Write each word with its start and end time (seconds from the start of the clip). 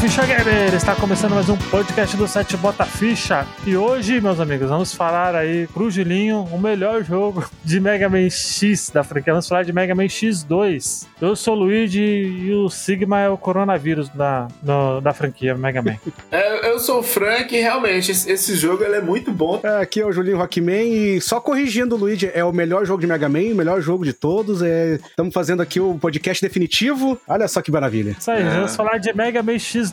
Ficha 0.00 0.24
Gamer! 0.24 0.74
Está 0.74 0.94
começando 0.96 1.32
mais 1.34 1.50
um 1.50 1.58
podcast 1.58 2.16
do 2.16 2.26
site 2.26 2.56
Bota 2.56 2.86
Ficha. 2.86 3.46
E 3.66 3.76
hoje, 3.76 4.18
meus 4.18 4.40
amigos, 4.40 4.70
vamos 4.70 4.94
falar 4.94 5.34
aí 5.34 5.66
pro 5.66 5.90
Julinho 5.90 6.48
o 6.50 6.58
melhor 6.58 7.04
jogo 7.04 7.44
de 7.62 7.78
Mega 7.78 8.08
Man 8.08 8.30
X 8.30 8.88
da 8.88 9.04
franquia. 9.04 9.34
Vamos 9.34 9.46
falar 9.46 9.62
de 9.62 9.74
Mega 9.74 9.94
Man 9.94 10.04
X2. 10.06 11.06
Eu 11.20 11.36
sou 11.36 11.54
o 11.54 11.58
Luigi 11.58 12.00
e 12.00 12.50
o 12.54 12.70
Sigma 12.70 13.20
é 13.20 13.28
o 13.28 13.36
coronavírus 13.36 14.08
da, 14.08 14.48
no, 14.62 15.02
da 15.02 15.12
franquia 15.12 15.54
Mega 15.54 15.82
Man. 15.82 15.96
É, 16.32 16.70
eu 16.70 16.78
sou 16.78 17.00
o 17.00 17.02
Frank 17.02 17.54
e 17.54 17.60
realmente 17.60 18.12
esse, 18.12 18.30
esse 18.30 18.54
jogo 18.54 18.84
ele 18.84 18.96
é 18.96 19.00
muito 19.00 19.32
bom. 19.32 19.60
É, 19.62 19.82
aqui 19.82 20.00
é 20.00 20.06
o 20.06 20.12
Julinho 20.12 20.38
Rockman 20.38 20.92
e 21.16 21.20
só 21.20 21.40
corrigindo 21.40 21.94
o 21.96 21.98
Luigi, 21.98 22.30
é 22.32 22.44
o 22.44 22.52
melhor 22.52 22.86
jogo 22.86 23.00
de 23.00 23.06
Mega 23.06 23.28
Man, 23.28 23.52
o 23.52 23.54
melhor 23.56 23.80
jogo 23.80 24.04
de 24.04 24.12
todos. 24.12 24.62
Estamos 24.62 25.34
fazendo 25.34 25.60
aqui 25.60 25.80
o 25.80 25.98
podcast 25.98 26.40
definitivo. 26.40 27.20
Olha 27.28 27.48
só 27.48 27.60
que 27.60 27.70
maravilha. 27.70 28.16
Isso 28.18 28.30
aí, 28.30 28.42
É. 28.42 28.48
vamos 28.50 28.76
falar 28.76 28.98
de 28.98 29.12
Mega 29.12 29.42
Man 29.42 29.54
X2 29.54 29.89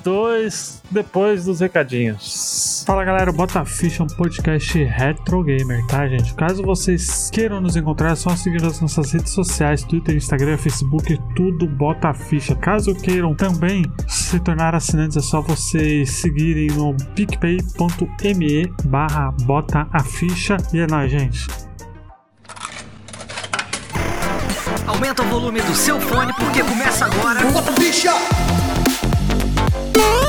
depois 0.90 1.46
dos 1.46 1.60
recadinhos. 1.60 2.84
Fala 2.86 3.04
galera, 3.04 3.30
o 3.30 3.34
Bota 3.34 3.64
Ficha 3.66 4.04
é 4.04 4.06
um 4.06 4.08
podcast 4.08 4.84
retro 4.84 5.44
gamer, 5.44 5.86
tá, 5.88 6.08
gente? 6.08 6.34
Caso 6.34 6.64
vocês 6.64 7.30
queiram 7.32 7.60
nos 7.60 7.76
encontrar, 7.76 8.12
é 8.12 8.16
só 8.16 8.36
seguir 8.36 8.64
as 8.64 8.80
nossas 8.80 9.12
redes 9.12 9.34
sociais: 9.34 9.84
Twitter, 9.84 10.16
Instagram, 10.16 10.58
Facebook, 10.58 11.20
tudo 11.36 11.68
Bota 11.68 12.14
Ficha. 12.14 12.56
Caso 12.56 12.96
queiram 12.96 13.36
também 13.36 13.84
se 14.08 14.40
tornar 14.40 14.76
assinantes, 14.76 15.18
é 15.18 15.22
só 15.22 15.42
vocês 15.42 16.12
seguirem 16.12 16.68
no 16.68 16.96
picpay.me 17.16 18.68
barra 18.86 19.32
bota 19.44 19.88
a 19.92 20.04
ficha. 20.04 20.58
E 20.74 20.80
é 20.80 20.88
nóis, 20.88 21.12
gente. 21.12 21.48
Aumenta 24.86 25.22
o 25.22 25.26
volume 25.26 25.62
do 25.62 25.76
seu 25.76 26.00
fone 26.00 26.34
porque 26.34 26.64
começa 26.64 27.06
agora. 27.06 27.42
Bom, 27.42 27.62
Bye. 29.98 30.27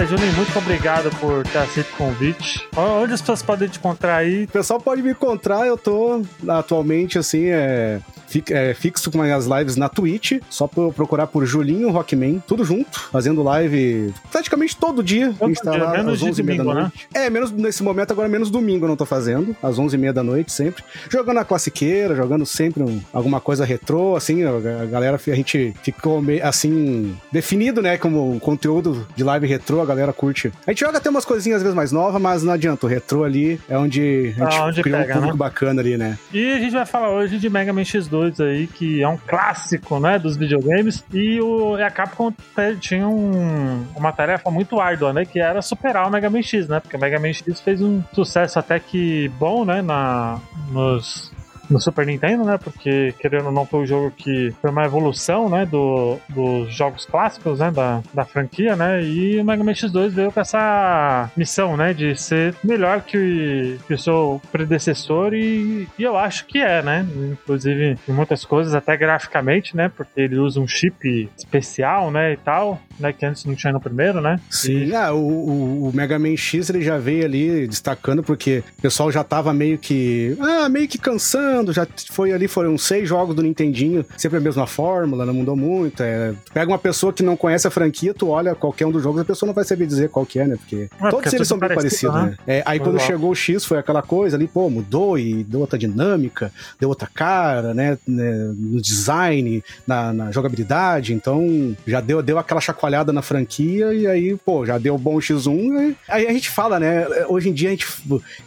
Nada, 0.00 0.06
Julinho, 0.06 0.32
muito 0.34 0.58
obrigado 0.58 1.10
por 1.18 1.46
ter 1.46 1.58
aceito 1.58 1.92
o 1.92 1.96
convite. 1.96 2.66
Onde 2.76 3.12
as 3.12 3.20
pessoas 3.20 3.42
podem 3.42 3.68
te 3.68 3.78
encontrar 3.78 4.16
aí? 4.16 4.44
O 4.44 4.48
pessoal 4.48 4.80
pode 4.80 5.02
me 5.02 5.10
encontrar, 5.10 5.66
eu 5.66 5.76
tô 5.76 6.22
atualmente 6.48 7.18
assim, 7.18 7.46
é, 7.46 8.00
é, 8.50 8.74
fixo 8.74 9.10
com 9.10 9.20
as 9.22 9.46
lives 9.46 9.76
na 9.76 9.88
Twitch, 9.88 10.40
só 10.48 10.66
pra 10.66 10.90
procurar 10.90 11.26
por 11.26 11.44
Julinho 11.46 11.90
Rockman, 11.90 12.42
tudo 12.46 12.64
junto, 12.64 13.00
fazendo 13.12 13.42
live 13.42 14.12
praticamente 14.30 14.76
todo 14.76 15.02
dia. 15.02 15.34
Todo 15.38 15.44
a 15.44 15.48
gente 15.48 15.62
tá 15.62 15.70
dia, 15.72 15.84
lá 15.84 15.90
menos 15.92 16.12
às 16.14 16.18
de 16.20 16.24
11 16.26 16.42
h 16.42 16.46
da 16.56 16.56
domingo, 16.62 16.74
né? 16.74 16.80
noite. 16.82 17.08
É, 17.14 17.30
menos 17.30 17.50
nesse 17.50 17.82
momento 17.82 18.12
agora, 18.12 18.28
menos 18.28 18.50
domingo 18.50 18.84
eu 18.84 18.88
não 18.88 18.96
tô 18.96 19.06
fazendo, 19.06 19.54
às 19.62 19.78
11 19.78 19.96
h 19.96 20.12
da 20.12 20.22
noite 20.22 20.52
sempre. 20.52 20.82
Jogando 21.08 21.38
a 21.38 21.44
classiqueira, 21.44 22.14
jogando 22.14 22.44
sempre 22.46 22.82
um- 22.82 23.00
alguma 23.12 23.40
coisa 23.40 23.64
retrô, 23.64 24.16
assim, 24.16 24.42
a 24.44 24.84
galera, 24.86 25.18
a 25.26 25.34
gente 25.34 25.74
ficou 25.82 26.20
meio 26.22 26.44
assim, 26.46 27.16
definido, 27.32 27.80
né, 27.82 27.96
como 27.98 28.38
conteúdo 28.40 29.06
de 29.16 29.22
live 29.24 29.46
retrô, 29.46 29.80
a 29.80 29.86
galera 29.86 30.12
curte. 30.12 30.52
A 30.66 30.70
gente 30.70 30.80
joga 30.80 30.98
até 30.98 31.08
umas 31.10 31.24
coisinhas 31.24 31.56
às 31.58 31.62
vezes 31.62 31.74
mais 31.76 31.92
novas, 31.92 32.20
mas 32.20 32.42
não 32.42 32.52
adianta, 32.52 32.86
o 32.86 32.88
retrô 32.88 33.24
ali 33.24 33.60
é 33.68 33.76
onde 33.78 34.34
a 34.38 34.44
gente 34.44 34.58
Ah, 34.58 34.66
onde 34.66 34.82
criou 34.82 34.98
pega, 34.98 35.12
um 35.12 35.14
público 35.16 35.36
né? 35.36 35.38
bacana 35.38 35.80
ali, 35.80 35.96
né? 35.96 36.18
E 36.32 36.52
a 36.52 36.58
gente 36.58 36.72
vai 36.72 36.86
falar 36.86 37.10
hoje 37.10 37.38
de 37.38 37.48
Mega 37.48 37.72
Man 37.72 37.82
X2 37.82 38.19
aí, 38.40 38.66
que 38.66 39.02
é 39.02 39.08
um 39.08 39.16
clássico, 39.16 39.98
né, 39.98 40.18
dos 40.18 40.36
videogames. 40.36 41.04
E 41.12 41.40
o, 41.40 41.78
e 41.78 41.82
a 41.82 41.90
Capcom 41.90 42.32
tinha 42.80 43.08
um- 43.08 43.84
uma 43.96 44.12
tarefa 44.12 44.50
muito 44.50 44.80
árdua, 44.80 45.12
né, 45.12 45.24
que 45.24 45.40
era 45.40 45.62
superar 45.62 46.06
o 46.06 46.10
Mega 46.10 46.28
Man 46.28 46.42
X, 46.42 46.68
né, 46.68 46.80
porque 46.80 46.96
o 46.96 47.00
Mega 47.00 47.18
Man 47.18 47.32
X 47.32 47.60
fez 47.60 47.80
um 47.80 48.02
sucesso 48.12 48.58
até 48.58 48.78
que 48.78 49.28
bom, 49.38 49.64
né, 49.64 49.80
na, 49.82 50.38
nos... 50.70 51.32
No 51.70 51.80
Super 51.80 52.04
Nintendo, 52.04 52.44
né? 52.44 52.58
Porque, 52.58 53.14
querendo 53.20 53.46
ou 53.46 53.52
não, 53.52 53.64
foi 53.64 53.80
um 53.80 53.86
jogo 53.86 54.10
que 54.10 54.52
foi 54.60 54.70
uma 54.70 54.84
evolução, 54.84 55.48
né? 55.48 55.64
Do, 55.64 56.18
dos 56.28 56.74
jogos 56.74 57.06
clássicos, 57.06 57.60
né? 57.60 57.70
Da, 57.70 58.02
da 58.12 58.24
franquia, 58.24 58.74
né? 58.74 59.02
E 59.02 59.40
o 59.40 59.44
Mega 59.44 59.62
Man 59.62 59.72
X2 59.72 60.08
veio 60.10 60.32
com 60.32 60.40
essa 60.40 61.30
missão, 61.36 61.76
né? 61.76 61.94
De 61.94 62.16
ser 62.20 62.54
melhor 62.64 63.02
que, 63.02 63.78
que 63.86 63.94
o 63.94 63.98
seu 63.98 64.42
predecessor 64.50 65.32
e, 65.34 65.86
e 65.98 66.02
eu 66.02 66.16
acho 66.16 66.46
que 66.46 66.58
é, 66.58 66.82
né? 66.82 67.06
Inclusive, 67.32 67.96
em 68.08 68.12
muitas 68.12 68.44
coisas, 68.44 68.74
até 68.74 68.96
graficamente, 68.96 69.76
né? 69.76 69.88
Porque 69.96 70.20
ele 70.20 70.38
usa 70.38 70.60
um 70.60 70.66
chip 70.66 71.28
especial, 71.38 72.10
né? 72.10 72.32
E 72.32 72.36
tal, 72.36 72.80
né? 72.98 73.12
Que 73.12 73.24
antes 73.26 73.44
não 73.44 73.54
tinha 73.54 73.72
no 73.72 73.80
primeiro, 73.80 74.20
né? 74.20 74.40
Sim, 74.50 74.92
ah, 74.94 75.12
o, 75.12 75.18
o- 75.18 75.88
o 75.88 75.92
Mega 75.94 76.18
Man 76.18 76.36
X 76.36 76.68
ele 76.70 76.82
já 76.82 76.98
veio 76.98 77.24
ali 77.24 77.66
destacando 77.68 78.22
porque 78.22 78.62
o 78.78 78.82
pessoal 78.82 79.10
já 79.12 79.22
tava 79.22 79.52
meio 79.52 79.78
que. 79.78 80.36
Ah, 80.40 80.68
meio 80.68 80.88
que 80.88 80.98
cansando. 80.98 81.59
Já 81.72 81.86
foi 82.10 82.32
ali, 82.32 82.48
foram 82.48 82.76
seis 82.76 83.08
jogos 83.08 83.34
do 83.34 83.42
Nintendinho, 83.42 84.04
sempre 84.16 84.38
a 84.38 84.40
mesma 84.40 84.66
fórmula, 84.66 85.24
não 85.26 85.34
mudou 85.34 85.56
muito. 85.56 86.02
É, 86.02 86.34
pega 86.52 86.70
uma 86.70 86.78
pessoa 86.78 87.12
que 87.12 87.22
não 87.22 87.36
conhece 87.36 87.66
a 87.66 87.70
franquia, 87.70 88.14
tu 88.14 88.28
olha 88.28 88.54
qualquer 88.54 88.86
um 88.86 88.90
dos 88.90 89.02
jogos, 89.02 89.20
a 89.20 89.24
pessoa 89.24 89.46
não 89.46 89.54
vai 89.54 89.64
saber 89.64 89.86
dizer 89.86 90.08
qual 90.08 90.24
que 90.24 90.38
é, 90.38 90.46
né? 90.46 90.56
Porque 90.56 90.88
porque 90.98 91.10
todos 91.10 91.32
é 91.32 91.36
eles 91.36 91.48
são 91.48 91.58
bem 91.58 91.68
parecido, 91.68 92.12
parecidos, 92.12 92.38
né? 92.46 92.58
É, 92.58 92.62
aí 92.66 92.78
quando 92.78 92.98
chegou 93.00 93.30
o 93.30 93.34
X 93.34 93.64
foi 93.64 93.78
aquela 93.78 94.02
coisa 94.02 94.36
ali, 94.36 94.46
pô, 94.46 94.68
mudou 94.70 95.18
e 95.18 95.44
deu 95.44 95.60
outra 95.60 95.78
dinâmica, 95.78 96.52
deu 96.78 96.88
outra 96.88 97.08
cara, 97.12 97.74
né? 97.74 97.98
né, 98.06 98.52
No 98.56 98.80
design, 98.80 99.62
na, 99.86 100.12
na 100.12 100.30
jogabilidade, 100.30 101.12
então 101.12 101.76
já 101.86 102.00
deu, 102.00 102.22
deu 102.22 102.38
aquela 102.38 102.60
chacoalhada 102.60 103.12
na 103.12 103.22
franquia 103.22 103.92
e 103.92 104.06
aí, 104.06 104.36
pô, 104.36 104.64
já 104.64 104.78
deu 104.78 104.96
bom 104.96 105.16
X1. 105.18 105.76
Aí, 105.76 105.96
aí 106.08 106.26
a 106.26 106.32
gente 106.32 106.50
fala, 106.50 106.78
né? 106.78 107.06
Hoje 107.28 107.48
em 107.48 107.52
dia 107.52 107.68
a 107.68 107.72
gente 107.72 107.86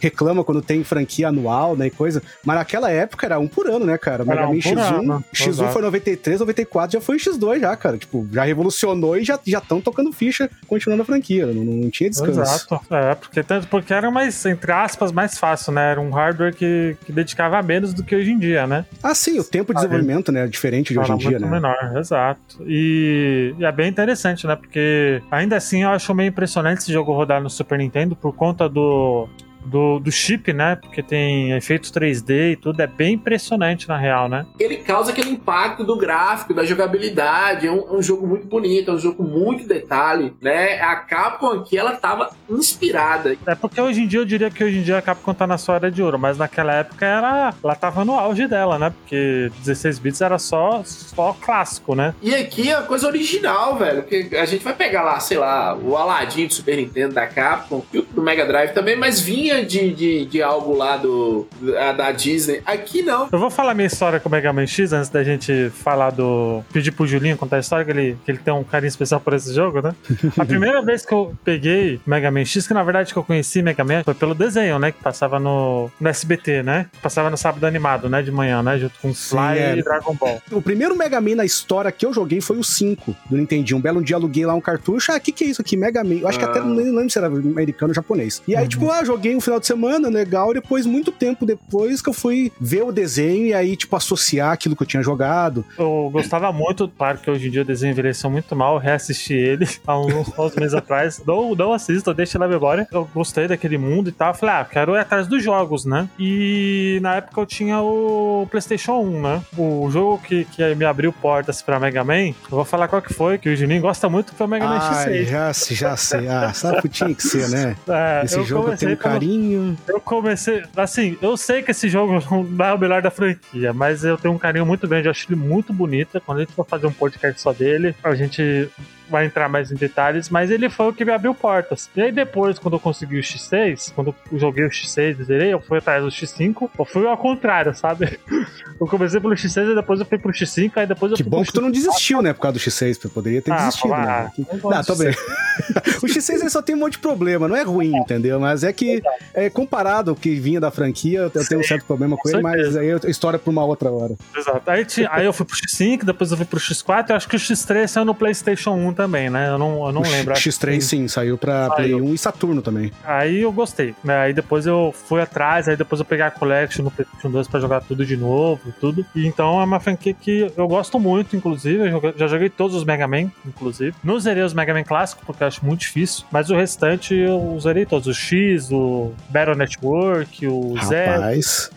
reclama 0.00 0.44
quando 0.44 0.62
tem 0.62 0.82
franquia 0.84 1.28
anual, 1.28 1.76
né? 1.76 1.86
E 1.86 1.90
coisa, 1.90 2.22
mas 2.44 2.56
naquela 2.56 2.90
época 2.90 3.03
era 3.22 3.38
um 3.38 3.48
por 3.48 3.68
ano, 3.68 3.84
né, 3.84 3.96
cara? 3.98 4.24
Mega 4.24 4.48
um 4.48 4.54
Man 4.54 4.60
por 4.60 4.72
X1, 4.72 4.98
ano, 4.98 5.24
X1 5.32 5.48
exato. 5.48 5.72
foi 5.72 5.82
93, 5.82 6.40
94 6.40 6.92
já 6.92 7.00
foi 7.00 7.16
o 7.16 7.18
X2 7.18 7.60
já, 7.60 7.76
cara. 7.76 7.98
Tipo, 7.98 8.26
já 8.32 8.44
revolucionou 8.44 9.16
e 9.16 9.24
já 9.24 9.38
estão 9.44 9.80
tocando 9.80 10.12
ficha 10.12 10.50
continuando 10.66 11.02
a 11.02 11.06
franquia. 11.06 11.46
Não, 11.46 11.64
não 11.64 11.90
tinha 11.90 12.10
descanso. 12.10 12.40
Exato. 12.40 12.80
É, 12.90 13.14
porque 13.14 13.42
tanto 13.42 13.66
porque 13.68 13.92
era 13.92 14.10
mais, 14.10 14.44
entre 14.46 14.72
aspas, 14.72 15.12
mais 15.12 15.38
fácil, 15.38 15.72
né? 15.72 15.92
Era 15.92 16.00
um 16.00 16.10
hardware 16.10 16.54
que, 16.54 16.96
que 17.04 17.12
dedicava 17.12 17.60
menos 17.62 17.92
do 17.92 18.02
que 18.02 18.14
hoje 18.14 18.30
em 18.30 18.38
dia, 18.38 18.66
né? 18.66 18.84
Ah, 19.02 19.14
sim, 19.14 19.38
o 19.38 19.44
tempo 19.44 19.72
de 19.72 19.80
desenvolvimento, 19.80 20.32
né, 20.32 20.44
é 20.44 20.46
diferente 20.46 20.92
de 20.92 20.98
hoje 20.98 21.12
em 21.12 21.16
dia, 21.16 21.30
muito 21.30 21.44
né? 21.44 21.50
menor, 21.50 21.96
exato. 21.96 22.62
E, 22.66 23.54
e 23.58 23.64
é 23.64 23.72
bem 23.72 23.88
interessante, 23.88 24.46
né? 24.46 24.56
Porque 24.56 25.22
ainda 25.30 25.56
assim 25.56 25.82
eu 25.82 25.90
acho 25.90 26.14
meio 26.14 26.28
impressionante 26.28 26.78
esse 26.78 26.92
jogo 26.92 27.12
rodar 27.12 27.42
no 27.42 27.50
Super 27.50 27.78
Nintendo 27.78 28.16
por 28.16 28.32
conta 28.34 28.68
do. 28.68 29.28
Do, 29.64 29.98
do 29.98 30.12
chip, 30.12 30.52
né? 30.52 30.76
Porque 30.76 31.02
tem 31.02 31.52
efeitos 31.52 31.90
3D 31.90 32.52
e 32.52 32.56
tudo, 32.56 32.80
é 32.80 32.86
bem 32.86 33.14
impressionante 33.14 33.88
na 33.88 33.96
real, 33.96 34.28
né? 34.28 34.46
Ele 34.58 34.76
causa 34.76 35.10
aquele 35.10 35.30
impacto 35.30 35.84
do 35.84 35.96
gráfico, 35.96 36.54
da 36.54 36.64
jogabilidade. 36.64 37.66
É 37.66 37.70
um, 37.72 37.88
é 37.88 37.92
um 37.92 38.02
jogo 38.02 38.26
muito 38.26 38.46
bonito, 38.46 38.90
é 38.90 38.94
um 38.94 38.98
jogo 38.98 39.16
com 39.16 39.22
muito 39.22 39.66
detalhe, 39.66 40.34
né? 40.40 40.80
A 40.80 40.96
Capcom 40.96 41.48
aqui, 41.48 41.76
ela 41.76 41.92
tava 41.92 42.30
inspirada. 42.48 43.36
É 43.46 43.54
porque 43.54 43.80
hoje 43.80 44.02
em 44.02 44.06
dia 44.06 44.20
eu 44.20 44.24
diria 44.24 44.50
que 44.50 44.62
hoje 44.62 44.78
em 44.78 44.82
dia 44.82 44.98
a 44.98 45.02
Capcom 45.02 45.34
tá 45.34 45.46
na 45.46 45.58
sua 45.58 45.76
era 45.76 45.90
de 45.90 46.02
ouro, 46.02 46.18
mas 46.18 46.38
naquela 46.38 46.74
época 46.74 47.04
era, 47.04 47.54
ela 47.62 47.74
tava 47.74 48.04
no 48.04 48.18
auge 48.18 48.46
dela, 48.46 48.78
né? 48.78 48.90
Porque 48.90 49.50
16 49.62 49.98
bits 49.98 50.20
era 50.20 50.38
só, 50.38 50.82
só 50.84 51.36
clássico, 51.40 51.94
né? 51.94 52.14
E 52.22 52.34
aqui 52.34 52.70
é 52.70 52.78
uma 52.78 52.86
coisa 52.86 53.06
original, 53.06 53.76
velho. 53.76 54.02
Porque 54.02 54.36
a 54.36 54.44
gente 54.44 54.64
vai 54.64 54.74
pegar 54.74 55.02
lá, 55.02 55.18
sei 55.20 55.38
lá, 55.38 55.76
o 55.76 55.96
Aladdin 55.96 56.46
do 56.46 56.54
Super 56.54 56.76
Nintendo 56.76 57.14
da 57.14 57.26
Capcom 57.26 57.84
e 57.92 57.98
o 57.98 58.02
do 58.02 58.22
Mega 58.22 58.46
Drive 58.46 58.72
também, 58.72 58.96
mas 58.96 59.20
vinha 59.20 59.53
de, 59.62 59.92
de, 59.94 60.24
de 60.26 60.42
algo 60.42 60.74
lá 60.76 60.96
do, 60.96 61.46
da, 61.60 61.92
da 61.92 62.12
Disney. 62.12 62.62
Aqui 62.64 63.02
não. 63.02 63.28
Eu 63.30 63.38
vou 63.38 63.50
falar 63.50 63.74
minha 63.74 63.86
história 63.86 64.18
com 64.18 64.28
o 64.28 64.32
Mega 64.32 64.52
Man 64.52 64.66
X 64.66 64.92
antes 64.92 65.08
da 65.08 65.22
gente 65.22 65.70
falar 65.70 66.10
do. 66.10 66.62
pedir 66.72 66.90
pro 66.92 67.06
Julinho 67.06 67.36
contar 67.36 67.56
a 67.56 67.60
história, 67.60 67.84
que 67.84 67.90
ele, 67.90 68.16
que 68.24 68.30
ele 68.30 68.38
tem 68.38 68.52
um 68.52 68.64
carinho 68.64 68.88
especial 68.88 69.20
por 69.20 69.34
esse 69.34 69.52
jogo, 69.54 69.80
né? 69.82 69.94
A 70.38 70.44
primeira 70.44 70.82
vez 70.82 71.04
que 71.04 71.12
eu 71.12 71.34
peguei 71.44 72.00
Mega 72.06 72.30
Man 72.30 72.44
X, 72.44 72.66
que 72.66 72.74
na 72.74 72.82
verdade 72.82 73.12
que 73.12 73.18
eu 73.18 73.24
conheci 73.24 73.62
Mega 73.62 73.84
Man 73.84 74.02
foi 74.04 74.14
pelo 74.14 74.34
desenho, 74.34 74.78
né? 74.78 74.92
Que 74.92 75.02
passava 75.02 75.38
no, 75.38 75.90
no 76.00 76.08
SBT, 76.08 76.62
né? 76.62 76.86
Passava 77.02 77.30
no 77.30 77.36
sábado 77.36 77.64
animado, 77.66 78.08
né? 78.08 78.22
De 78.22 78.30
manhã, 78.30 78.62
né? 78.62 78.78
Junto 78.78 78.98
com 79.00 79.12
Fly 79.14 79.58
é. 79.58 79.76
e 79.78 79.82
Dragon 79.82 80.14
Ball. 80.14 80.40
O 80.50 80.62
primeiro 80.62 80.96
Mega 80.96 81.20
Man 81.20 81.36
na 81.36 81.44
história 81.44 81.90
que 81.92 82.04
eu 82.06 82.12
joguei 82.12 82.40
foi 82.40 82.56
o 82.58 82.64
5 82.64 83.14
do 83.30 83.36
Nintendinho. 83.36 83.78
Um 83.78 83.80
belo 83.82 84.02
dia 84.02 84.16
aluguei 84.16 84.44
lá 84.46 84.54
um 84.54 84.60
cartucho. 84.60 85.12
Ah, 85.12 85.16
o 85.16 85.20
que, 85.20 85.32
que 85.32 85.44
é 85.44 85.46
isso 85.48 85.60
aqui? 85.62 85.76
Mega 85.76 86.02
Man. 86.02 86.14
Eu 86.16 86.28
acho 86.28 86.38
que 86.38 86.44
Ah. 86.44 86.48
até 86.48 86.60
não 86.60 86.74
lembro 86.74 87.10
se 87.10 87.18
era 87.18 87.26
americano 87.26 87.90
ou 87.90 87.94
japonês. 87.94 88.42
E 88.46 88.54
aí, 88.56 88.62
Uhum. 88.64 88.68
tipo, 88.68 88.90
ah, 88.90 89.04
joguei 89.04 89.34
um 89.36 89.40
final 89.44 89.60
de 89.60 89.66
semana, 89.66 90.08
legal, 90.08 90.50
e 90.50 90.54
depois, 90.54 90.86
muito 90.86 91.12
tempo 91.12 91.44
depois, 91.46 92.00
que 92.02 92.08
eu 92.08 92.12
fui 92.12 92.50
ver 92.60 92.82
o 92.82 92.92
desenho 92.92 93.46
e 93.46 93.54
aí, 93.54 93.76
tipo, 93.76 93.94
associar 93.96 94.52
aquilo 94.52 94.74
que 94.76 94.82
eu 94.82 94.86
tinha 94.86 95.02
jogado. 95.02 95.64
Eu 95.78 96.08
gostava 96.12 96.52
muito, 96.52 96.88
claro 96.88 97.18
que 97.18 97.30
hoje 97.30 97.48
em 97.48 97.50
dia 97.50 97.62
o 97.62 97.64
desenho 97.64 97.92
envelheceu 97.92 98.30
muito 98.30 98.54
mal, 98.56 98.74
eu 98.74 98.80
reassisti 98.80 99.34
ele 99.34 99.66
há 99.86 99.98
uns, 99.98 100.36
uns 100.38 100.56
meses 100.56 100.74
atrás. 100.74 101.22
Não, 101.26 101.54
não 101.54 101.72
assisto, 101.72 102.12
deixa 102.14 102.38
na 102.38 102.48
memória. 102.48 102.86
Eu 102.92 103.08
gostei 103.14 103.46
daquele 103.48 103.78
mundo 103.78 104.08
e 104.08 104.12
tal. 104.12 104.28
Eu 104.28 104.34
falei, 104.34 104.54
ah, 104.56 104.64
quero 104.64 104.94
ir 104.94 104.98
atrás 105.00 105.26
dos 105.26 105.42
jogos, 105.42 105.84
né? 105.84 106.08
E 106.18 106.98
na 107.02 107.16
época 107.16 107.40
eu 107.40 107.46
tinha 107.46 107.80
o 107.80 108.46
PlayStation 108.50 109.00
1, 109.00 109.22
né? 109.22 109.42
O 109.56 109.88
jogo 109.90 110.18
que, 110.18 110.44
que 110.46 110.74
me 110.74 110.84
abriu 110.84 111.12
portas 111.12 111.60
pra 111.62 111.78
Mega 111.78 112.02
Man, 112.04 112.28
eu 112.28 112.34
vou 112.50 112.64
falar 112.64 112.88
qual 112.88 113.02
que 113.02 113.12
foi, 113.12 113.38
que 113.38 113.48
o 113.48 113.56
Juninho 113.56 113.80
gosta 113.82 114.08
muito, 114.08 114.34
foi 114.34 114.46
o 114.46 114.48
Mega 114.50 114.66
Man 114.66 114.78
Ah, 114.80 115.04
X6. 115.06 115.24
já, 115.26 115.52
sei, 115.52 115.76
já 115.76 115.96
sei. 115.96 116.28
Ah, 116.28 116.52
sabe 116.52 116.78
o 116.78 116.82
que 116.82 116.88
tinha 116.88 117.14
que 117.14 117.22
ser, 117.22 117.48
né? 117.48 117.76
É, 117.88 118.24
Esse 118.24 118.42
jogo 118.44 118.74
tem 118.76 118.88
um 118.92 118.96
pelo- 118.96 119.14
carinho. 119.34 119.76
Eu 119.86 120.00
comecei. 120.00 120.64
Assim, 120.76 121.16
eu 121.20 121.36
sei 121.36 121.62
que 121.62 121.70
esse 121.70 121.88
jogo 121.88 122.12
não 122.30 122.64
é 122.64 122.72
o 122.72 122.78
melhor 122.78 123.02
da 123.02 123.10
franquia, 123.10 123.72
mas 123.72 124.04
eu 124.04 124.16
tenho 124.16 124.34
um 124.34 124.38
carinho 124.38 124.66
muito 124.66 124.86
grande. 124.86 125.08
Eu 125.08 125.10
acho 125.10 125.26
ele 125.28 125.36
muito 125.36 125.72
bonito. 125.72 126.20
Quando 126.20 126.38
a 126.38 126.40
gente 126.42 126.52
for 126.52 126.66
fazer 126.66 126.86
um 126.86 126.92
podcast 126.92 127.40
só 127.40 127.52
dele, 127.52 127.94
a 128.02 128.14
gente 128.14 128.68
vai 129.08 129.26
entrar 129.26 129.48
mais 129.48 129.70
em 129.70 129.74
detalhes, 129.74 130.28
mas 130.30 130.50
ele 130.50 130.68
foi 130.70 130.88
o 130.88 130.92
que 130.92 131.04
me 131.04 131.12
abriu 131.12 131.34
portas. 131.34 131.90
E 131.94 132.00
aí 132.02 132.12
depois, 132.12 132.58
quando 132.58 132.74
eu 132.74 132.80
consegui 132.80 133.18
o 133.18 133.22
X6, 133.22 133.92
quando 133.94 134.14
eu 134.32 134.38
joguei 134.38 134.64
o 134.64 134.70
X6 134.70 135.20
e 135.20 135.24
zerei, 135.24 135.52
eu 135.52 135.60
fui 135.60 135.78
atrás 135.78 136.02
do 136.02 136.10
X5, 136.10 136.70
eu 136.78 136.84
fui 136.84 137.06
ao 137.06 137.16
contrário, 137.16 137.74
sabe? 137.74 138.18
Eu 138.80 138.88
comecei 138.88 139.20
pelo 139.20 139.34
X6 139.34 139.70
e 139.70 139.74
depois 139.76 140.00
eu 140.00 140.04
fui 140.04 140.18
pro 140.18 140.32
X5, 140.32 140.72
aí 140.74 140.86
depois 140.86 141.12
eu 141.12 141.16
Que 141.16 141.22
bom 141.22 141.44
que 141.44 141.52
tu 141.52 141.60
não 141.60 141.70
desistiu, 141.70 142.20
né? 142.20 142.32
Por 142.32 142.40
causa 142.40 142.58
do 142.58 142.60
X6, 142.60 142.98
tu 142.98 143.08
poderia 143.08 143.40
ter 143.40 143.52
Ah, 143.52 143.56
desistido, 143.56 143.94
ah, 143.94 144.04
né? 144.04 144.32
não 144.62 144.80
de 144.80 144.86
tô 144.86 144.96
bem. 144.96 145.10
o 146.02 146.06
X6 146.06 146.40
ele 146.40 146.50
só 146.50 146.60
tem 146.60 146.74
um 146.74 146.78
monte 146.80 146.94
de 146.94 146.98
problema, 146.98 147.46
não 147.46 147.54
é 147.54 147.62
ruim, 147.62 147.96
entendeu? 147.96 148.40
Mas 148.40 148.64
é 148.64 148.72
que, 148.72 149.00
é, 149.32 149.48
comparado 149.48 150.10
ao 150.10 150.16
que 150.16 150.34
vinha 150.40 150.60
da 150.60 150.72
franquia, 150.72 151.20
eu 151.20 151.44
tenho 151.44 151.60
um 151.60 151.64
certo 151.64 151.84
problema 151.84 152.16
com 152.16 152.28
ele, 152.28 152.42
mas 152.42 152.76
aí 152.76 152.90
é 152.90 152.96
história 153.08 153.38
pra 153.38 153.50
uma 153.50 153.64
outra 153.64 153.90
hora. 153.92 154.16
Exato. 154.36 154.68
Aí, 154.68 154.84
aí 155.08 155.24
eu 155.24 155.32
fui 155.32 155.46
pro 155.46 155.56
X5, 155.56 156.04
depois 156.04 156.32
eu 156.32 156.36
fui 156.36 156.46
pro 156.46 156.58
X4, 156.58 157.10
eu 157.10 157.16
acho 157.16 157.28
que 157.28 157.36
o 157.36 157.38
X3 157.38 157.86
saiu 157.86 158.04
no 158.04 158.14
PlayStation 158.14 158.72
1 158.72 158.93
também, 158.94 159.28
né? 159.28 159.48
Eu 159.48 159.58
não, 159.58 159.86
eu 159.86 159.92
não 159.92 160.02
o 160.02 160.08
lembro. 160.08 160.32
acho 160.32 160.48
X3, 160.48 160.74
que- 160.76 160.80
sim, 160.80 161.08
saiu 161.08 161.36
pra 161.36 161.68
Saiu. 161.68 161.74
Play 161.76 161.94
1 162.10 162.14
e 162.14 162.18
Saturno 162.18 162.62
também. 162.62 162.92
Aí 163.04 163.40
eu 163.42 163.52
gostei, 163.52 163.94
né? 164.02 164.16
Aí 164.18 164.32
depois 164.32 164.64
eu 164.66 164.94
fui 165.06 165.20
atrás, 165.20 165.68
aí 165.68 165.76
depois 165.76 165.98
eu 165.98 166.04
peguei 166.04 166.24
a 166.24 166.30
Collection 166.30 166.84
no 166.84 166.90
PlayStation 166.90 167.30
2 167.30 167.48
pra 167.48 167.60
jogar 167.60 167.80
tudo 167.82 168.04
de 168.06 168.16
novo 168.16 168.60
e 168.68 168.72
tudo. 168.72 169.04
E 169.14 169.26
então 169.26 169.60
é 169.60 169.64
uma 169.64 169.80
franquia 169.80 170.14
que 170.14 170.50
eu 170.56 170.68
gosto 170.68 170.98
muito, 170.98 171.36
inclusive. 171.36 171.88
Eu 171.90 172.14
já 172.16 172.26
joguei 172.26 172.48
todos 172.48 172.76
os 172.76 172.84
Mega 172.84 173.06
Man, 173.08 173.30
inclusive. 173.46 173.94
Não 174.02 174.18
zerei 174.18 174.42
os 174.42 174.54
Mega 174.54 174.72
Man 174.72 174.84
clássicos, 174.84 175.24
porque 175.26 175.42
eu 175.42 175.48
acho 175.48 175.64
muito 175.64 175.80
difícil. 175.80 176.24
Mas 176.30 176.50
o 176.50 176.54
restante 176.56 177.14
eu 177.14 177.58
zerei 177.60 177.84
todos. 177.84 178.06
O 178.06 178.14
X, 178.14 178.70
o 178.70 179.12
Battle 179.28 179.56
Network, 179.56 180.46
o 180.46 180.74
Zero. 180.84 181.20
Rapaz. 181.20 181.70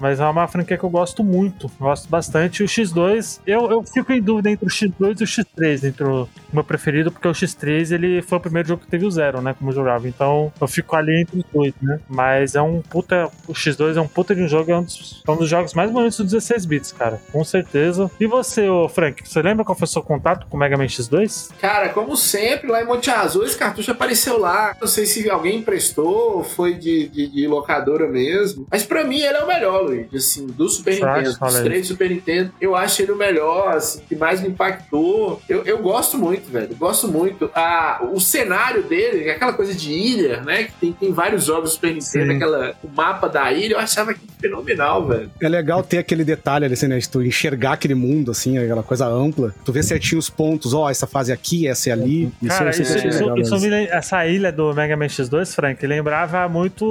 Mas 0.00 0.20
é 0.20 0.24
uma 0.26 0.46
franquia 0.48 0.76
que 0.78 0.84
eu 0.84 0.90
gosto 0.90 1.22
muito, 1.22 1.70
gosto 1.78 2.08
bastante. 2.08 2.62
O 2.62 2.66
X2, 2.66 3.40
eu, 3.46 3.70
eu 3.70 3.82
fico 3.82 4.12
em 4.12 4.20
dúvida 4.20 4.50
entre 4.50 4.66
o 4.66 4.70
X2 4.70 5.20
e 5.20 5.24
o 5.24 5.26
X3, 5.26 5.84
entre 5.88 6.04
o 6.04 6.28
meu 6.54 6.64
preferido, 6.64 7.10
porque 7.10 7.28
o 7.28 7.32
X3 7.32 7.92
ele 7.92 8.22
foi 8.22 8.38
o 8.38 8.40
primeiro 8.40 8.68
jogo 8.68 8.82
que 8.82 8.88
teve 8.88 9.04
o 9.04 9.10
zero, 9.10 9.40
né? 9.40 9.54
Como 9.58 9.70
eu 9.70 9.74
jogava. 9.74 10.08
Então 10.08 10.52
eu 10.60 10.68
fico 10.68 10.96
ali 10.96 11.22
entre 11.22 11.38
os 11.38 11.44
dois, 11.52 11.74
né? 11.80 12.00
Mas 12.08 12.54
é 12.54 12.62
um 12.62 12.80
puta. 12.80 13.30
O 13.46 13.52
X2 13.52 13.96
é 13.96 14.00
um 14.00 14.08
puta 14.08 14.34
de 14.34 14.42
um 14.42 14.48
jogo, 14.48 14.70
é 14.70 14.76
um 14.76 14.82
dos, 14.82 15.22
é 15.26 15.30
um 15.30 15.36
dos 15.36 15.48
jogos 15.48 15.74
mais 15.74 15.90
bonitos 15.90 16.18
dos 16.18 16.30
16 16.30 16.66
bits, 16.66 16.92
cara. 16.92 17.20
Com 17.32 17.44
certeza. 17.44 18.10
E 18.18 18.26
você, 18.26 18.68
ô 18.68 18.88
Frank, 18.88 19.28
você 19.28 19.42
lembra 19.42 19.64
qual 19.64 19.76
foi 19.76 19.86
o 19.86 19.90
seu 19.90 20.02
contato 20.02 20.46
com 20.46 20.56
o 20.56 20.60
Mega 20.60 20.76
Man 20.76 20.86
X2? 20.86 21.50
Cara, 21.60 21.88
como 21.90 22.16
sempre, 22.16 22.70
lá 22.70 22.82
em 22.82 22.86
Monte 22.86 23.10
Azul, 23.10 23.44
esse 23.44 23.56
cartucho 23.56 23.90
apareceu 23.90 24.38
lá. 24.38 24.76
Não 24.80 24.88
sei 24.88 25.06
se 25.06 25.28
alguém 25.30 25.58
emprestou, 25.58 26.42
foi 26.44 26.74
de, 26.74 27.08
de, 27.08 27.28
de 27.28 27.46
locadora 27.46 28.06
mesmo. 28.08 28.66
Mas 28.70 28.84
pra 28.84 29.04
mim 29.04 29.18
ele 29.18 29.36
é 29.36 29.42
o 29.42 29.46
melhor, 29.46 29.82
Luiz. 29.82 30.12
Assim, 30.14 30.46
do 30.46 30.68
Super 30.68 31.04
acha? 31.04 31.28
Nintendo. 31.28 31.38
Dos 31.44 31.60
três 31.60 31.82
do 31.82 31.88
Super 31.88 32.10
Nintendo, 32.10 32.52
eu 32.60 32.74
acho 32.76 33.02
ele 33.02 33.12
o 33.12 33.16
melhor, 33.16 33.76
assim, 33.76 34.00
que 34.08 34.16
mais 34.16 34.40
me 34.40 34.48
impactou. 34.48 35.40
Eu, 35.48 35.62
eu 35.64 35.78
gosto 35.78 36.18
muito, 36.18 36.43
velho. 36.50 36.74
Gosto 36.76 37.08
muito. 37.08 37.50
Ah, 37.54 38.00
o 38.12 38.20
cenário 38.20 38.82
dele, 38.82 39.30
aquela 39.30 39.52
coisa 39.52 39.74
de 39.74 39.90
ilha, 39.92 40.40
né? 40.42 40.64
Que 40.64 40.72
tem, 40.80 40.92
tem 40.92 41.12
vários 41.12 41.44
jogos 41.44 41.70
do 41.70 41.74
Super 41.74 41.88
Nintendo, 41.94 42.30
Sim. 42.32 42.36
aquela, 42.36 42.74
o 42.82 42.88
mapa 42.88 43.28
da 43.28 43.52
ilha, 43.52 43.74
eu 43.74 43.78
achava 43.78 44.14
que 44.14 44.20
fenomenal, 44.40 45.06
velho. 45.06 45.30
É 45.40 45.48
legal 45.48 45.82
ter 45.82 45.98
aquele 45.98 46.24
detalhe 46.24 46.64
ali, 46.64 46.74
assim, 46.74 46.86
né? 46.86 46.98
De 46.98 47.08
tu 47.08 47.22
enxergar 47.22 47.72
aquele 47.72 47.94
mundo, 47.94 48.30
assim, 48.30 48.58
aquela 48.58 48.82
coisa 48.82 49.06
ampla. 49.06 49.54
Tu 49.64 49.72
vê 49.72 49.82
certinho 49.82 50.18
os 50.18 50.28
pontos, 50.30 50.74
ó, 50.74 50.90
essa 50.90 51.06
fase 51.06 51.32
aqui, 51.32 51.66
essa 51.66 51.90
é 51.90 51.92
ali. 51.92 52.30
Cara, 52.46 52.70
isso, 52.70 52.84
sempre 52.84 52.98
achei 52.98 53.10
isso- 53.10 53.20
legal 53.20 53.38
isso 53.38 53.60
me 53.60 53.84
essa 53.86 54.26
ilha 54.26 54.52
do 54.52 54.72
Mega 54.74 54.96
Man 54.96 55.06
X2, 55.06 55.54
Frank, 55.54 55.84
lembrava 55.86 56.48
muito 56.48 56.84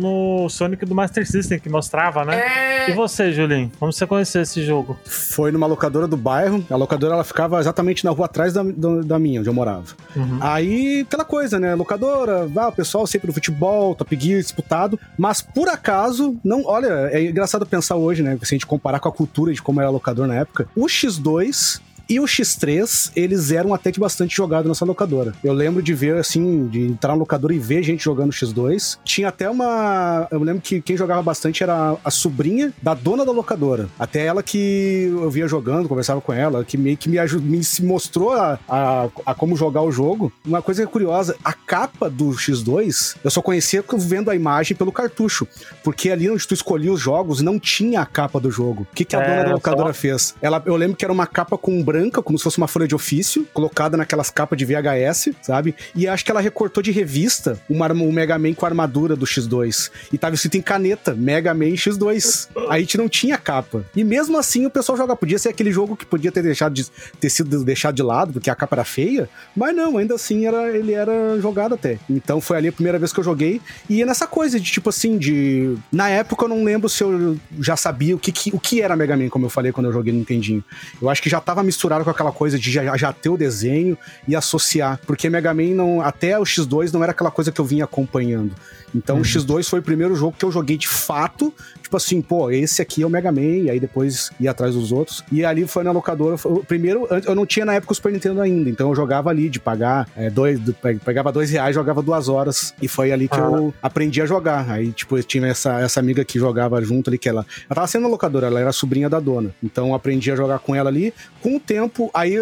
no 0.00 0.48
Sonic 0.48 0.84
do 0.86 0.94
Master 0.94 1.26
System, 1.26 1.58
que 1.58 1.68
mostrava, 1.68 2.24
né? 2.24 2.40
E 2.88 2.92
É. 2.92 2.94
você, 2.94 3.32
Julinho? 3.32 3.70
Como 3.78 3.92
você 3.92 4.06
conheceu 4.06 4.42
esse 4.42 4.64
jogo? 4.64 4.98
Foi 5.04 5.50
numa 5.50 5.66
locadora 5.66 6.06
do 6.06 6.16
bairro. 6.16 6.64
A 6.70 6.76
locadora 6.76 7.14
ela 7.14 7.24
ficava 7.24 7.58
exatamente 7.60 8.04
na 8.04 8.10
rua 8.10 8.26
atrás 8.26 8.52
da, 8.52 8.62
do- 8.62 8.99
da 9.04 9.18
minha, 9.18 9.40
onde 9.40 9.48
eu 9.48 9.54
morava. 9.54 9.94
Uhum. 10.14 10.38
Aí, 10.40 11.00
aquela 11.00 11.24
coisa, 11.24 11.58
né? 11.58 11.74
Locadora, 11.74 12.48
ah, 12.56 12.68
o 12.68 12.72
pessoal 12.72 13.06
sempre 13.06 13.28
no 13.28 13.32
futebol, 13.32 13.94
Top 13.94 14.16
Gear 14.18 14.40
disputado. 14.40 14.98
Mas 15.18 15.42
por 15.42 15.68
acaso, 15.68 16.36
não. 16.44 16.64
Olha, 16.64 17.08
é 17.12 17.22
engraçado 17.24 17.66
pensar 17.66 17.96
hoje, 17.96 18.22
né? 18.22 18.38
Se 18.42 18.54
a 18.54 18.56
gente 18.56 18.66
comparar 18.66 19.00
com 19.00 19.08
a 19.08 19.12
cultura 19.12 19.52
de 19.52 19.62
como 19.62 19.80
era 19.80 19.90
locador 19.90 20.26
na 20.26 20.34
época. 20.34 20.68
O 20.76 20.86
X2 20.86 21.80
e 22.10 22.20
o 22.20 22.24
X3, 22.24 23.12
eles 23.14 23.50
eram 23.52 23.72
até 23.72 23.90
que 23.92 24.00
bastante 24.00 24.34
jogados 24.36 24.68
nessa 24.68 24.84
locadora. 24.84 25.32
Eu 25.42 25.52
lembro 25.52 25.82
de 25.82 25.94
ver, 25.94 26.16
assim, 26.16 26.66
de 26.66 26.80
entrar 26.86 27.10
na 27.10 27.18
locadora 27.18 27.54
e 27.54 27.58
ver 27.58 27.82
gente 27.82 28.02
jogando 28.04 28.32
X2. 28.32 28.98
Tinha 29.04 29.28
até 29.28 29.48
uma. 29.48 30.26
Eu 30.30 30.42
lembro 30.42 30.60
que 30.60 30.80
quem 30.80 30.96
jogava 30.96 31.22
bastante 31.22 31.62
era 31.62 31.96
a 32.04 32.10
sobrinha 32.10 32.72
da 32.82 32.94
dona 32.94 33.24
da 33.24 33.32
locadora. 33.32 33.88
Até 33.98 34.24
ela 34.26 34.42
que 34.42 35.08
eu 35.10 35.30
via 35.30 35.46
jogando, 35.48 35.88
conversava 35.88 36.20
com 36.20 36.32
ela, 36.32 36.64
que 36.64 36.76
meio 36.76 36.96
que 36.96 37.08
me, 37.08 37.18
ajudou, 37.18 37.46
me 37.48 37.62
se 37.62 37.84
mostrou 37.84 38.32
a, 38.32 38.58
a, 38.68 39.08
a 39.26 39.34
como 39.34 39.56
jogar 39.56 39.82
o 39.82 39.92
jogo. 39.92 40.32
Uma 40.44 40.60
coisa 40.62 40.86
curiosa, 40.86 41.36
a 41.44 41.52
capa 41.52 42.10
do 42.10 42.30
X2 42.30 43.16
eu 43.22 43.30
só 43.30 43.40
conhecia 43.42 43.84
vendo 43.98 44.30
a 44.30 44.34
imagem 44.36 44.76
pelo 44.76 44.92
cartucho. 44.92 45.46
Porque 45.84 46.10
ali 46.10 46.30
onde 46.30 46.46
tu 46.46 46.54
escolhia 46.54 46.92
os 46.92 47.00
jogos 47.00 47.40
não 47.40 47.58
tinha 47.58 48.00
a 48.00 48.06
capa 48.06 48.40
do 48.40 48.50
jogo. 48.50 48.86
O 48.90 48.94
que, 48.94 49.04
que 49.04 49.14
a 49.16 49.20
É, 49.20 49.26
dona 49.28 49.42
da 49.42 49.48
só- 49.48 49.54
locadora 49.54 49.92
fez? 49.94 50.34
Ela, 50.40 50.62
eu 50.66 50.76
lembro 50.76 50.96
que 50.96 51.04
era 51.04 51.12
uma 51.12 51.26
capa 51.26 51.56
com 51.58 51.82
branca, 52.00 52.22
como 52.22 52.38
se 52.38 52.44
fosse 52.44 52.56
uma 52.58 52.66
folha 52.68 52.88
de 52.88 52.94
ofício, 52.94 53.46
colocada 53.52 53.96
naquelas 53.96 54.30
capas 54.30 54.58
de 54.58 54.64
VHS, 54.64 55.30
sabe? 55.42 55.74
E 55.94 56.08
acho 56.08 56.24
que 56.24 56.30
ela 56.30 56.40
recortou 56.40 56.82
de 56.82 56.90
revista 56.90 57.60
um 57.68 58.12
Mega 58.12 58.38
Man 58.38 58.54
com 58.54 58.64
a 58.64 58.68
armadura 58.68 59.14
do 59.14 59.26
X2. 59.26 59.90
E 60.12 60.16
tava 60.18 60.34
escrito 60.34 60.56
em 60.56 60.62
caneta, 60.62 61.14
Mega 61.14 61.52
Man 61.52 61.72
X2. 61.74 62.48
Aí 62.68 62.78
a 62.78 62.80
gente 62.80 62.96
não 62.96 63.08
tinha 63.08 63.36
capa. 63.36 63.84
E 63.94 64.02
mesmo 64.04 64.38
assim 64.38 64.64
o 64.66 64.70
pessoal 64.70 64.96
joga. 64.96 65.14
Podia 65.14 65.38
ser 65.38 65.48
aquele 65.50 65.70
jogo 65.72 65.96
que 65.96 66.06
podia 66.06 66.32
ter 66.32 66.42
deixado 66.42 66.72
de, 66.72 66.86
ter 67.20 67.28
sido 67.30 67.62
deixado 67.64 67.94
de 67.94 68.02
lado, 68.02 68.32
porque 68.34 68.48
a 68.48 68.54
capa 68.54 68.76
era 68.76 68.84
feia, 68.84 69.28
mas 69.54 69.74
não, 69.74 69.98
ainda 69.98 70.14
assim 70.14 70.46
era, 70.46 70.74
ele 70.76 70.92
era 70.92 71.38
jogado 71.40 71.74
até. 71.74 71.98
Então 72.08 72.40
foi 72.40 72.56
ali 72.56 72.68
a 72.68 72.72
primeira 72.72 72.98
vez 72.98 73.12
que 73.12 73.20
eu 73.20 73.24
joguei. 73.24 73.60
E 73.88 74.02
é 74.02 74.06
nessa 74.06 74.26
coisa 74.26 74.58
de 74.58 74.70
tipo 74.70 74.88
assim, 74.88 75.18
de. 75.18 75.76
Na 75.92 76.08
época 76.08 76.44
eu 76.44 76.48
não 76.48 76.64
lembro 76.64 76.88
se 76.88 77.02
eu 77.02 77.36
já 77.60 77.76
sabia 77.76 78.14
o 78.16 78.18
que, 78.18 78.32
que- 78.32 78.50
o 78.54 78.58
que 78.60 78.80
era 78.80 78.96
Mega 78.96 79.16
Man, 79.16 79.28
como 79.28 79.46
eu 79.46 79.50
falei 79.50 79.72
quando 79.72 79.86
eu 79.86 79.92
joguei 79.92 80.12
no 80.12 80.20
Nintendinho. 80.20 80.64
Eu 81.00 81.08
acho 81.10 81.20
que 81.22 81.28
já 81.28 81.40
tava 81.40 81.62
misturado 81.62 81.89
com 82.04 82.10
aquela 82.10 82.32
coisa 82.32 82.58
de 82.58 82.70
já, 82.70 82.96
já 82.96 83.12
ter 83.12 83.28
o 83.28 83.36
desenho 83.36 83.96
e 84.26 84.36
associar. 84.36 84.98
Porque 85.06 85.28
Mega 85.28 85.52
Man 85.52 85.74
não. 85.74 86.00
Até 86.00 86.38
o 86.38 86.42
X2 86.42 86.92
não 86.92 87.02
era 87.02 87.12
aquela 87.12 87.30
coisa 87.30 87.50
que 87.50 87.60
eu 87.60 87.64
vinha 87.64 87.84
acompanhando. 87.84 88.54
Então 88.94 89.18
o 89.18 89.22
X2 89.22 89.68
foi 89.68 89.80
o 89.80 89.82
primeiro 89.82 90.14
jogo 90.16 90.34
que 90.38 90.44
eu 90.44 90.50
joguei 90.52 90.76
de 90.76 90.88
fato. 90.88 91.52
Tipo 91.82 91.96
assim, 91.96 92.22
pô, 92.22 92.50
esse 92.50 92.80
aqui 92.80 93.02
é 93.02 93.06
o 93.06 93.10
Mega 93.10 93.32
Man, 93.32 93.40
e 93.40 93.70
aí 93.70 93.80
depois 93.80 94.30
ia 94.38 94.50
atrás 94.52 94.74
dos 94.74 94.92
outros. 94.92 95.24
E 95.32 95.44
ali 95.44 95.66
foi 95.66 95.82
na 95.82 95.90
locadora. 95.90 96.36
foi- 96.36 96.52
o 96.52 96.64
primeiro, 96.64 97.06
eu 97.26 97.34
não 97.34 97.44
tinha 97.44 97.64
na 97.66 97.74
época 97.74 97.92
o 97.92 97.94
Super 97.96 98.12
Nintendo 98.12 98.40
ainda, 98.40 98.70
então 98.70 98.88
eu 98.90 98.94
jogava 98.94 99.28
ali 99.30 99.48
de 99.48 99.58
pagar 99.58 100.08
é, 100.16 100.30
dois, 100.30 100.58
do- 100.60 100.72
pe- 100.72 100.94
pegava 101.04 101.32
dois 101.32 101.50
reais, 101.50 101.74
jogava 101.74 102.00
duas 102.02 102.28
horas. 102.28 102.72
E 102.80 102.86
foi 102.88 103.10
ali 103.12 103.28
que 103.28 103.36
Ah. 103.36 103.40
eu 103.40 103.74
aprendi 103.82 104.20
a 104.22 104.26
jogar. 104.26 104.70
Aí, 104.70 104.92
tipo, 104.92 105.16
eu 105.18 105.22
tinha 105.24 105.46
essa, 105.48 105.80
essa 105.80 105.98
amiga 106.00 106.24
que 106.24 106.38
jogava 106.38 106.80
junto 106.82 107.10
ali, 107.10 107.18
que 107.18 107.28
ela. 107.28 107.44
Ela 107.68 107.74
tava 107.74 107.86
sendo 107.86 108.06
locadora, 108.08 108.46
ela 108.46 108.60
era 108.60 108.72
sobrinha 108.72 109.08
da 109.08 109.18
dona. 109.18 109.52
Então 109.62 109.88
eu 109.88 109.94
aprendi 109.94 110.30
a 110.30 110.36
jogar 110.36 110.58
com 110.60 110.74
ela 110.74 110.88
ali. 110.90 111.12
Com 111.42 111.56
o 111.56 111.60
tempo, 111.60 112.10
aí, 112.14 112.36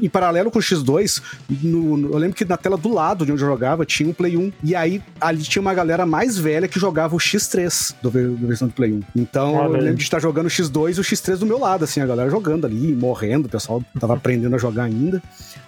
em 0.00 0.08
paralelo 0.08 0.50
com 0.50 0.58
o 0.58 0.62
X2, 0.62 1.22
no- 1.62 1.96
no- 1.96 2.12
eu 2.12 2.18
lembro 2.18 2.36
que 2.36 2.44
na 2.44 2.56
tela 2.56 2.76
do 2.76 2.92
lado 2.92 3.24
de 3.24 3.32
onde 3.32 3.42
eu 3.42 3.48
jogava 3.48 3.84
tinha 3.86 4.08
um 4.08 4.12
Play 4.12 4.36
1. 4.36 4.52
E 4.62 4.74
aí 4.74 5.02
ali 5.20 5.41
tinha 5.48 5.62
uma 5.62 5.74
galera 5.74 6.06
mais 6.06 6.38
velha 6.38 6.68
que 6.68 6.78
jogava 6.78 7.14
o 7.14 7.18
X3 7.18 7.94
do, 8.02 8.10
versão 8.10 8.68
do 8.68 8.74
Play 8.74 8.92
1. 8.92 9.02
Então 9.16 9.54
Olha 9.54 9.76
eu 9.76 9.82
lembro 9.82 9.96
de 9.96 10.02
estar 10.02 10.20
jogando 10.20 10.46
o 10.46 10.50
X2 10.50 10.96
e 10.96 11.00
o 11.00 11.04
X3 11.04 11.36
do 11.36 11.46
meu 11.46 11.58
lado, 11.58 11.84
assim, 11.84 12.00
a 12.00 12.06
galera 12.06 12.30
jogando 12.30 12.66
ali, 12.66 12.94
morrendo, 12.94 13.46
o 13.46 13.48
pessoal 13.48 13.82
tava 13.98 14.14
aprendendo 14.14 14.54
a 14.54 14.58
jogar 14.58 14.84
ainda. 14.84 15.22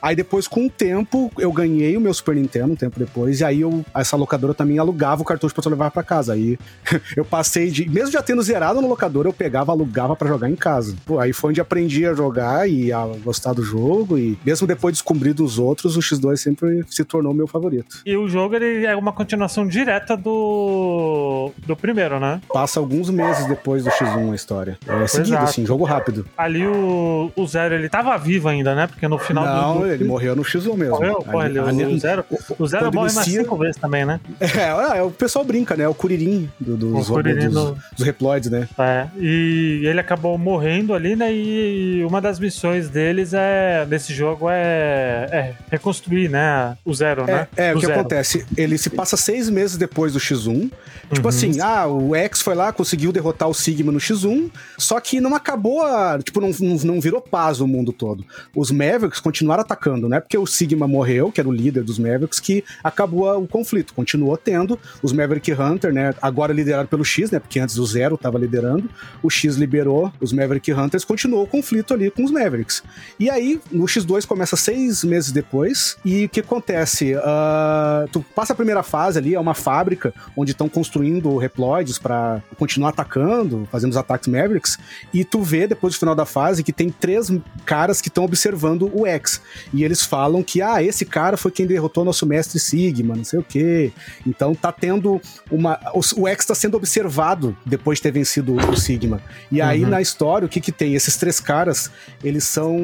Aí 0.04 0.14
depois, 0.14 0.46
com 0.46 0.66
o 0.66 0.70
tempo, 0.70 1.32
eu 1.38 1.50
ganhei 1.50 1.96
o 1.96 2.00
meu 2.00 2.12
Super 2.12 2.34
Nintendo 2.34 2.74
um 2.74 2.76
tempo 2.76 2.98
depois, 2.98 3.40
e 3.40 3.44
aí 3.44 3.62
eu, 3.62 3.84
essa 3.94 4.16
locadora 4.16 4.52
também 4.52 4.78
alugava 4.78 5.22
o 5.22 5.24
cartucho 5.24 5.54
pra 5.54 5.62
eu 5.64 5.70
levar 5.70 5.90
pra 5.90 6.02
casa. 6.02 6.34
Aí 6.34 6.58
eu 7.16 7.24
passei 7.24 7.70
de. 7.70 7.88
Mesmo 7.88 8.12
já 8.12 8.22
tendo 8.22 8.42
zerado 8.42 8.82
no 8.82 8.88
locador, 8.88 9.24
eu 9.24 9.32
pegava, 9.32 9.72
alugava 9.72 10.14
pra 10.14 10.28
jogar 10.28 10.50
em 10.50 10.56
casa. 10.56 10.94
Pô, 11.06 11.18
aí 11.18 11.32
foi 11.32 11.50
onde 11.50 11.60
aprendi 11.60 12.04
a 12.06 12.12
jogar 12.12 12.68
e 12.68 12.92
a 12.92 13.06
gostar 13.24 13.54
do 13.54 13.62
jogo, 13.62 14.18
e 14.18 14.38
mesmo 14.44 14.66
depois 14.66 14.92
de 14.92 14.96
descobrir 14.96 15.32
dos 15.32 15.58
outros, 15.58 15.96
o 15.96 16.00
X2 16.00 16.36
sempre 16.36 16.84
se 16.90 17.02
tornou 17.02 17.32
meu 17.32 17.46
favorito. 17.46 18.02
E 18.04 18.14
o 18.14 18.28
jogo 18.28 18.56
ele 18.56 18.84
é 18.84 18.94
uma 18.94 19.12
continuação 19.12 19.63
direta 19.66 20.16
do 20.16 21.50
do 21.66 21.76
primeiro, 21.76 22.18
né? 22.20 22.40
Passa 22.52 22.80
alguns 22.80 23.10
meses 23.10 23.46
depois 23.46 23.84
do 23.84 23.90
X1 23.90 24.32
a 24.32 24.34
história. 24.34 24.78
É 24.86 25.06
seguido, 25.06 25.28
Exato. 25.34 25.44
assim, 25.44 25.66
jogo 25.66 25.84
rápido. 25.84 26.26
Ali 26.36 26.66
o, 26.66 27.30
o 27.34 27.46
Zero 27.46 27.74
ele 27.74 27.88
tava 27.88 28.16
vivo 28.18 28.48
ainda, 28.48 28.74
né? 28.74 28.86
Porque 28.86 29.06
no 29.08 29.18
final 29.18 29.44
Não, 29.44 29.74
do, 29.74 29.80
do... 29.80 29.86
ele 29.92 30.04
morreu 30.04 30.34
no 30.36 30.42
X1 30.42 30.74
mesmo. 30.76 30.94
morreu, 30.96 31.16
porra, 31.16 31.46
ele, 31.46 31.58
Ali- 31.58 31.84
o 31.84 31.98
Zero, 31.98 32.24
o 32.58 32.66
Zero 32.66 32.84
morre 32.92 33.12
mais 33.12 33.26
cinco 33.26 33.56
vezes 33.56 33.76
também, 33.76 34.04
né? 34.04 34.20
É, 34.54 34.98
é, 34.98 35.02
o 35.02 35.10
pessoal 35.10 35.44
brinca, 35.44 35.76
né? 35.76 35.86
O 35.88 35.94
Curirim 35.94 36.48
do, 36.60 36.76
dos, 36.76 37.08
O 37.10 37.14
Kuririn 37.14 37.46
dos, 37.48 37.54
do- 37.54 37.78
dos 37.96 38.04
Reploids, 38.06 38.50
né? 38.50 38.68
É, 38.78 39.06
e 39.18 39.82
ele 39.84 40.00
acabou 40.00 40.36
morrendo 40.38 40.94
ali, 40.94 41.16
né? 41.16 41.32
E 41.32 42.04
uma 42.06 42.20
das 42.20 42.38
missões 42.38 42.88
deles 42.88 43.32
é 43.34 43.84
desse 43.86 44.12
jogo 44.14 44.46
é, 44.50 45.26
é 45.30 45.52
reconstruir, 45.70 46.28
né? 46.28 46.76
O 46.84 46.94
Zero, 46.94 47.24
né? 47.26 47.48
É, 47.56 47.68
é 47.68 47.70
o 47.72 47.74
Do 47.74 47.80
que 47.80 47.86
Zero. 47.86 48.00
acontece? 48.00 48.46
Ele 48.56 48.78
se 48.78 48.90
passa 48.90 49.16
seis 49.16 49.48
meses 49.54 49.76
depois 49.76 50.12
do 50.12 50.18
X1. 50.18 50.70
Tipo 51.12 51.22
Uhum. 51.22 51.28
assim, 51.28 51.60
ah, 51.60 51.86
o 51.86 52.14
X 52.14 52.42
foi 52.42 52.54
lá, 52.54 52.72
conseguiu 52.72 53.12
derrotar 53.12 53.48
o 53.48 53.54
Sigma 53.54 53.92
no 53.92 53.98
X1, 53.98 54.50
só 54.76 54.98
que 55.00 55.20
não 55.20 55.34
acabou 55.34 55.82
a. 55.82 56.18
Tipo, 56.22 56.40
não, 56.40 56.50
não, 56.60 56.76
não 56.76 57.00
virou 57.00 57.20
paz 57.20 57.60
o 57.60 57.66
mundo 57.66 57.92
todo. 57.92 58.24
Os 58.54 58.70
Mavericks 58.70 59.20
continuaram 59.20 59.60
atacando, 59.62 60.08
né? 60.08 60.18
Porque 60.20 60.36
o 60.36 60.46
Sigma 60.46 60.88
morreu, 60.88 61.30
que 61.30 61.40
era 61.40 61.48
o 61.48 61.52
líder 61.52 61.84
dos 61.84 61.98
Mavericks, 61.98 62.40
que 62.40 62.64
acabou 62.82 63.40
o 63.40 63.46
conflito. 63.46 63.94
Continuou 63.94 64.36
tendo 64.36 64.78
os 65.02 65.12
Maverick 65.12 65.52
Hunter, 65.52 65.92
né? 65.92 66.14
Agora 66.20 66.52
liderado 66.52 66.88
pelo 66.88 67.04
X, 67.04 67.30
né? 67.30 67.38
Porque 67.38 67.60
antes 67.60 67.78
o 67.78 67.86
Zero 67.86 68.18
tava 68.18 68.38
liderando. 68.38 68.88
O 69.22 69.30
X 69.30 69.54
liberou 69.56 70.12
os 70.20 70.32
Maverick 70.32 70.72
Hunters, 70.72 71.04
continuou 71.04 71.44
o 71.44 71.46
conflito 71.46 71.94
ali 71.94 72.10
com 72.10 72.24
os 72.24 72.30
Mavericks. 72.30 72.82
E 73.20 73.30
aí, 73.30 73.60
no 73.70 73.84
X2 73.84 74.26
começa 74.26 74.56
seis 74.56 75.04
meses 75.04 75.30
depois. 75.30 75.96
E 76.04 76.24
o 76.24 76.28
que 76.28 76.40
acontece? 76.40 77.14
Ah, 77.22 78.06
tu 78.10 78.24
passa 78.34 78.52
a 78.52 78.56
primeira 78.56 78.82
fase 78.82 79.18
ali, 79.18 79.34
é 79.34 79.40
uma 79.44 79.54
fábrica 79.54 80.12
onde 80.36 80.52
estão 80.52 80.68
construindo 80.68 81.36
reploids 81.36 81.98
para 81.98 82.42
continuar 82.58 82.90
atacando, 82.90 83.68
fazendo 83.70 83.90
os 83.92 83.96
ataques 83.96 84.28
Mavericks. 84.28 84.78
E 85.12 85.24
tu 85.24 85.42
vê 85.42 85.66
depois 85.66 85.94
do 85.94 85.98
final 85.98 86.14
da 86.14 86.24
fase 86.26 86.62
que 86.64 86.72
tem 86.72 86.90
três 86.90 87.30
caras 87.64 88.00
que 88.00 88.08
estão 88.08 88.24
observando 88.24 88.90
o 88.92 89.06
X. 89.06 89.40
E 89.72 89.84
eles 89.84 90.02
falam 90.02 90.42
que, 90.42 90.60
ah, 90.62 90.82
esse 90.82 91.04
cara 91.04 91.36
foi 91.36 91.50
quem 91.50 91.66
derrotou 91.66 92.04
nosso 92.04 92.26
mestre 92.26 92.58
Sigma, 92.58 93.14
não 93.14 93.24
sei 93.24 93.38
o 93.38 93.42
quê. 93.42 93.92
Então 94.26 94.54
tá 94.54 94.72
tendo 94.72 95.20
uma. 95.50 95.78
O, 95.94 96.00
o 96.22 96.28
X 96.28 96.46
tá 96.46 96.54
sendo 96.54 96.76
observado 96.76 97.56
depois 97.64 97.98
de 97.98 98.02
ter 98.02 98.10
vencido 98.12 98.54
o 98.54 98.76
Sigma. 98.76 99.20
E 99.52 99.60
aí 99.60 99.84
Uhum. 99.84 99.90
na 99.90 100.00
história, 100.00 100.46
o 100.46 100.48
que 100.48 100.60
que 100.60 100.72
tem? 100.72 100.94
Esses 100.94 101.16
três 101.16 101.38
caras, 101.40 101.90
eles 102.22 102.44
são. 102.44 102.78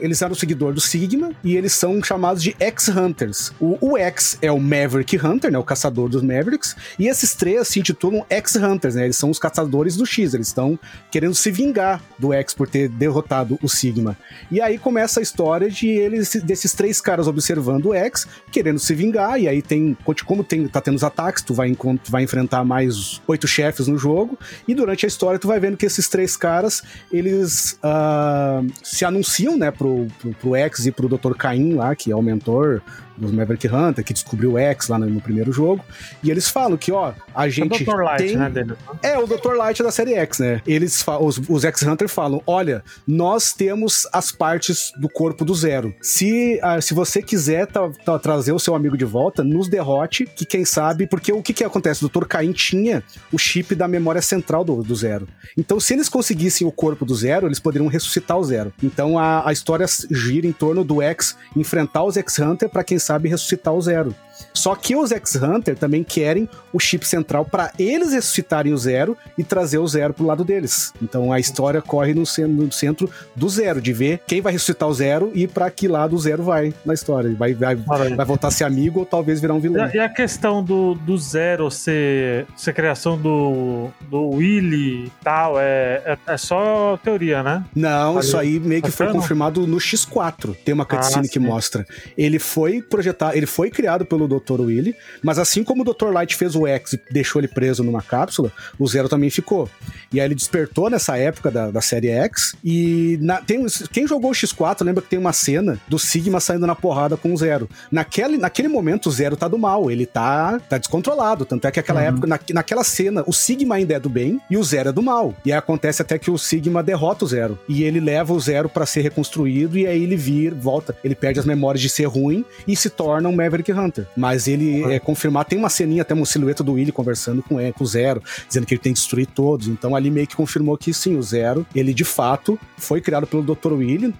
Eles 0.00 0.22
eram 0.22 0.34
seguidor 0.34 0.72
do 0.72 0.80
Sigma 0.80 1.32
e 1.44 1.56
eles 1.56 1.72
são 1.72 2.02
chamados 2.02 2.42
de 2.42 2.56
X-Hunters. 2.58 3.52
O, 3.60 3.76
o 3.80 3.96
X 3.98 4.38
é 4.40 4.50
o 4.50 4.58
Maverick 4.58 5.16
Hunter, 5.16 5.50
né? 5.52 5.58
O 5.58 5.64
caçador 5.64 5.89
dos 5.90 6.22
Mavericks. 6.22 6.76
E 6.98 7.08
esses 7.08 7.34
três 7.34 7.68
se 7.68 7.80
intitulam 7.80 8.24
X-Hunters, 8.28 8.94
né? 8.94 9.04
Eles 9.04 9.16
são 9.16 9.30
os 9.30 9.38
caçadores 9.38 9.96
do 9.96 10.06
X. 10.06 10.34
Eles 10.34 10.48
estão 10.48 10.78
querendo 11.10 11.34
se 11.34 11.50
vingar 11.50 12.02
do 12.18 12.32
X 12.32 12.54
por 12.54 12.68
ter 12.68 12.88
derrotado 12.88 13.58
o 13.62 13.68
Sigma. 13.68 14.16
E 14.50 14.60
aí 14.60 14.78
começa 14.78 15.20
a 15.20 15.22
história 15.22 15.70
de 15.70 15.88
eles, 15.88 16.34
desses 16.42 16.72
três 16.72 17.00
caras 17.00 17.26
observando 17.26 17.86
o 17.86 17.94
X, 17.94 18.26
querendo 18.50 18.78
se 18.78 18.94
vingar. 18.94 19.40
E 19.40 19.48
aí 19.48 19.62
tem, 19.62 19.96
como 20.24 20.44
tem, 20.44 20.66
tá 20.68 20.80
tendo 20.80 20.96
os 20.96 21.04
ataques, 21.04 21.42
tu 21.42 21.54
vai, 21.54 21.74
tu 21.74 22.10
vai 22.10 22.22
enfrentar 22.22 22.64
mais 22.64 23.20
oito 23.26 23.46
chefes 23.46 23.86
no 23.88 23.98
jogo. 23.98 24.38
E 24.66 24.74
durante 24.74 25.04
a 25.04 25.08
história 25.08 25.38
tu 25.38 25.48
vai 25.48 25.58
vendo 25.58 25.76
que 25.76 25.86
esses 25.86 26.08
três 26.08 26.36
caras, 26.36 26.82
eles 27.12 27.78
ah, 27.82 28.62
se 28.82 29.04
anunciam, 29.04 29.56
né, 29.56 29.70
pro, 29.70 30.06
pro, 30.18 30.32
pro 30.34 30.54
X 30.56 30.86
e 30.86 30.92
pro 30.92 31.08
Dr. 31.08 31.34
Caim 31.34 31.74
lá, 31.74 31.94
que 31.94 32.10
é 32.10 32.16
o 32.16 32.22
mentor 32.22 32.82
dos 33.20 33.32
Maverick 33.32 33.68
Hunter, 33.68 34.04
que 34.04 34.12
descobriu 34.12 34.52
o 34.52 34.58
X 34.58 34.88
lá 34.88 34.98
no, 34.98 35.20
primeiro 35.20 35.52
jogo. 35.52 35.84
E 36.22 36.30
eles 36.30 36.48
falam 36.48 36.76
que, 36.76 36.90
ó, 36.90 37.12
a 37.34 37.44
É 37.44 37.48
o 37.48 37.50
gente 37.50 37.84
Dr. 37.84 38.02
Light, 38.02 38.26
tem... 38.26 38.36
né? 38.36 38.50
Dele. 38.50 38.74
É, 39.02 39.18
o 39.18 39.26
Dr. 39.26 39.54
Light 39.56 39.82
da 39.82 39.90
série 39.90 40.14
X, 40.14 40.38
né? 40.38 40.62
Eles 40.66 41.04
os, 41.20 41.40
os 41.48 41.64
X-Hunter 41.64 42.08
falam: 42.08 42.42
olha, 42.46 42.82
nós 43.06 43.52
temos 43.52 44.06
as 44.12 44.32
partes 44.32 44.92
do 44.96 45.08
corpo 45.08 45.44
do 45.44 45.54
zero. 45.54 45.94
Se, 46.00 46.58
ah, 46.62 46.80
se 46.80 46.94
você 46.94 47.20
quiser 47.22 47.66
tá- 47.66 47.90
tá- 48.04 48.18
trazer 48.18 48.52
o 48.52 48.58
seu 48.58 48.74
amigo 48.74 48.96
de 48.96 49.04
volta, 49.04 49.42
nos 49.44 49.68
derrote, 49.68 50.24
que 50.24 50.44
quem 50.44 50.64
sabe. 50.64 51.06
Porque 51.06 51.32
o 51.32 51.42
que, 51.42 51.52
que 51.52 51.64
acontece? 51.64 52.04
O 52.04 52.08
Dr. 52.08 52.24
Caim 52.26 52.52
tinha 52.52 53.02
o 53.32 53.38
chip 53.38 53.74
da 53.74 53.86
memória 53.86 54.22
central 54.22 54.64
do, 54.64 54.82
do 54.82 54.94
zero. 54.94 55.28
Então, 55.56 55.78
se 55.80 55.92
eles 55.94 56.08
conseguissem 56.08 56.66
o 56.66 56.72
corpo 56.72 57.04
do 57.04 57.14
zero, 57.14 57.46
eles 57.46 57.58
poderiam 57.60 57.88
ressuscitar 57.88 58.38
o 58.38 58.44
zero. 58.44 58.72
Então, 58.82 59.18
a, 59.18 59.48
a 59.48 59.52
história 59.52 59.86
gira 60.10 60.46
em 60.46 60.52
torno 60.52 60.84
do 60.84 61.02
X 61.02 61.36
enfrentar 61.56 62.04
os 62.04 62.16
X-Hunter 62.16 62.68
pra 62.68 62.84
quem 62.84 62.98
sabe 62.98 63.09
ressuscitar 63.18 63.74
o 63.74 63.80
zero. 63.80 64.14
Só 64.52 64.74
que 64.74 64.96
os 64.96 65.12
X-Hunter 65.12 65.76
também 65.76 66.02
querem 66.02 66.48
o 66.72 66.78
chip 66.80 67.06
central 67.06 67.44
para 67.44 67.72
eles 67.78 68.12
ressuscitarem 68.12 68.72
o 68.72 68.78
Zero 68.78 69.16
e 69.38 69.44
trazer 69.44 69.78
o 69.78 69.86
Zero 69.86 70.12
pro 70.14 70.26
lado 70.26 70.44
deles. 70.44 70.92
Então 71.02 71.32
a 71.32 71.38
história 71.40 71.80
corre 71.80 72.14
no, 72.14 72.26
cen- 72.26 72.46
no 72.46 72.70
centro 72.72 73.08
do 73.34 73.48
Zero, 73.48 73.80
de 73.80 73.92
ver 73.92 74.20
quem 74.26 74.40
vai 74.40 74.52
ressuscitar 74.52 74.88
o 74.88 74.94
Zero 74.94 75.30
e 75.34 75.46
para 75.46 75.70
que 75.70 75.86
lado 75.88 76.14
o 76.14 76.18
Zero 76.18 76.42
vai 76.42 76.74
na 76.84 76.94
história. 76.94 77.34
Vai, 77.34 77.54
vai, 77.54 77.74
Maravilha. 77.76 78.16
vai 78.16 78.26
voltar 78.26 78.48
a 78.48 78.50
ser 78.50 78.64
amigo 78.64 79.00
ou 79.00 79.06
talvez 79.06 79.40
virar 79.40 79.54
um 79.54 79.60
vilão. 79.60 79.88
e 79.92 79.98
a 79.98 80.08
questão 80.08 80.62
do, 80.62 80.94
do 80.94 81.16
Zero 81.16 81.70
ser, 81.70 82.46
ser 82.56 82.72
criação 82.74 83.16
do, 83.16 83.88
do 84.08 84.30
Willy 84.30 85.06
e 85.06 85.12
tal, 85.22 85.58
é, 85.60 86.02
é, 86.04 86.18
é 86.26 86.36
só 86.36 86.98
teoria, 87.02 87.42
né? 87.42 87.64
Não, 87.74 88.16
Ali. 88.16 88.26
isso 88.26 88.36
aí 88.36 88.60
meio 88.60 88.82
que 88.82 88.90
foi 88.90 89.10
confirmado 89.12 89.66
no 89.66 89.76
X4. 89.78 90.54
Tem 90.64 90.74
uma 90.74 90.84
cutscene 90.84 91.26
Ah, 91.26 91.30
que 91.30 91.38
mostra. 91.38 91.86
Ele 92.16 92.38
foi 92.38 92.82
projetado, 92.82 93.36
ele 93.36 93.46
foi 93.46 93.70
criado 93.70 94.04
pelo 94.04 94.26
Dr. 94.28 94.39
Willy, 94.60 94.94
mas 95.22 95.38
assim 95.38 95.62
como 95.64 95.82
o 95.82 95.84
Dr. 95.84 96.10
Light 96.12 96.34
fez 96.36 96.54
o 96.54 96.66
X 96.66 96.94
e 96.94 97.00
deixou 97.10 97.40
ele 97.40 97.48
preso 97.48 97.82
numa 97.84 98.02
cápsula, 98.02 98.50
o 98.78 98.86
Zero 98.86 99.08
também 99.08 99.30
ficou. 99.30 99.68
E 100.12 100.20
aí 100.20 100.26
ele 100.26 100.34
despertou 100.34 100.88
nessa 100.90 101.16
época 101.16 101.50
da, 101.50 101.70
da 101.70 101.80
série 101.80 102.08
X. 102.08 102.54
E 102.64 103.18
na- 103.20 103.40
tem, 103.40 103.64
quem 103.92 104.06
jogou 104.06 104.30
o 104.30 104.34
X4 104.34 104.84
lembra 104.84 105.02
que 105.02 105.08
tem 105.08 105.18
uma 105.18 105.32
cena 105.32 105.78
do 105.88 105.98
Sigma 105.98 106.40
saindo 106.40 106.66
na 106.66 106.74
porrada 106.74 107.16
com 107.16 107.32
o 107.32 107.36
Zero. 107.36 107.68
Naquele, 107.90 108.36
naquele 108.38 108.68
momento, 108.68 109.06
o 109.08 109.12
Zero 109.12 109.36
tá 109.36 109.46
do 109.48 109.58
mal, 109.58 109.90
ele 109.90 110.06
tá, 110.06 110.58
tá 110.68 110.78
descontrolado. 110.78 111.44
Tanto 111.44 111.66
é 111.66 111.70
que 111.70 111.80
aquela 111.80 112.00
Uhum. 112.00 112.06
época, 112.06 112.26
na, 112.26 112.38
naquela 112.52 112.84
cena, 112.84 113.22
o 113.26 113.32
Sigma 113.32 113.74
ainda 113.76 113.94
é 113.94 114.00
do 114.00 114.08
bem 114.08 114.40
e 114.50 114.56
o 114.56 114.62
Zero 114.64 114.88
é 114.88 114.92
do 114.92 115.02
mal. 115.02 115.34
E 115.44 115.52
aí 115.52 115.58
acontece 115.58 116.02
até 116.02 116.18
que 116.18 116.30
o 116.30 116.38
Sigma 116.38 116.82
derrota 116.82 117.24
o 117.24 117.28
Zero. 117.28 117.58
E 117.68 117.82
ele 117.82 118.00
leva 118.00 118.32
o 118.32 118.40
Zero 118.40 118.68
pra 118.68 118.86
ser 118.86 119.00
reconstruído 119.02 119.76
e 119.78 119.86
aí 119.86 120.02
ele 120.02 120.16
vir, 120.16 120.54
volta, 120.54 120.96
ele 121.04 121.14
perde 121.14 121.38
as 121.40 121.46
memórias 121.46 121.80
de 121.82 121.88
ser 121.88 122.04
ruim 122.06 122.44
e 122.66 122.74
se 122.76 122.88
torna 122.90 123.28
um 123.28 123.34
Maverick 123.34 123.72
Hunter. 123.72 124.06
Mas 124.16 124.29
ele 124.46 124.82
é 124.92 124.98
confirmado, 124.98 125.48
tem 125.48 125.58
uma 125.58 125.68
ceninha, 125.70 126.02
até 126.02 126.14
uma 126.14 126.26
silhueta 126.26 126.62
do 126.62 126.72
Willy 126.72 126.92
conversando 126.92 127.42
com, 127.42 127.56
com 127.72 127.84
o 127.84 127.86
Zero, 127.86 128.22
dizendo 128.46 128.66
que 128.66 128.74
ele 128.74 128.80
tem 128.80 128.92
que 128.92 128.98
destruir 128.98 129.26
todos. 129.26 129.68
Então 129.68 129.94
ali 129.96 130.10
meio 130.10 130.26
que 130.26 130.36
confirmou 130.36 130.76
que 130.76 130.92
sim, 130.92 131.16
o 131.16 131.22
Zero, 131.22 131.66
ele 131.74 131.92
de 131.94 132.04
fato 132.04 132.58
foi 132.76 133.00
criado 133.00 133.26
pelo 133.26 133.42
Dr. 133.42 133.72
Willy. 133.72 134.14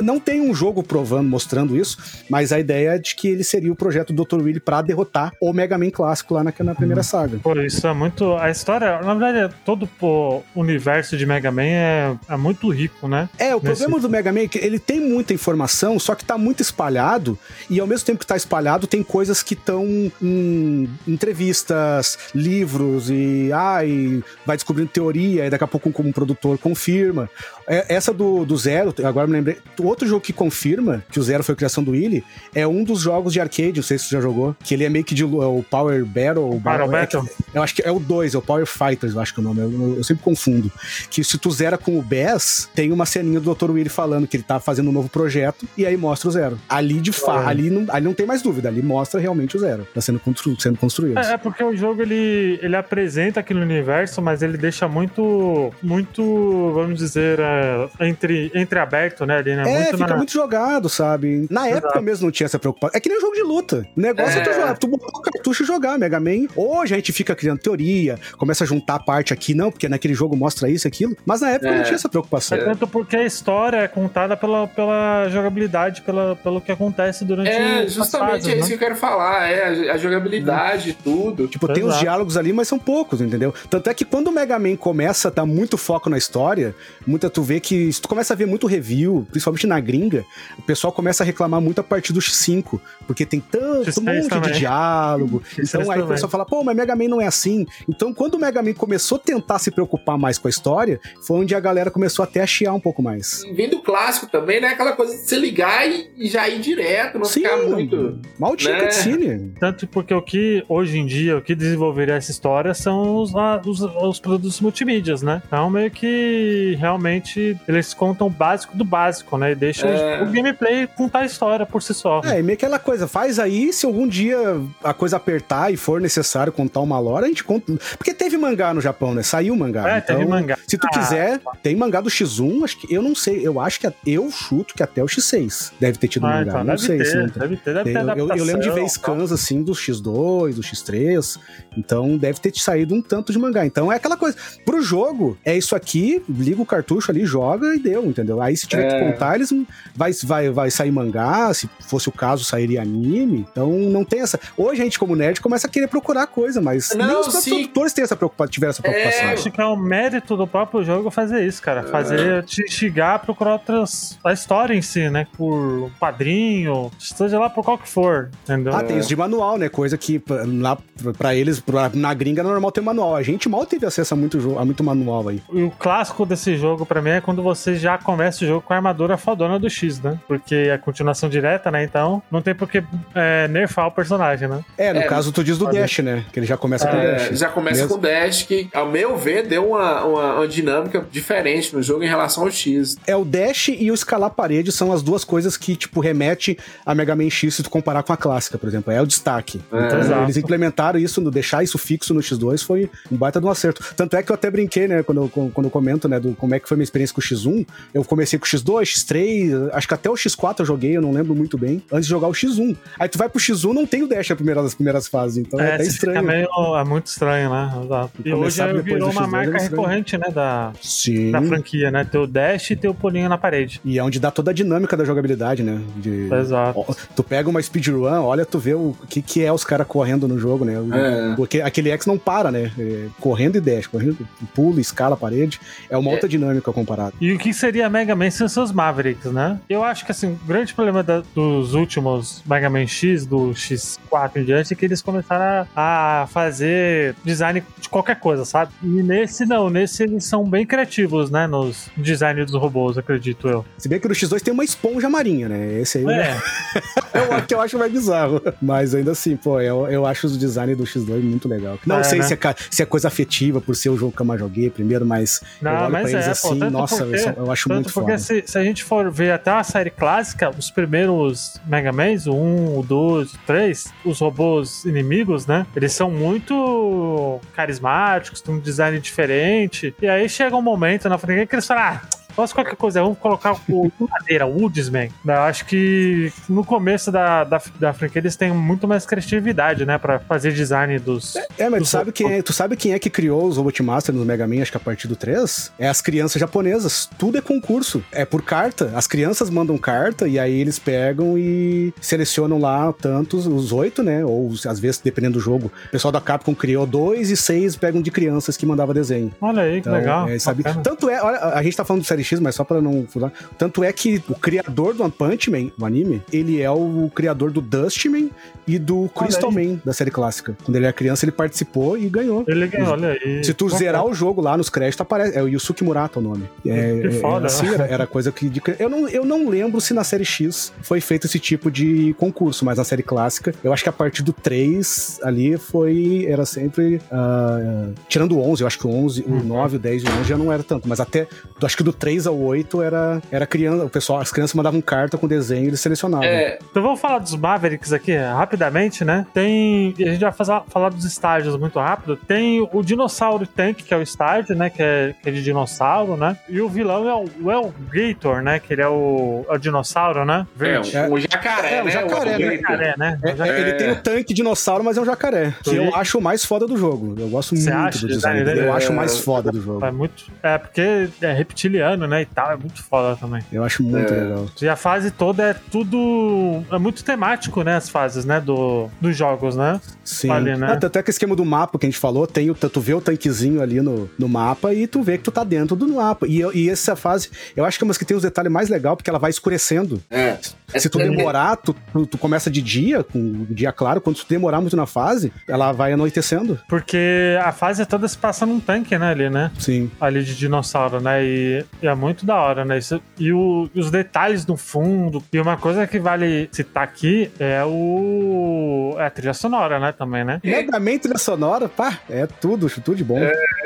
Não 0.00 0.18
tem 0.20 0.40
um 0.40 0.54
jogo 0.54 0.82
provando, 0.82 1.28
mostrando 1.28 1.76
isso, 1.76 1.98
mas 2.28 2.52
a 2.52 2.58
ideia 2.60 2.90
é 2.94 2.98
de 2.98 3.14
que 3.14 3.28
ele 3.28 3.44
seria 3.44 3.72
o 3.72 3.76
projeto 3.76 4.12
do 4.12 4.24
Dr. 4.24 4.42
Willy 4.42 4.60
pra 4.60 4.82
derrotar 4.82 5.32
o 5.40 5.52
Mega 5.52 5.76
Man 5.78 5.90
clássico 5.90 6.34
lá 6.34 6.42
na, 6.44 6.52
na 6.60 6.74
primeira 6.74 7.02
saga. 7.02 7.38
Pô, 7.42 7.54
isso 7.60 7.86
é 7.86 7.92
muito. 7.94 8.34
A 8.34 8.50
história, 8.50 9.00
na 9.02 9.14
verdade, 9.14 9.38
é 9.38 9.48
todo 9.64 9.88
o 10.02 10.42
universo 10.54 11.16
de 11.16 11.26
Mega 11.26 11.50
Man 11.50 11.62
é, 11.64 12.16
é 12.28 12.36
muito 12.36 12.68
rico, 12.68 13.08
né? 13.08 13.28
É, 13.38 13.54
o 13.54 13.60
Nesse- 13.62 13.80
problema 13.82 14.00
do 14.00 14.08
Mega 14.08 14.32
Man 14.32 14.40
é 14.40 14.48
que 14.48 14.58
ele 14.58 14.78
tem 14.78 15.00
muita 15.00 15.32
informação, 15.34 15.98
só 15.98 16.14
que 16.14 16.24
tá 16.24 16.36
muito 16.38 16.62
espalhado, 16.62 17.38
e 17.68 17.80
ao 17.80 17.86
mesmo 17.86 18.06
tempo 18.06 18.20
que 18.20 18.26
tá 18.26 18.36
espalhado, 18.36 18.86
tem 18.86 19.02
coisas 19.02 19.42
que 19.46 19.54
estão 19.54 19.86
em 20.20 20.90
entrevistas, 21.06 22.18
livros, 22.34 23.08
e 23.08 23.50
ai, 23.54 24.22
vai 24.44 24.56
descobrindo 24.56 24.90
teoria, 24.90 25.46
e 25.46 25.50
daqui 25.50 25.62
a 25.62 25.68
pouco 25.68 25.90
como 25.92 26.08
um 26.08 26.12
produtor 26.12 26.58
confirma. 26.58 27.30
É, 27.68 27.94
Essa 27.94 28.12
do, 28.12 28.44
do 28.44 28.56
Zero, 28.56 28.92
agora 29.04 29.26
me 29.26 29.32
lembrei, 29.34 29.58
outro 29.80 30.06
jogo 30.06 30.20
que 30.20 30.32
confirma 30.32 31.04
que 31.10 31.20
o 31.20 31.22
Zero 31.22 31.44
foi 31.44 31.54
criação 31.54 31.82
do 31.82 31.92
Willy 31.92 32.24
é 32.54 32.66
um 32.66 32.82
dos 32.82 33.00
jogos 33.00 33.32
de 33.32 33.40
arcade, 33.40 33.76
não 33.76 33.82
sei 33.82 33.98
se 33.98 34.06
você 34.06 34.16
já 34.16 34.20
jogou, 34.20 34.54
que 34.64 34.74
ele 34.74 34.84
é 34.84 34.88
meio 34.88 35.04
que 35.04 35.14
de 35.14 35.22
é 35.22 35.26
o 35.26 35.64
Power 35.70 36.04
Battle. 36.04 36.60
Power 36.60 36.80
é 36.80 36.88
Battle? 36.88 37.28
eu 37.54 37.62
acho 37.62 37.74
que 37.74 37.82
é 37.82 37.90
o 37.90 38.00
2, 38.00 38.34
é 38.34 38.38
o 38.38 38.42
Power 38.42 38.66
Fighters, 38.66 39.14
eu 39.14 39.20
acho 39.20 39.32
que 39.32 39.40
é 39.40 39.42
o 39.42 39.44
nome. 39.44 39.60
Eu, 39.60 39.96
eu 39.98 40.04
sempre 40.04 40.24
confundo. 40.24 40.70
Que 41.08 41.22
se 41.22 41.38
tu 41.38 41.50
zera 41.52 41.78
com 41.78 41.96
o 41.98 42.02
Bass, 42.02 42.68
tem 42.74 42.90
uma 42.90 43.06
ceninha 43.06 43.38
do 43.38 43.54
Dr. 43.54 43.70
Willy 43.70 43.88
falando 43.88 44.26
que 44.26 44.36
ele 44.36 44.44
tá 44.44 44.58
fazendo 44.58 44.90
um 44.90 44.92
novo 44.92 45.08
projeto 45.08 45.66
e 45.76 45.86
aí 45.86 45.96
mostra 45.96 46.28
o 46.28 46.32
Zero. 46.32 46.58
Ali 46.68 47.00
de 47.00 47.12
fato, 47.12 47.44
É. 47.44 47.50
ali, 47.50 47.70
não, 47.70 47.86
ali 47.88 48.04
não 48.04 48.14
tem 48.14 48.26
mais 48.26 48.42
dúvida. 48.42 48.68
Ali 48.68 48.82
mostra 48.82 48.96
mostra 49.06 49.20
realmente 49.36 49.56
o 49.56 49.60
zero. 49.60 49.86
Tá 49.94 50.00
sendo, 50.00 50.18
constru 50.18 50.58
sendo 50.60 50.78
construído. 50.78 51.18
É, 51.18 51.32
é, 51.34 51.36
porque 51.36 51.62
o 51.62 51.76
jogo 51.76 52.02
ele, 52.02 52.58
ele 52.62 52.74
apresenta 52.76 53.40
aquele 53.40 53.60
universo, 53.60 54.20
mas 54.22 54.42
ele 54.42 54.56
deixa 54.56 54.88
muito, 54.88 55.72
muito, 55.82 56.72
vamos 56.74 56.98
dizer, 56.98 57.38
é, 57.38 57.88
entre, 58.06 58.50
entre 58.54 58.78
aberto, 58.78 59.26
né? 59.26 59.38
Ali, 59.38 59.54
né? 59.54 59.62
É, 59.62 59.74
muito 59.82 59.98
fica 59.98 60.10
na... 60.10 60.16
muito 60.16 60.32
jogado, 60.32 60.88
sabe? 60.88 61.46
Na 61.50 61.68
Exato. 61.68 61.86
época 61.86 62.00
mesmo 62.00 62.24
não 62.26 62.32
tinha 62.32 62.46
essa 62.46 62.58
preocupação. 62.58 62.96
É 62.96 63.00
que 63.00 63.08
nem 63.08 63.18
um 63.18 63.20
jogo 63.20 63.34
de 63.34 63.42
luta. 63.42 63.86
O 63.96 64.00
negócio 64.00 64.38
é, 64.38 64.42
É. 64.42 64.44
tu 64.44 64.52
jogar, 64.54 64.78
tu 64.78 64.86
botar 64.88 65.06
o 65.18 65.22
cartucho 65.22 65.62
e 65.62 65.66
jogar 65.66 65.98
Mega 65.98 66.18
Man. 66.18 66.46
Hoje 66.56 66.94
a 66.94 66.96
gente 66.96 67.12
fica 67.12 67.34
criando 67.34 67.58
teoria, 67.58 68.18
começa 68.38 68.64
a 68.64 68.66
juntar 68.66 68.98
parte 69.00 69.32
aqui, 69.32 69.54
não, 69.54 69.70
porque 69.70 69.88
naquele 69.88 70.14
jogo 70.14 70.36
mostra 70.36 70.68
isso 70.70 70.86
e 70.86 70.88
aquilo. 70.88 71.16
Mas 71.24 71.40
na 71.40 71.50
época 71.50 71.68
É. 71.68 71.76
não 71.78 71.84
tinha 71.84 71.94
essa 71.96 72.08
preocupação. 72.08 72.56
É 72.58 72.64
tanto 72.64 72.86
porque 72.86 73.16
a 73.16 73.24
história 73.24 73.78
é 73.78 73.88
contada 73.88 74.36
pela, 74.36 74.66
pela 74.66 75.28
jogabilidade, 75.28 76.02
pela, 76.02 76.36
pelo 76.36 76.60
que 76.60 76.72
acontece 76.72 77.24
durante 77.24 77.50
É, 77.50 77.86
justamente 77.88 78.30
fases, 78.32 78.48
é 78.48 78.52
isso 78.52 78.60
né? 78.62 78.66
que 78.68 78.74
eu 78.74 78.78
quero 78.78 78.96
falar. 78.96 79.25
É 79.26 79.90
a, 79.90 79.96
jogabilidade, 79.96 80.96
tudo. 81.02 81.46
Tipo, 81.48 81.66
tem 81.68 81.82
os 81.82 81.90
Exato. 81.90 82.02
diálogos 82.02 82.36
ali, 82.36 82.52
mas 82.52 82.68
são 82.68 82.78
poucos, 82.78 83.20
entendeu? 83.20 83.54
Tanto 83.68 83.90
é 83.90 83.94
que 83.94 84.04
quando 84.04 84.28
o 84.28 84.32
Mega 84.32 84.58
Man 84.58 84.76
começa 84.76 85.28
a 85.28 85.30
dar 85.30 85.46
muito 85.46 85.76
foco 85.76 86.08
na 86.08 86.18
história, 86.18 86.74
muita 87.06 87.28
tu 87.28 87.42
vê 87.42 87.60
que 87.60 87.92
se 87.92 88.00
tu 88.00 88.08
começa 88.08 88.32
a 88.32 88.36
ver 88.36 88.46
muito 88.46 88.66
review, 88.66 89.26
principalmente 89.30 89.66
na 89.66 89.80
gringa, 89.80 90.24
o 90.58 90.62
pessoal 90.62 90.92
começa 90.92 91.22
a 91.22 91.26
reclamar 91.26 91.60
muito 91.60 91.80
a 91.80 91.84
partir 91.84 92.12
do 92.12 92.20
X5, 92.20 92.80
porque 93.06 93.24
tem 93.26 93.40
tanto 93.40 93.90
X3 93.90 93.98
um 93.98 94.02
monte 94.02 94.28
também. 94.28 94.52
de 94.52 94.58
diálogo. 94.58 95.42
X3 95.56 95.68
então 95.68 95.90
aí 95.90 96.00
o 96.00 96.06
pessoal 96.06 96.30
fala, 96.30 96.44
pô, 96.44 96.62
mas 96.62 96.76
Mega 96.76 96.94
Man 96.94 97.08
não 97.08 97.20
é 97.20 97.26
assim. 97.26 97.66
Então 97.88 98.12
quando 98.12 98.34
o 98.34 98.38
Mega 98.38 98.62
Man 98.62 98.74
começou 98.74 99.16
a 99.16 99.20
tentar 99.20 99.58
se 99.58 99.70
preocupar 99.70 100.18
mais 100.18 100.38
com 100.38 100.48
a 100.48 100.50
história, 100.50 101.00
foi 101.22 101.38
onde 101.38 101.54
a 101.54 101.60
galera 101.60 101.90
começou 101.90 102.22
até 102.22 102.42
a 102.42 102.46
chiar 102.46 102.72
um 102.72 102.80
pouco 102.80 103.02
mais. 103.02 103.42
Vem 103.54 103.68
do 103.68 103.80
clássico 103.80 104.26
também, 104.26 104.60
né? 104.60 104.68
Aquela 104.68 104.92
coisa 104.92 105.14
de 105.14 105.22
você 105.22 105.36
ligar 105.36 105.88
e, 105.88 106.10
e 106.16 106.28
já 106.28 106.48
ir 106.48 106.60
direto, 106.60 107.18
não 107.18 107.26
ficar 107.26 107.56
muito. 107.58 108.20
mal 108.38 108.56
tinha 108.56 108.74
né? 108.74 108.84
cutscene. 108.84 109.15
Tanto 109.58 109.86
porque 109.86 110.12
o 110.14 110.22
que, 110.22 110.64
hoje 110.68 110.98
em 110.98 111.06
dia, 111.06 111.36
o 111.36 111.42
que 111.42 111.54
desenvolveria 111.54 112.14
essa 112.14 112.30
história 112.30 112.74
são 112.74 113.16
os, 113.16 113.32
os, 113.64 113.80
os 113.80 114.20
produtos 114.20 114.60
multimídias, 114.60 115.22
né? 115.22 115.42
Então, 115.46 115.68
meio 115.70 115.90
que 115.90 116.76
realmente 116.78 117.56
eles 117.68 117.92
contam 117.94 118.26
o 118.26 118.30
básico 118.30 118.76
do 118.76 118.84
básico, 118.84 119.36
né? 119.38 119.52
E 119.52 119.54
deixam 119.54 119.88
É. 119.88 120.22
o 120.22 120.26
gameplay 120.26 120.86
contar 120.86 121.20
a 121.20 121.24
história 121.26 121.64
por 121.66 121.82
si 121.82 121.94
só. 121.94 122.20
É, 122.24 122.40
e 122.40 122.42
meio 122.42 122.56
aquela 122.56 122.78
coisa, 122.78 123.06
faz 123.06 123.38
aí, 123.38 123.72
se 123.72 123.86
algum 123.86 124.06
dia 124.06 124.38
a 124.82 124.92
coisa 124.94 125.16
apertar 125.16 125.72
e 125.72 125.76
for 125.76 126.00
necessário 126.00 126.52
contar 126.52 126.80
uma 126.80 126.98
lore, 126.98 127.24
a 127.24 127.28
gente 127.28 127.44
conta. 127.44 127.72
Porque 127.96 128.12
teve 128.14 128.36
mangá 128.36 128.72
no 128.74 128.80
Japão, 128.80 129.14
né? 129.14 129.22
Saiu 129.22 129.54
mangá. 129.56 129.88
É, 129.96 129.98
então, 129.98 130.16
teve 130.16 130.28
mangá. 130.28 130.58
Se 130.66 130.76
tu 130.78 130.86
Ah, 130.86 130.90
quiser, 130.98 131.40
tem 131.62 131.74
mangá 131.76 132.00
do 132.00 132.08
X1, 132.10 132.64
acho 132.64 132.78
que 132.78 132.92
eu 132.94 133.02
não 133.02 133.14
sei, 133.14 133.46
eu 133.46 133.60
acho 133.60 133.80
que 133.80 133.86
eu 134.06 134.30
chuto 134.30 134.74
que 134.74 134.82
até 134.82 135.02
o 135.02 135.06
X6 135.06 135.72
deve 135.80 135.98
ter 135.98 136.08
tido 136.08 136.26
Ah, 136.26 136.30
mangá. 136.30 136.42
então, 136.42 136.58
não 136.58 136.66
deve 136.66 136.78
sei 136.82 136.98
ter, 136.98 137.04
se 137.06 137.16
não 137.16 137.28
tem. 137.28 137.42
deve 137.42 137.56
ter, 137.56 137.74
deve 137.74 137.92
ter 137.92 137.98
eu, 138.00 138.08
eu- 138.28 138.36
eu 138.36 138.44
lembro 138.44 138.62
de 138.62 138.70
ver 138.70 138.82
scans 139.14 139.32
assim 139.32 139.62
do 139.62 139.72
X2, 139.72 140.54
do 140.54 140.60
X3, 140.62 141.38
então 141.76 142.16
deve 142.16 142.40
ter 142.40 142.52
saído 142.56 142.94
um 142.94 143.02
tanto 143.02 143.32
de 143.32 143.38
mangá. 143.38 143.64
Então 143.66 143.92
é 143.92 143.96
aquela 143.96 144.16
coisa, 144.16 144.36
pro 144.64 144.80
jogo, 144.82 145.36
é 145.44 145.56
isso 145.56 145.74
aqui, 145.76 146.22
liga 146.28 146.60
o 146.60 146.66
cartucho 146.66 147.10
ali, 147.10 147.24
joga 147.24 147.74
e 147.74 147.78
deu, 147.78 148.04
entendeu? 148.06 148.40
Aí 148.40 148.56
se 148.56 148.66
tiver 148.66 148.86
É. 148.86 148.98
que 149.04 149.12
contar, 149.12 149.34
eles 149.36 149.50
vai, 149.94 150.12
vai, 150.24 150.50
vai 150.50 150.70
sair 150.70 150.90
mangá, 150.90 151.52
se 151.54 151.68
fosse 151.80 152.08
o 152.08 152.12
caso, 152.12 152.44
sairia 152.44 152.82
anime. 152.82 153.46
Então 153.50 153.70
não 153.72 154.04
tem 154.04 154.20
essa. 154.20 154.38
Hoje 154.56 154.80
a 154.80 154.84
gente, 154.84 154.98
como 154.98 155.14
nerd, 155.16 155.40
começa 155.40 155.66
a 155.66 155.70
querer 155.70 155.88
procurar 155.88 156.26
coisa, 156.26 156.60
mas 156.60 156.90
Não, 156.94 157.06
nem 157.06 157.16
os 157.16 157.22
próprios 157.22 157.44
sim. 157.44 157.50
produtores 157.50 157.92
têm 157.92 158.04
essa 158.04 158.16
preocupação, 158.16 158.50
tiveram 158.50 158.70
essa 158.70 158.82
preocupação. 158.82 159.20
É, 159.28 159.32
Acho 159.32 159.50
que 159.50 159.60
é 159.60 159.64
o 159.64 159.76
mérito 159.76 160.36
do 160.36 160.46
próprio 160.46 160.84
jogo 160.84 161.10
fazer 161.10 161.46
isso, 161.46 161.60
cara. 161.62 161.82
Fazer 161.84 162.44
te 162.44 162.62
instigar 162.62 163.14
a 163.14 163.18
procurar 163.18 163.52
outras. 163.52 164.18
a 164.24 164.32
história 164.32 164.74
em 164.74 164.82
si, 164.82 165.08
né? 165.10 165.26
Por 165.36 165.90
quadrinho, 166.00 166.90
seja 166.98 167.38
lá 167.38 167.48
por 167.50 167.64
qual 167.64 167.78
que 167.78 167.88
for, 167.88 168.30
entendeu? 168.44 168.74
Ah, 168.74 168.82
tem 168.82 168.95
os 169.00 169.08
de 169.08 169.16
manual, 169.16 169.58
né? 169.58 169.68
Coisa 169.68 169.96
que 169.98 170.22
lá 170.60 170.78
pra 171.18 171.34
eles, 171.34 171.60
pra- 171.60 171.90
na 171.94 172.12
gringa, 172.14 172.40
é 172.40 172.44
normal 172.44 172.70
ter 172.72 172.80
manual. 172.80 173.16
A 173.16 173.22
gente 173.22 173.48
mal 173.48 173.64
teve 173.66 173.86
acesso 173.86 174.14
a 174.14 174.16
muito, 174.16 174.58
a 174.58 174.64
muito 174.64 174.82
manual 174.84 175.28
aí. 175.28 175.42
E 175.52 175.62
o 175.62 175.70
clássico 175.70 176.24
desse 176.26 176.56
jogo, 176.56 176.84
pra 176.86 177.00
mim, 177.02 177.10
é 177.10 177.20
quando 177.20 177.42
você 177.42 177.76
já 177.76 177.98
começa 177.98 178.44
o 178.44 178.48
jogo 178.48 178.60
com 178.62 178.72
a 178.72 178.76
armadura 178.76 179.16
fodona 179.16 179.58
do 179.58 179.68
X, 179.70 180.00
né? 180.00 180.18
Porque 180.26 180.54
é 180.54 180.72
a 180.72 180.78
continuação 180.78 181.28
direta, 181.28 181.70
né? 181.70 181.84
Então, 181.84 182.22
não 182.30 182.42
tem 182.42 182.54
por 182.54 182.68
que 182.68 182.82
é, 183.14 183.48
nerfar 183.48 183.86
o 183.88 183.90
personagem, 183.90 184.48
né? 184.48 184.64
É, 184.76 184.92
no 184.92 185.00
É, 185.00 185.02
caso 185.04 185.32
tu 185.32 185.42
diz 185.44 185.58
do 185.58 185.66
Dash, 185.70 185.98
né? 185.98 186.24
Que 186.32 186.38
ele 186.40 186.46
já 186.46 186.56
começa 186.56 186.86
com 186.86 186.96
o 186.96 187.00
É, 187.00 187.12
Dash. 187.16 187.38
já 187.38 187.48
começa 187.48 187.82
Mesmo. 187.82 187.88
com 187.90 187.94
o 187.98 188.02
Dash, 188.02 188.42
que, 188.42 188.68
ao 188.74 188.86
meu 188.90 189.16
ver, 189.16 189.46
deu 189.46 189.70
uma, 189.70 190.04
uma, 190.04 190.34
uma 190.36 190.48
dinâmica 190.48 191.04
diferente 191.10 191.74
no 191.74 191.82
jogo 191.82 192.02
em 192.04 192.08
relação 192.08 192.44
ao 192.44 192.50
X. 192.50 192.96
É 193.06 193.16
o 193.16 193.24
Dash 193.24 193.68
e 193.68 193.90
o 193.90 193.94
escalar 193.94 194.30
parede 194.30 194.70
são 194.72 194.92
as 194.92 195.02
duas 195.02 195.24
coisas 195.24 195.56
que, 195.56 195.74
tipo, 195.76 196.00
remete 196.00 196.58
a 196.84 196.94
Mega 196.94 197.14
Man 197.16 197.30
X 197.30 197.54
se 197.54 197.62
tu 197.62 197.70
comparar 197.70 198.02
com 198.02 198.12
a 198.12 198.16
clássica, 198.16 198.58
por 198.58 198.68
exemplo. 198.68 198.75
É 198.86 199.00
o 199.00 199.06
destaque. 199.06 199.60
É. 199.72 199.86
então, 199.86 200.00
Exato. 200.00 200.22
eles 200.24 200.36
implementaram 200.36 200.98
isso, 200.98 201.20
no 201.20 201.30
deixar 201.30 201.62
isso 201.62 201.78
fixo 201.78 202.14
no 202.14 202.20
X2 202.20 202.64
foi 202.64 202.90
um 203.10 203.16
baita 203.16 203.40
de 203.40 203.46
um 203.46 203.50
acerto. 203.50 203.82
Tanto 203.96 204.16
é 204.16 204.22
que 204.22 204.30
eu 204.30 204.34
até 204.34 204.50
brinquei, 204.50 204.88
né, 204.88 205.02
quando 205.02 205.22
eu, 205.22 205.28
quando 205.28 205.66
eu 205.66 205.70
comento, 205.70 206.08
né, 206.08 206.18
do 206.20 206.32
como 206.34 206.54
é 206.54 206.60
que 206.60 206.68
foi 206.68 206.76
minha 206.76 206.84
experiência 206.84 207.14
com 207.14 207.20
o 207.20 207.24
X1. 207.24 207.66
Eu 207.94 208.04
comecei 208.04 208.38
com 208.38 208.44
o 208.44 208.48
X2, 208.48 208.82
X3, 208.82 209.70
acho 209.72 209.88
que 209.88 209.94
até 209.94 210.10
o 210.10 210.14
X4 210.14 210.60
eu 210.60 210.66
joguei, 210.66 210.96
eu 210.96 211.02
não 211.02 211.12
lembro 211.12 211.34
muito 211.34 211.56
bem, 211.58 211.82
antes 211.92 212.06
de 212.06 212.10
jogar 212.10 212.28
o 212.28 212.32
X1. 212.32 212.76
Aí 212.98 213.08
tu 213.08 213.18
vai 213.18 213.28
pro 213.28 213.40
X1, 213.40 213.72
não 213.72 213.86
tem 213.86 214.02
o 214.02 214.08
Dash 214.08 214.28
nas 214.28 214.36
primeiras, 214.36 214.64
nas 214.64 214.74
primeiras 214.74 215.08
fases, 215.08 215.38
então 215.38 215.60
é, 215.60 215.70
É, 215.70 215.74
até 215.74 215.84
estranho. 215.84 216.22
meio. 216.22 216.48
É 216.76 216.84
muito 216.84 217.06
estranho, 217.06 217.50
né? 217.50 217.72
Exato. 217.84 218.10
E 218.24 218.32
hoje 218.32 218.36
começar 218.60 218.68
é, 218.68 218.82
virou 218.82 219.10
uma 219.10 219.22
X2 219.22 219.30
marca 219.30 219.56
é 219.56 219.60
recorrente, 219.62 220.18
né? 220.18 220.28
Da, 220.32 220.72
Sim. 220.80 221.30
da 221.30 221.42
franquia, 221.42 221.90
né? 221.90 222.04
Teu 222.04 222.26
dash 222.26 222.70
e 222.70 222.76
teu 222.76 222.94
pulinho 222.94 223.28
na 223.28 223.38
parede. 223.38 223.80
E 223.84 223.98
é 223.98 224.02
onde 224.02 224.18
dá 224.20 224.30
toda 224.30 224.50
a 224.50 224.54
dinâmica 224.54 224.96
da 224.96 225.04
jogabilidade, 225.04 225.62
né? 225.62 225.80
De... 225.96 226.28
Exato. 226.32 226.80
Ó, 226.80 226.94
Tu 227.14 227.22
pega 227.22 227.48
uma 227.48 227.62
speedrun, 227.62 228.04
olha, 228.04 228.44
tu 228.44 228.58
vê 228.66 228.74
o 228.74 228.94
que, 229.08 229.22
que 229.22 229.44
é 229.44 229.52
os 229.52 229.64
caras 229.64 229.86
correndo 229.86 230.26
no 230.26 230.38
jogo, 230.38 230.64
né? 230.64 230.78
O- 230.78 230.92
É. 230.94 231.34
Porque 231.36 231.60
aquele 231.60 231.90
X 231.90 232.06
não 232.06 232.18
para, 232.18 232.50
né? 232.50 232.72
É, 232.78 233.06
correndo 233.20 233.56
e 233.56 233.60
dash, 233.60 233.86
correndo, 233.86 234.26
pula, 234.54 234.80
escala 234.80 235.14
a 235.14 235.16
parede. 235.16 235.60
É 235.88 235.96
uma 235.96 236.10
outra 236.10 236.28
dinâmica 236.28 236.72
comparada. 236.72 237.12
E 237.20 237.32
o 237.32 237.38
que 237.38 237.52
seria 237.54 237.88
Mega 237.88 238.14
Man 238.16 238.30
sem 238.30 238.48
seus 238.48 238.72
Mavericks, 238.72 239.30
né? 239.32 239.58
Eu 239.68 239.84
acho 239.84 240.04
que 240.04 240.10
assim, 240.12 240.28
o 240.32 240.38
grande 240.46 240.74
problema 240.74 241.02
da- 241.02 241.22
dos 241.34 241.74
últimos 241.74 242.42
Mega 242.46 242.68
Man 242.68 242.86
X, 242.86 243.24
do 243.26 243.50
X4 243.54 244.36
em 244.36 244.44
diante, 244.44 244.72
é 244.72 244.76
que 244.76 244.84
eles 244.84 245.00
começaram 245.02 245.66
a, 245.76 246.22
a 246.22 246.26
fazer 246.26 247.14
design 247.24 247.62
de 247.80 247.88
qualquer 247.88 248.16
coisa, 248.18 248.44
sabe? 248.44 248.72
E 248.82 248.86
nesse 248.86 249.44
não, 249.46 249.70
nesse 249.70 250.02
eles 250.02 250.24
são 250.24 250.44
bem 250.44 250.66
criativos, 250.66 251.30
né? 251.30 251.46
Nos 251.46 251.88
design 251.96 252.44
dos 252.44 252.54
robôs, 252.54 252.98
acredito 252.98 253.48
eu. 253.48 253.64
Se 253.78 253.88
bem 253.88 254.00
que 254.00 254.08
no 254.08 254.14
X2 254.14 254.40
tem 254.40 254.52
uma 254.52 254.64
esponja 254.64 255.08
marinha, 255.08 255.48
né? 255.48 255.80
Esse 255.80 255.98
aí 255.98 256.06
É, 256.06 256.36
é 257.16 257.36
o 257.38 257.46
que 257.46 257.54
eu 257.54 257.60
acho 257.60 257.78
mais 257.78 257.90
bizarro. 257.92 258.40
Mas 258.60 258.94
ainda 258.94 259.12
assim, 259.12 259.36
pô, 259.36 259.60
eu, 259.60 259.86
eu 259.88 260.06
acho 260.06 260.26
o 260.26 260.30
design 260.30 260.74
do 260.74 260.84
X2 260.84 261.22
muito 261.22 261.48
legal. 261.48 261.78
Não 261.86 262.00
É, 262.00 262.02
sei 262.04 262.18
né? 262.18 262.24
se, 262.26 262.34
é, 262.34 262.38
se 262.70 262.82
é 262.82 262.86
coisa 262.86 263.08
afetiva 263.08 263.60
por 263.60 263.74
ser 263.76 263.88
o 263.90 263.96
jogo 263.96 264.12
que 264.12 264.20
eu 264.22 264.26
mais 264.26 264.40
joguei 264.40 264.70
primeiro, 264.70 265.04
mas 265.06 265.40
eu 265.60 265.64
Não, 265.70 265.82
olho 265.82 265.92
mas 265.92 266.02
pra 266.02 266.10
eles 266.12 266.24
é, 266.24 266.28
pô, 266.28 266.48
assim, 266.50 266.58
tanto 266.58 266.72
nossa, 266.72 266.96
porque- 267.04 267.14
eu, 267.16 267.18
só- 267.20 267.30
eu 267.36 267.50
acho 267.50 267.68
muito 267.72 267.92
porque 267.92 268.10
foda. 268.12 268.18
se, 268.18 268.44
se 268.46 268.58
a 268.58 268.62
gente 268.64 268.84
for 268.84 269.10
ver 269.10 269.30
até 269.32 269.50
a 269.50 269.62
série 269.64 269.90
clássica, 269.90 270.50
os 270.50 270.70
primeiros 270.70 271.60
Mega 271.66 271.92
Mans, 271.92 272.26
o 272.26 272.34
1, 272.34 272.78
o 272.78 272.82
2, 272.82 273.34
o 273.34 273.38
3, 273.46 273.86
os 274.04 274.18
robôs 274.20 274.84
inimigos, 274.84 275.46
né? 275.46 275.66
Eles 275.74 275.92
são 275.92 276.10
muito 276.10 277.40
carismáticos, 277.54 278.40
têm 278.40 278.54
um 278.54 278.58
design 278.60 278.98
diferente. 279.00 279.94
E 280.00 280.06
aí 280.08 280.28
chega 280.28 280.56
um 280.56 280.62
momento 280.62 281.08
na 281.08 281.18
frente 281.18 281.48
que 281.48 281.54
eles 281.54 281.66
falam, 281.66 281.82
ah, 281.84 282.00
Posso 282.36 282.54
qualquer 282.54 282.76
coisa, 282.76 283.02
vamos 283.02 283.18
colocar 283.18 283.56
o 283.68 283.90
madeira, 284.10 284.46
o 284.46 284.60
Woodsman. 284.60 285.08
Eu 285.26 285.34
acho 285.40 285.64
que 285.64 286.30
no 286.48 286.62
começo 286.64 287.10
da, 287.10 287.44
da, 287.44 287.60
da 287.80 287.92
franquia 287.94 288.20
eles 288.20 288.36
têm 288.36 288.52
muito 288.52 288.86
mais 288.86 289.06
criatividade, 289.06 289.86
né? 289.86 289.96
Pra 289.96 290.18
fazer 290.18 290.52
design 290.52 290.98
dos. 290.98 291.34
É, 291.58 291.68
mas 291.70 291.78
tu 291.78 291.82
dos 291.82 291.88
sabe, 291.88 292.12
quem 292.12 292.32
é, 292.34 292.42
tu 292.42 292.52
sabe 292.52 292.76
quem 292.76 292.92
é 292.92 292.98
que 292.98 293.08
criou 293.08 293.46
os 293.46 293.56
Robot 293.56 293.82
Master 293.82 294.14
no 294.14 294.24
Mega 294.24 294.46
Man, 294.46 294.60
acho 294.60 294.70
que 294.70 294.76
a 294.76 294.80
partir 294.80 295.08
do 295.08 295.16
3? 295.16 295.72
É 295.78 295.88
as 295.88 296.02
crianças 296.02 296.38
japonesas. 296.38 297.08
Tudo 297.18 297.38
é 297.38 297.40
concurso. 297.40 298.04
É 298.12 298.24
por 298.24 298.42
carta. 298.42 298.92
As 298.94 299.06
crianças 299.06 299.48
mandam 299.48 299.78
carta 299.78 300.28
e 300.28 300.38
aí 300.38 300.60
eles 300.60 300.78
pegam 300.78 301.38
e 301.38 301.92
selecionam 302.00 302.58
lá 302.58 302.92
tantos, 302.92 303.46
os 303.46 303.72
oito, 303.72 304.02
né? 304.02 304.24
Ou 304.24 304.52
às 304.66 304.78
vezes, 304.78 305.00
dependendo 305.02 305.34
do 305.34 305.40
jogo, 305.40 305.72
o 305.86 305.90
pessoal 305.90 306.12
da 306.12 306.20
Capcom 306.20 306.54
criou 306.54 306.86
dois 306.86 307.30
e 307.30 307.36
seis 307.36 307.76
pegam 307.76 308.02
de 308.02 308.10
crianças 308.10 308.56
que 308.56 308.66
mandava 308.66 308.92
desenho. 308.92 309.32
Olha 309.40 309.62
aí, 309.62 309.72
que 309.72 309.78
Então, 309.88 309.92
legal. 309.94 310.28
é, 310.28 310.38
sabe? 310.38 310.62
Tanto 310.82 311.08
é, 311.08 311.22
olha, 311.22 311.38
a 311.38 311.62
gente 311.62 311.76
tá 311.76 311.84
falando 311.84 312.02
do 312.02 312.06
Série 312.06 312.25
Mas 312.40 312.54
só 312.54 312.64
pra 312.64 312.80
não 312.80 313.06
fudar. 313.08 313.32
Tanto 313.58 313.82
é 313.84 313.92
que 313.92 314.22
o 314.28 314.34
criador 314.34 314.94
do 314.94 315.02
One 315.02 315.12
Punch 315.12 315.50
Man, 315.50 315.70
o 315.78 315.84
anime, 315.84 316.22
ele 316.32 316.60
é 316.60 316.70
o 316.70 317.10
criador 317.14 317.50
do 317.50 317.60
Dustman 317.60 318.30
e 318.66 318.78
do 318.78 319.08
Crystal 319.16 319.50
Man, 319.50 319.80
da 319.84 319.92
série 319.92 320.10
clássica. 320.10 320.56
Quando 320.64 320.76
ele 320.76 320.84
era 320.86 320.92
criança, 320.92 321.24
ele 321.24 321.32
participou 321.32 321.96
e 321.96 322.08
ganhou. 322.08 322.44
Ele 322.46 322.66
ganhou, 322.66 322.90
olha 322.90 323.10
aí. 323.10 323.44
Se 323.44 323.54
tu 323.54 323.68
zerar 323.68 324.04
o 324.04 324.12
jogo 324.14 324.40
lá 324.40 324.56
nos 324.56 324.68
créditos, 324.68 325.00
aparece. 325.00 325.36
É 325.38 325.42
o 325.42 325.48
Yusuke 325.48 325.84
Murata 325.84 326.18
o 326.18 326.22
nome. 326.22 326.44
É, 326.66 327.00
Que 327.00 327.06
é- 327.08 327.10
foda, 327.20 327.46
é 327.46 327.48
assim, 327.48 327.66
né? 327.66 327.74
era, 327.74 327.84
era 327.86 328.06
coisa 328.06 328.32
que. 328.32 328.48
de- 328.48 328.62
eu, 328.78 328.88
não, 328.88 329.08
eu 329.08 329.24
não 329.24 329.48
lembro 329.48 329.80
se 329.80 329.92
na 329.94 330.02
série 330.04 330.24
X 330.24 330.72
foi 330.82 331.00
feito 331.00 331.26
esse 331.26 331.38
tipo 331.38 331.70
de 331.70 332.14
concurso, 332.18 332.64
mas 332.64 332.78
na 332.78 332.84
série 332.84 333.02
clássica, 333.02 333.54
eu 333.62 333.72
acho 333.72 333.82
que 333.82 333.88
a 333.88 333.92
partir 333.92 334.22
do 334.22 334.32
3 334.32 335.20
ali 335.22 335.56
foi. 335.58 336.24
Era 336.28 336.44
sempre. 336.46 337.00
ah, 337.10 337.88
tirando 338.08 338.36
o 338.36 338.40
11, 338.42 338.62
eu 338.62 338.66
acho 338.66 338.78
que 338.78 338.86
o 338.86 338.90
11, 338.90 339.22
Uhum. 339.26 339.40
o 339.40 339.44
9, 339.44 339.76
o 339.76 339.78
10 339.78 340.02
e 340.02 340.06
o 340.06 340.10
11 340.20 340.24
já 340.28 340.36
não 340.36 340.52
era 340.52 340.62
tanto, 340.62 340.88
mas 340.88 341.00
até. 341.00 341.26
Acho 341.62 341.76
que 341.76 341.82
do 341.82 341.92
3 341.92 342.15
ao 342.24 342.38
8 342.38 342.80
era, 342.82 343.20
era 343.32 343.44
criança. 343.46 343.84
O 343.84 343.90
pessoal, 343.90 344.20
as 344.20 344.30
crianças 344.30 344.54
mandavam 344.54 344.80
carta 344.80 345.18
com 345.18 345.26
desenho 345.26 345.64
e 345.64 345.66
eles 345.68 345.80
selecionavam. 345.80 346.24
É, 346.24 346.58
Então 346.70 346.80
vamos 346.80 347.00
falar 347.00 347.18
dos 347.18 347.34
Mavericks 347.34 347.92
aqui, 347.92 348.14
rapidamente, 348.16 349.04
né? 349.04 349.26
Tem. 349.34 349.92
A 349.98 350.02
gente 350.10 350.20
vai 350.20 350.30
fazer, 350.32 350.60
falar 350.68 350.90
dos 350.90 351.04
estágios 351.04 351.56
muito 351.56 351.78
rápido. 351.80 352.16
Tem 352.16 352.60
o 352.72 352.82
Dinossauro 352.82 353.46
Tank, 353.46 353.82
que 353.82 353.92
é 353.92 353.96
o 353.96 354.02
estágio, 354.02 354.54
né? 354.54 354.70
Que 354.70 354.82
é, 354.82 355.14
que 355.20 355.28
é 355.28 355.32
de 355.32 355.42
dinossauro, 355.42 356.16
né? 356.16 356.36
E 356.48 356.60
o 356.60 356.68
vilão 356.68 357.08
é 357.08 357.14
o 357.14 357.50
Elgator, 357.50 358.42
né? 358.42 358.58
Que 358.60 358.74
ele 358.74 358.82
é 358.82 358.88
o, 358.88 359.44
é 359.48 359.54
o 359.54 359.58
dinossauro, 359.58 360.24
né? 360.24 360.46
Verde. 360.54 360.96
É, 360.96 361.08
o 361.08 361.18
jacaré, 361.18 361.76
É, 361.78 361.82
o 361.82 361.84
né? 361.86 361.90
jacaré, 361.90 362.30
né? 362.30 362.46
grito. 362.46 362.62
Jacaré, 362.62 362.94
né? 362.96 363.18
É, 363.22 363.30
é, 363.30 363.60
Ele 363.60 363.72
tem 363.74 363.90
o 363.90 363.96
tanque 363.96 364.32
dinossauro, 364.34 364.84
mas 364.84 364.96
é 364.96 365.00
um 365.00 365.04
jacaré. 365.04 365.54
Que 365.62 365.74
eu 365.74 365.94
acho 365.94 366.18
o 366.18 366.22
mais 366.22 366.44
foda 366.44 366.66
do 366.66 366.76
jogo. 366.76 367.14
Eu 367.18 367.28
gosto 367.28 367.56
Você 367.56 367.70
muito 367.70 367.86
acha 367.88 367.98
do 368.00 368.04
o 368.04 368.08
design 368.08 368.44
dele. 368.44 368.60
Eu 368.60 368.72
acho 368.72 368.90
o 368.90 368.92
É, 368.92 368.96
mais 368.96 369.18
foda 369.18 369.50
do 369.50 369.60
jogo. 369.60 369.84
É 369.84 369.90
muito. 369.90 370.24
É 370.42 370.58
porque 370.58 371.08
é 371.20 371.32
reptiliano, 371.32 372.05
né? 372.06 372.22
E 372.22 372.26
tal, 372.26 372.52
é 372.52 372.56
muito 372.56 372.82
foda 372.82 373.16
também. 373.16 373.42
Eu 373.52 373.64
acho 373.64 373.82
muito 373.82 374.12
É. 374.12 374.16
legal. 374.22 374.46
E 374.60 374.68
a 374.68 374.76
fase 374.76 375.10
toda 375.10 375.42
é 375.42 375.54
tudo. 375.54 376.62
É 376.70 376.78
muito 376.78 377.04
temático, 377.04 377.62
né? 377.62 377.76
As 377.76 377.88
fases, 377.88 378.24
né? 378.24 378.40
Do, 378.40 378.88
dos 379.00 379.16
jogos, 379.16 379.56
né? 379.56 379.80
Sim. 380.04 380.30
Ali, 380.30 380.56
né? 380.56 380.72
Até 380.72 381.02
que 381.02 381.10
o 381.10 381.12
esquema 381.12 381.34
do 381.36 381.44
mapa 381.44 381.78
que 381.78 381.86
a 381.86 381.88
gente 381.90 381.98
falou, 381.98 382.26
tem 382.26 382.50
o, 382.50 382.54
tu 382.54 382.80
vê 382.80 382.94
o 382.94 383.00
tanquezinho 383.00 383.60
ali 383.62 383.80
no, 383.80 384.08
no 384.18 384.28
mapa 384.28 384.72
e 384.72 384.86
tu 384.86 385.02
vê 385.02 385.18
que 385.18 385.24
tu 385.24 385.30
tá 385.30 385.44
dentro 385.44 385.76
do 385.76 385.88
mapa. 385.88 386.26
E, 386.26 386.42
e 386.54 386.70
essa 386.70 386.94
fase, 386.96 387.30
eu 387.56 387.64
acho 387.64 387.78
que 387.78 387.84
é 387.84 387.86
uma 387.86 387.94
que 387.94 388.04
tem 388.04 388.16
os 388.16 388.22
detalhes 388.22 388.52
mais 388.52 388.68
legais, 388.68 388.96
porque 388.96 389.08
ela 389.10 389.18
vai 389.18 389.30
escurecendo. 389.30 390.02
É. 390.10 390.36
Se 390.76 390.88
tu 390.88 390.98
demorar, 390.98 391.56
tu, 391.56 391.74
tu, 391.92 392.06
tu 392.06 392.18
começa 392.18 392.50
de 392.50 392.60
dia, 392.60 393.02
com 393.02 393.18
o 393.18 393.46
dia 393.50 393.72
claro. 393.72 394.00
Quando 394.00 394.16
tu 394.16 394.26
demorar 394.28 394.60
muito 394.60 394.76
na 394.76 394.86
fase, 394.86 395.32
ela 395.48 395.72
vai 395.72 395.92
anoitecendo. 395.92 396.58
Porque 396.68 397.38
a 397.42 397.52
fase 397.52 397.86
toda 397.86 398.06
se 398.06 398.18
passa 398.18 398.44
num 398.44 398.60
tanque, 398.60 398.98
né? 398.98 399.10
Ali, 399.10 399.30
né? 399.30 399.50
Sim. 399.58 399.90
ali 400.00 400.22
de 400.22 400.36
dinossauro, 400.36 401.00
né? 401.00 401.24
E, 401.24 401.64
e 401.82 401.86
é 401.86 401.94
muito 401.96 402.24
da 402.26 402.36
hora, 402.36 402.64
né? 402.64 402.78
Isso- 402.78 403.02
e, 403.18 403.32
o- 403.32 403.68
os 403.74 403.90
detalhes 403.90 404.46
no 404.46 404.56
fundo. 404.56 405.22
E 405.32 405.40
uma 405.40 405.56
coisa 405.56 405.86
que 405.86 405.98
vale 405.98 406.48
citar 406.52 406.84
aqui 406.84 407.30
é 407.38 407.64
o. 407.64 408.94
É 408.98 409.06
a 409.06 409.10
trilha 409.10 409.34
sonora, 409.34 409.78
né? 409.80 409.92
Também, 409.92 410.24
né? 410.24 410.40
Megamente 410.44 411.02
trilha 411.02 411.18
sonora, 411.18 411.68
pá, 411.68 411.98
é 412.08 412.26
tudo, 412.26 412.68
tudo 412.68 412.94
de 412.96 413.04
bom. 413.04 413.18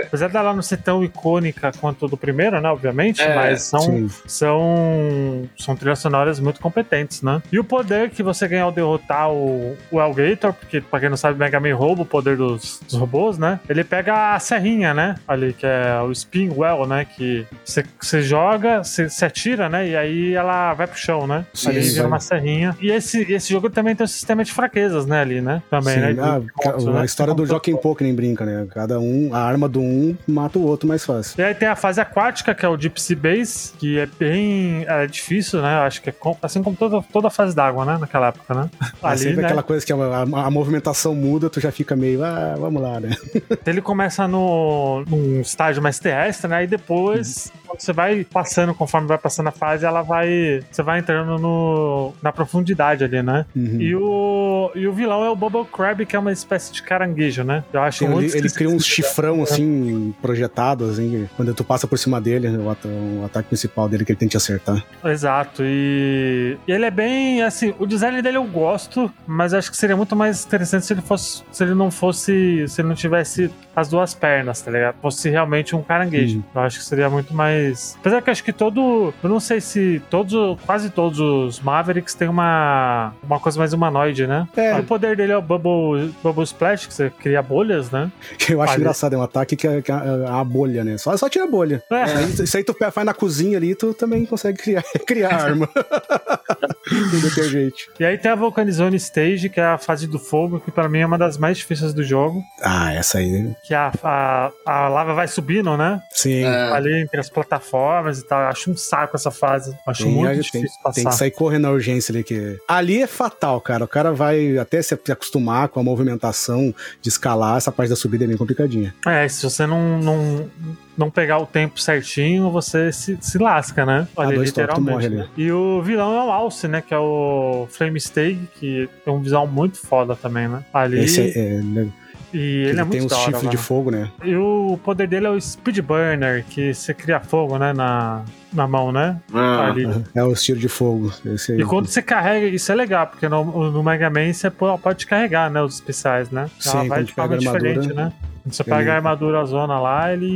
Apesar 0.06 0.28
dela 0.28 0.54
não 0.54 0.62
ser 0.62 0.78
tão 0.78 1.04
icônica 1.04 1.70
quanto 1.80 2.08
do 2.08 2.16
primeiro, 2.16 2.60
né? 2.60 2.68
Obviamente, 2.70 3.20
É, 3.22 3.34
mas 3.34 3.62
são, 3.62 3.80
sim. 3.80 4.08
são, 4.26 5.48
são 5.58 5.76
trilhas 5.76 5.98
sonoras 5.98 6.40
muito 6.40 6.60
competentes, 6.60 7.22
né? 7.22 7.42
E 7.52 7.58
o 7.58 7.64
poder 7.64 8.10
que 8.10 8.22
você 8.22 8.46
ganha 8.48 8.62
ao 8.64 8.72
derrotar 8.72 9.30
o, 9.30 9.76
o 9.90 9.98
Alligator, 10.00 10.52
porque 10.52 10.80
pra 10.80 11.00
quem 11.00 11.08
não 11.08 11.16
sabe, 11.16 11.38
Mega 11.38 11.60
Man 11.60 11.74
rouba 11.74 12.02
o 12.02 12.06
poder 12.06 12.36
dos, 12.36 12.80
dos 12.80 12.94
robôs, 12.98 13.38
né? 13.38 13.60
Ele 13.68 13.84
pega 13.84 14.34
a 14.34 14.38
serrinha, 14.38 14.92
né? 14.94 15.14
Ali, 15.26 15.52
que 15.52 15.66
é 15.66 16.00
o 16.02 16.10
Spin 16.12 16.50
Well, 16.56 16.86
né? 16.86 17.04
Que 17.04 17.46
você, 17.64 17.84
você 18.11 18.23
joga, 18.23 18.83
você, 18.83 19.09
você 19.09 19.25
atira, 19.25 19.68
né? 19.68 19.88
E 19.88 19.96
aí 19.96 20.35
ela 20.35 20.75
vai 20.75 20.87
pro 20.87 20.99
chão, 20.99 21.27
né? 21.27 21.46
Sim, 21.55 21.68
ali 21.70 21.81
vira 21.81 22.07
uma 22.07 22.18
serrinha. 22.18 22.77
E 22.81 22.90
esse, 22.90 23.23
esse 23.33 23.53
jogo 23.53 23.70
também 23.70 23.94
tem 23.94 24.05
um 24.05 24.09
sistema 24.09 24.42
de 24.42 24.53
fraquezas, 24.53 25.07
né? 25.07 25.20
Ali, 25.20 25.40
né? 25.40 25.62
Também, 25.70 25.94
Sim, 25.94 26.01
né? 26.01 26.16
Ah, 26.20 26.40
pontos, 26.62 26.88
a 26.88 26.92
né? 26.92 27.05
história 27.05 27.35
do 27.35 27.46
Joaquim 27.46 27.77
que 27.77 28.05
nem 28.05 28.14
brinca, 28.14 28.44
né? 28.44 28.66
Cada 28.70 28.99
um, 28.99 29.33
a 29.33 29.40
arma 29.40 29.68
do 29.68 29.81
um 29.81 30.16
mata 30.27 30.59
o 30.59 30.66
outro 30.66 30.88
mais 30.88 31.05
fácil. 31.05 31.40
E 31.40 31.44
aí 31.44 31.55
tem 31.55 31.68
a 31.68 31.77
fase 31.77 32.01
aquática, 32.01 32.55
que 32.55 32.64
é 32.64 32.68
o 32.68 32.77
Deep 32.77 33.01
Sea 33.01 33.16
Base, 33.16 33.73
que 33.79 33.99
é 33.99 34.07
bem 34.07 34.85
é 34.88 35.07
difícil, 35.07 35.62
né? 35.62 35.77
Acho 35.81 36.03
que 36.03 36.11
é 36.11 36.14
assim 36.42 36.62
como 36.62 36.77
toda, 36.77 37.03
toda 37.12 37.29
a 37.29 37.31
fase 37.31 37.55
d'água, 37.55 37.85
né? 37.85 37.99
Naquela 37.99 38.29
época, 38.29 38.55
né? 38.55 38.70
Ali, 39.03 39.18
sempre 39.20 39.42
né? 39.42 39.46
aquela 39.46 39.62
coisa 39.62 39.87
que 39.87 39.92
a, 39.92 39.96
a- 39.96 40.46
a 40.46 40.51
movimentação 40.51 41.14
muda, 41.14 41.49
tu 41.49 41.61
já 41.61 41.70
fica 41.70 41.94
meio, 41.94 42.25
ah, 42.25 42.57
vamos 42.59 42.83
lá, 42.83 42.99
né? 42.99 43.11
Ele 43.66 43.81
começa 43.81 44.27
no, 44.27 45.05
num 45.09 45.40
estágio 45.40 45.83
mais 45.83 45.99
terrestre, 45.99 46.49
né? 46.49 46.64
E 46.64 46.66
depois, 46.66 47.53
quando 47.70 47.80
você 47.80 47.92
vai 47.92 48.24
passando, 48.24 48.74
conforme 48.74 49.06
vai 49.06 49.18
passando 49.18 49.46
a 49.48 49.52
fase, 49.52 49.87
ela 49.87 50.02
vai. 50.02 50.61
Você 50.70 50.83
vai 50.83 50.98
entrando 50.98 51.38
no, 51.38 52.12
na 52.20 52.33
profundidade 52.33 53.04
ali, 53.04 53.22
né? 53.22 53.46
Uhum. 53.54 53.80
E, 53.80 53.94
o, 53.94 54.70
e 54.74 54.88
o 54.88 54.92
vilão 54.92 55.24
é 55.24 55.30
o 55.30 55.37
Bubble 55.37 55.64
Crab, 55.64 56.04
que 56.04 56.16
é 56.16 56.18
uma 56.18 56.33
espécie 56.33 56.72
de 56.72 56.83
caranguejo, 56.83 57.44
né? 57.44 57.62
Eu 57.72 57.80
acho 57.83 58.00
Tem 58.00 58.09
muito 58.09 58.24
ele 58.30 58.37
esquisito. 58.38 58.56
cria 58.56 58.68
uns 58.68 58.85
chifrão 58.85 59.42
assim, 59.42 60.12
projetados, 60.20 60.90
assim, 60.98 61.28
quando 61.37 61.54
tu 61.54 61.62
passa 61.62 61.87
por 61.87 61.96
cima 61.98 62.20
dele, 62.20 62.48
o, 62.48 62.68
ata- 62.68 62.88
o 62.88 63.24
ataque 63.24 63.48
principal 63.48 63.88
dele 63.88 64.04
que 64.04 64.12
ele 64.12 64.18
tem 64.18 64.26
que 64.28 64.33
te 64.33 64.37
acertar. 64.37 64.85
Exato, 65.04 65.62
e... 65.64 66.59
e 66.66 66.72
ele 66.72 66.85
é 66.85 66.90
bem, 66.90 67.42
assim, 67.42 67.72
o 67.78 67.87
design 67.87 68.20
dele 68.20 68.37
eu 68.37 68.44
gosto, 68.44 69.11
mas 69.26 69.54
acho 69.54 69.70
que 69.70 69.76
seria 69.76 69.96
muito 69.96 70.16
mais 70.16 70.44
interessante 70.44 70.87
se 70.87 70.92
ele 70.92 71.02
fosse, 71.02 71.42
se 71.52 71.62
ele 71.62 71.74
não 71.74 71.90
fosse, 71.90 72.66
se 72.66 72.80
ele 72.80 72.88
não 72.88 72.96
tivesse 72.96 73.50
as 73.76 73.88
duas 73.88 74.12
pernas, 74.12 74.61
tá 74.61 74.70
ligado? 74.70 74.96
Fosse 75.00 75.30
realmente 75.30 75.76
um 75.76 75.83
caranguejo. 75.83 76.38
Uhum. 76.38 76.44
Eu 76.54 76.61
acho 76.62 76.78
que 76.78 76.85
seria 76.85 77.09
muito 77.09 77.33
mais... 77.33 77.60
Apesar 77.99 78.23
que 78.23 78.31
eu 78.31 78.33
acho 78.33 78.44
que 78.44 78.53
todo, 78.53 79.12
eu 79.23 79.29
não 79.29 79.40
sei 79.40 79.61
se 79.61 80.03
todos, 80.11 80.59
quase 80.66 80.90
todos 80.90 81.18
os 81.20 81.61
Mavericks 81.61 82.14
têm 82.14 82.29
uma, 82.29 83.12
uma 83.23 83.40
coisa 83.40 83.59
mais 83.59 83.73
humanoide, 83.73 84.27
né? 84.27 84.49
É. 84.57 84.79
O 84.79 84.85
poder 84.85 85.16
dele 85.16 85.33
é 85.33 85.37
o 85.37 85.42
Bubble, 85.42 86.14
Bubble 86.23 86.44
Splash, 86.44 86.87
que 86.87 86.94
você 86.94 87.11
cria 87.11 87.42
bolhas, 87.42 87.90
né? 87.90 88.11
Que 88.38 88.53
eu 88.55 88.62
acho 88.62 88.73
Ali. 88.73 88.83
engraçado, 88.83 89.14
é 89.14 89.18
um 89.18 89.23
ataque 89.23 89.57
que 89.57 89.66
é, 89.66 89.83
que 89.83 89.90
é 89.90 89.94
a, 89.94 90.40
a 90.40 90.44
bolha, 90.44 90.85
né? 90.85 90.99
Só, 90.99 91.16
só 91.16 91.29
tira 91.29 91.44
a 91.44 91.49
bolha. 91.49 91.83
É. 91.90 92.03
Aí, 92.03 92.31
Isso 92.31 92.57
aí 92.57 92.64
tu 92.64 92.75
faz 92.75 93.07
na 93.07 93.14
cozinha 93.14 93.59
ali, 93.59 93.75
tu 93.75 93.92
também 93.94 94.25
consegue 94.25 94.59
criar, 94.59 94.85
criar 95.07 95.35
arma. 95.35 95.68
Com 96.88 97.20
detergente. 97.20 97.88
E 98.00 98.04
aí 98.04 98.16
tem 98.16 98.30
a 98.30 98.34
Volcanizone 98.34 98.96
Stage, 98.96 99.50
que 99.50 99.60
é 99.60 99.64
a 99.64 99.76
fase 99.76 100.06
do 100.06 100.18
fogo, 100.18 100.58
que 100.58 100.70
pra 100.70 100.88
mim 100.88 101.00
é 101.00 101.06
uma 101.06 101.18
das 101.18 101.36
mais 101.36 101.58
difíceis 101.58 101.92
do 101.92 102.02
jogo. 102.02 102.42
Ah, 102.62 102.94
essa 102.94 103.18
aí, 103.18 103.54
que 103.62 103.74
a, 103.74 103.92
a, 104.02 104.50
a 104.64 104.88
lava 104.88 105.12
vai 105.12 105.28
subindo, 105.28 105.76
né? 105.76 106.00
sim. 106.12 106.44
É. 106.44 106.72
Ali 106.72 107.00
entre 107.00 107.20
as 107.20 107.28
plataformas 107.28 108.18
e 108.18 108.26
tal. 108.26 108.40
Eu 108.40 108.48
acho 108.48 108.70
um 108.70 108.76
saco 108.76 109.16
essa 109.16 109.30
fase. 109.30 109.76
Acho 109.86 110.04
Tem, 110.04 110.12
muito 110.12 110.34
difícil 110.36 110.60
tem, 110.60 110.82
passar. 110.82 110.94
tem 110.94 111.04
que 111.04 111.14
sair 111.14 111.30
correndo 111.30 111.62
na 111.62 111.70
urgência 111.70 112.12
ali. 112.12 112.22
Que... 112.22 112.58
Ali 112.68 113.02
é 113.02 113.06
fatal, 113.06 113.60
cara. 113.60 113.84
O 113.84 113.88
cara 113.88 114.12
vai 114.12 114.58
até 114.58 114.80
se 114.80 114.94
acostumar 114.94 115.68
com 115.68 115.80
a 115.80 115.82
movimentação 115.82 116.74
de 117.00 117.08
escalar. 117.08 117.56
Essa 117.56 117.72
parte 117.72 117.90
da 117.90 117.96
subida 117.96 118.24
é 118.24 118.28
bem 118.28 118.36
complicadinha. 118.36 118.94
É, 119.06 119.28
se 119.28 119.42
você 119.42 119.66
não, 119.66 119.98
não, 119.98 120.50
não 120.96 121.11
pegar 121.11 121.38
o 121.38 121.46
tempo 121.46 121.81
certinho, 121.81 122.50
você 122.50 122.92
se, 122.92 123.16
se 123.20 123.38
lasca, 123.38 123.87
né? 123.87 124.07
Ah, 124.16 124.22
Ali, 124.22 124.37
dois 124.37 124.53
tu 124.53 124.81
morre 124.81 125.09
né? 125.09 125.29
E 125.37 125.50
o 125.50 125.81
vilão 125.83 126.14
é 126.14 126.24
o 126.24 126.31
Alce, 126.31 126.68
né? 126.68 126.81
Que 126.81 126.92
é 126.92 126.98
o 126.98 127.66
Flame 127.70 127.98
Stag, 128.00 128.38
que 128.59 128.88
tem 129.05 129.12
um 129.12 129.20
visual 129.20 129.46
muito 129.46 129.79
foda 129.79 130.14
também, 130.14 130.48
né? 130.48 130.64
Ali. 130.72 131.00
Esse 131.00 131.20
é, 131.20 131.38
é, 131.38 131.62
né, 131.62 131.88
e 132.32 132.38
ele 132.38 132.68
ele 132.70 132.70
é 132.70 132.74
tem 132.74 132.84
muito 132.84 133.04
uns 133.04 133.10
da 133.10 133.16
hora, 133.16 133.24
chifres 133.26 133.40
de 133.50 133.56
mano. 133.56 133.58
fogo, 133.58 133.90
né? 133.90 134.10
E 134.24 134.34
o 134.36 134.78
poder 134.84 135.06
dele 135.08 135.26
é 135.26 135.30
o 135.30 135.40
Speed 135.40 135.78
Burner, 135.80 136.44
que 136.48 136.72
você 136.72 136.92
cria 136.94 137.20
fogo, 137.20 137.58
né? 137.58 137.72
Na, 137.72 138.22
na 138.52 138.66
mão, 138.66 138.92
né? 138.92 139.18
Ah. 139.32 139.72
É 140.14 140.22
o 140.22 140.32
tiro 140.34 140.58
de 140.58 140.68
fogo. 140.68 141.12
Esse 141.26 141.52
aí. 141.52 141.60
E 141.60 141.64
quando 141.64 141.86
você 141.86 142.00
carrega, 142.02 142.46
isso 142.46 142.70
é 142.70 142.74
legal, 142.74 143.06
porque 143.06 143.28
no, 143.28 143.70
no 143.70 143.82
Mega 143.82 144.08
Man 144.10 144.32
você 144.32 144.50
pode 144.50 145.06
carregar, 145.06 145.50
né, 145.50 145.62
os 145.62 145.74
especiais, 145.74 146.30
né? 146.30 146.48
Sim, 146.58 146.70
Ela 146.78 146.84
vai 146.88 147.04
de 147.04 147.12
forma 147.12 147.34
armadura, 147.36 147.58
diferente, 147.72 147.94
né? 147.94 148.12
Quando 148.42 148.54
você 148.54 148.62
ele- 148.62 148.70
pega 148.70 148.92
a 148.92 148.96
armadura 148.96 149.44
zona 149.44 149.78
lá, 149.78 150.12
ele... 150.12 150.26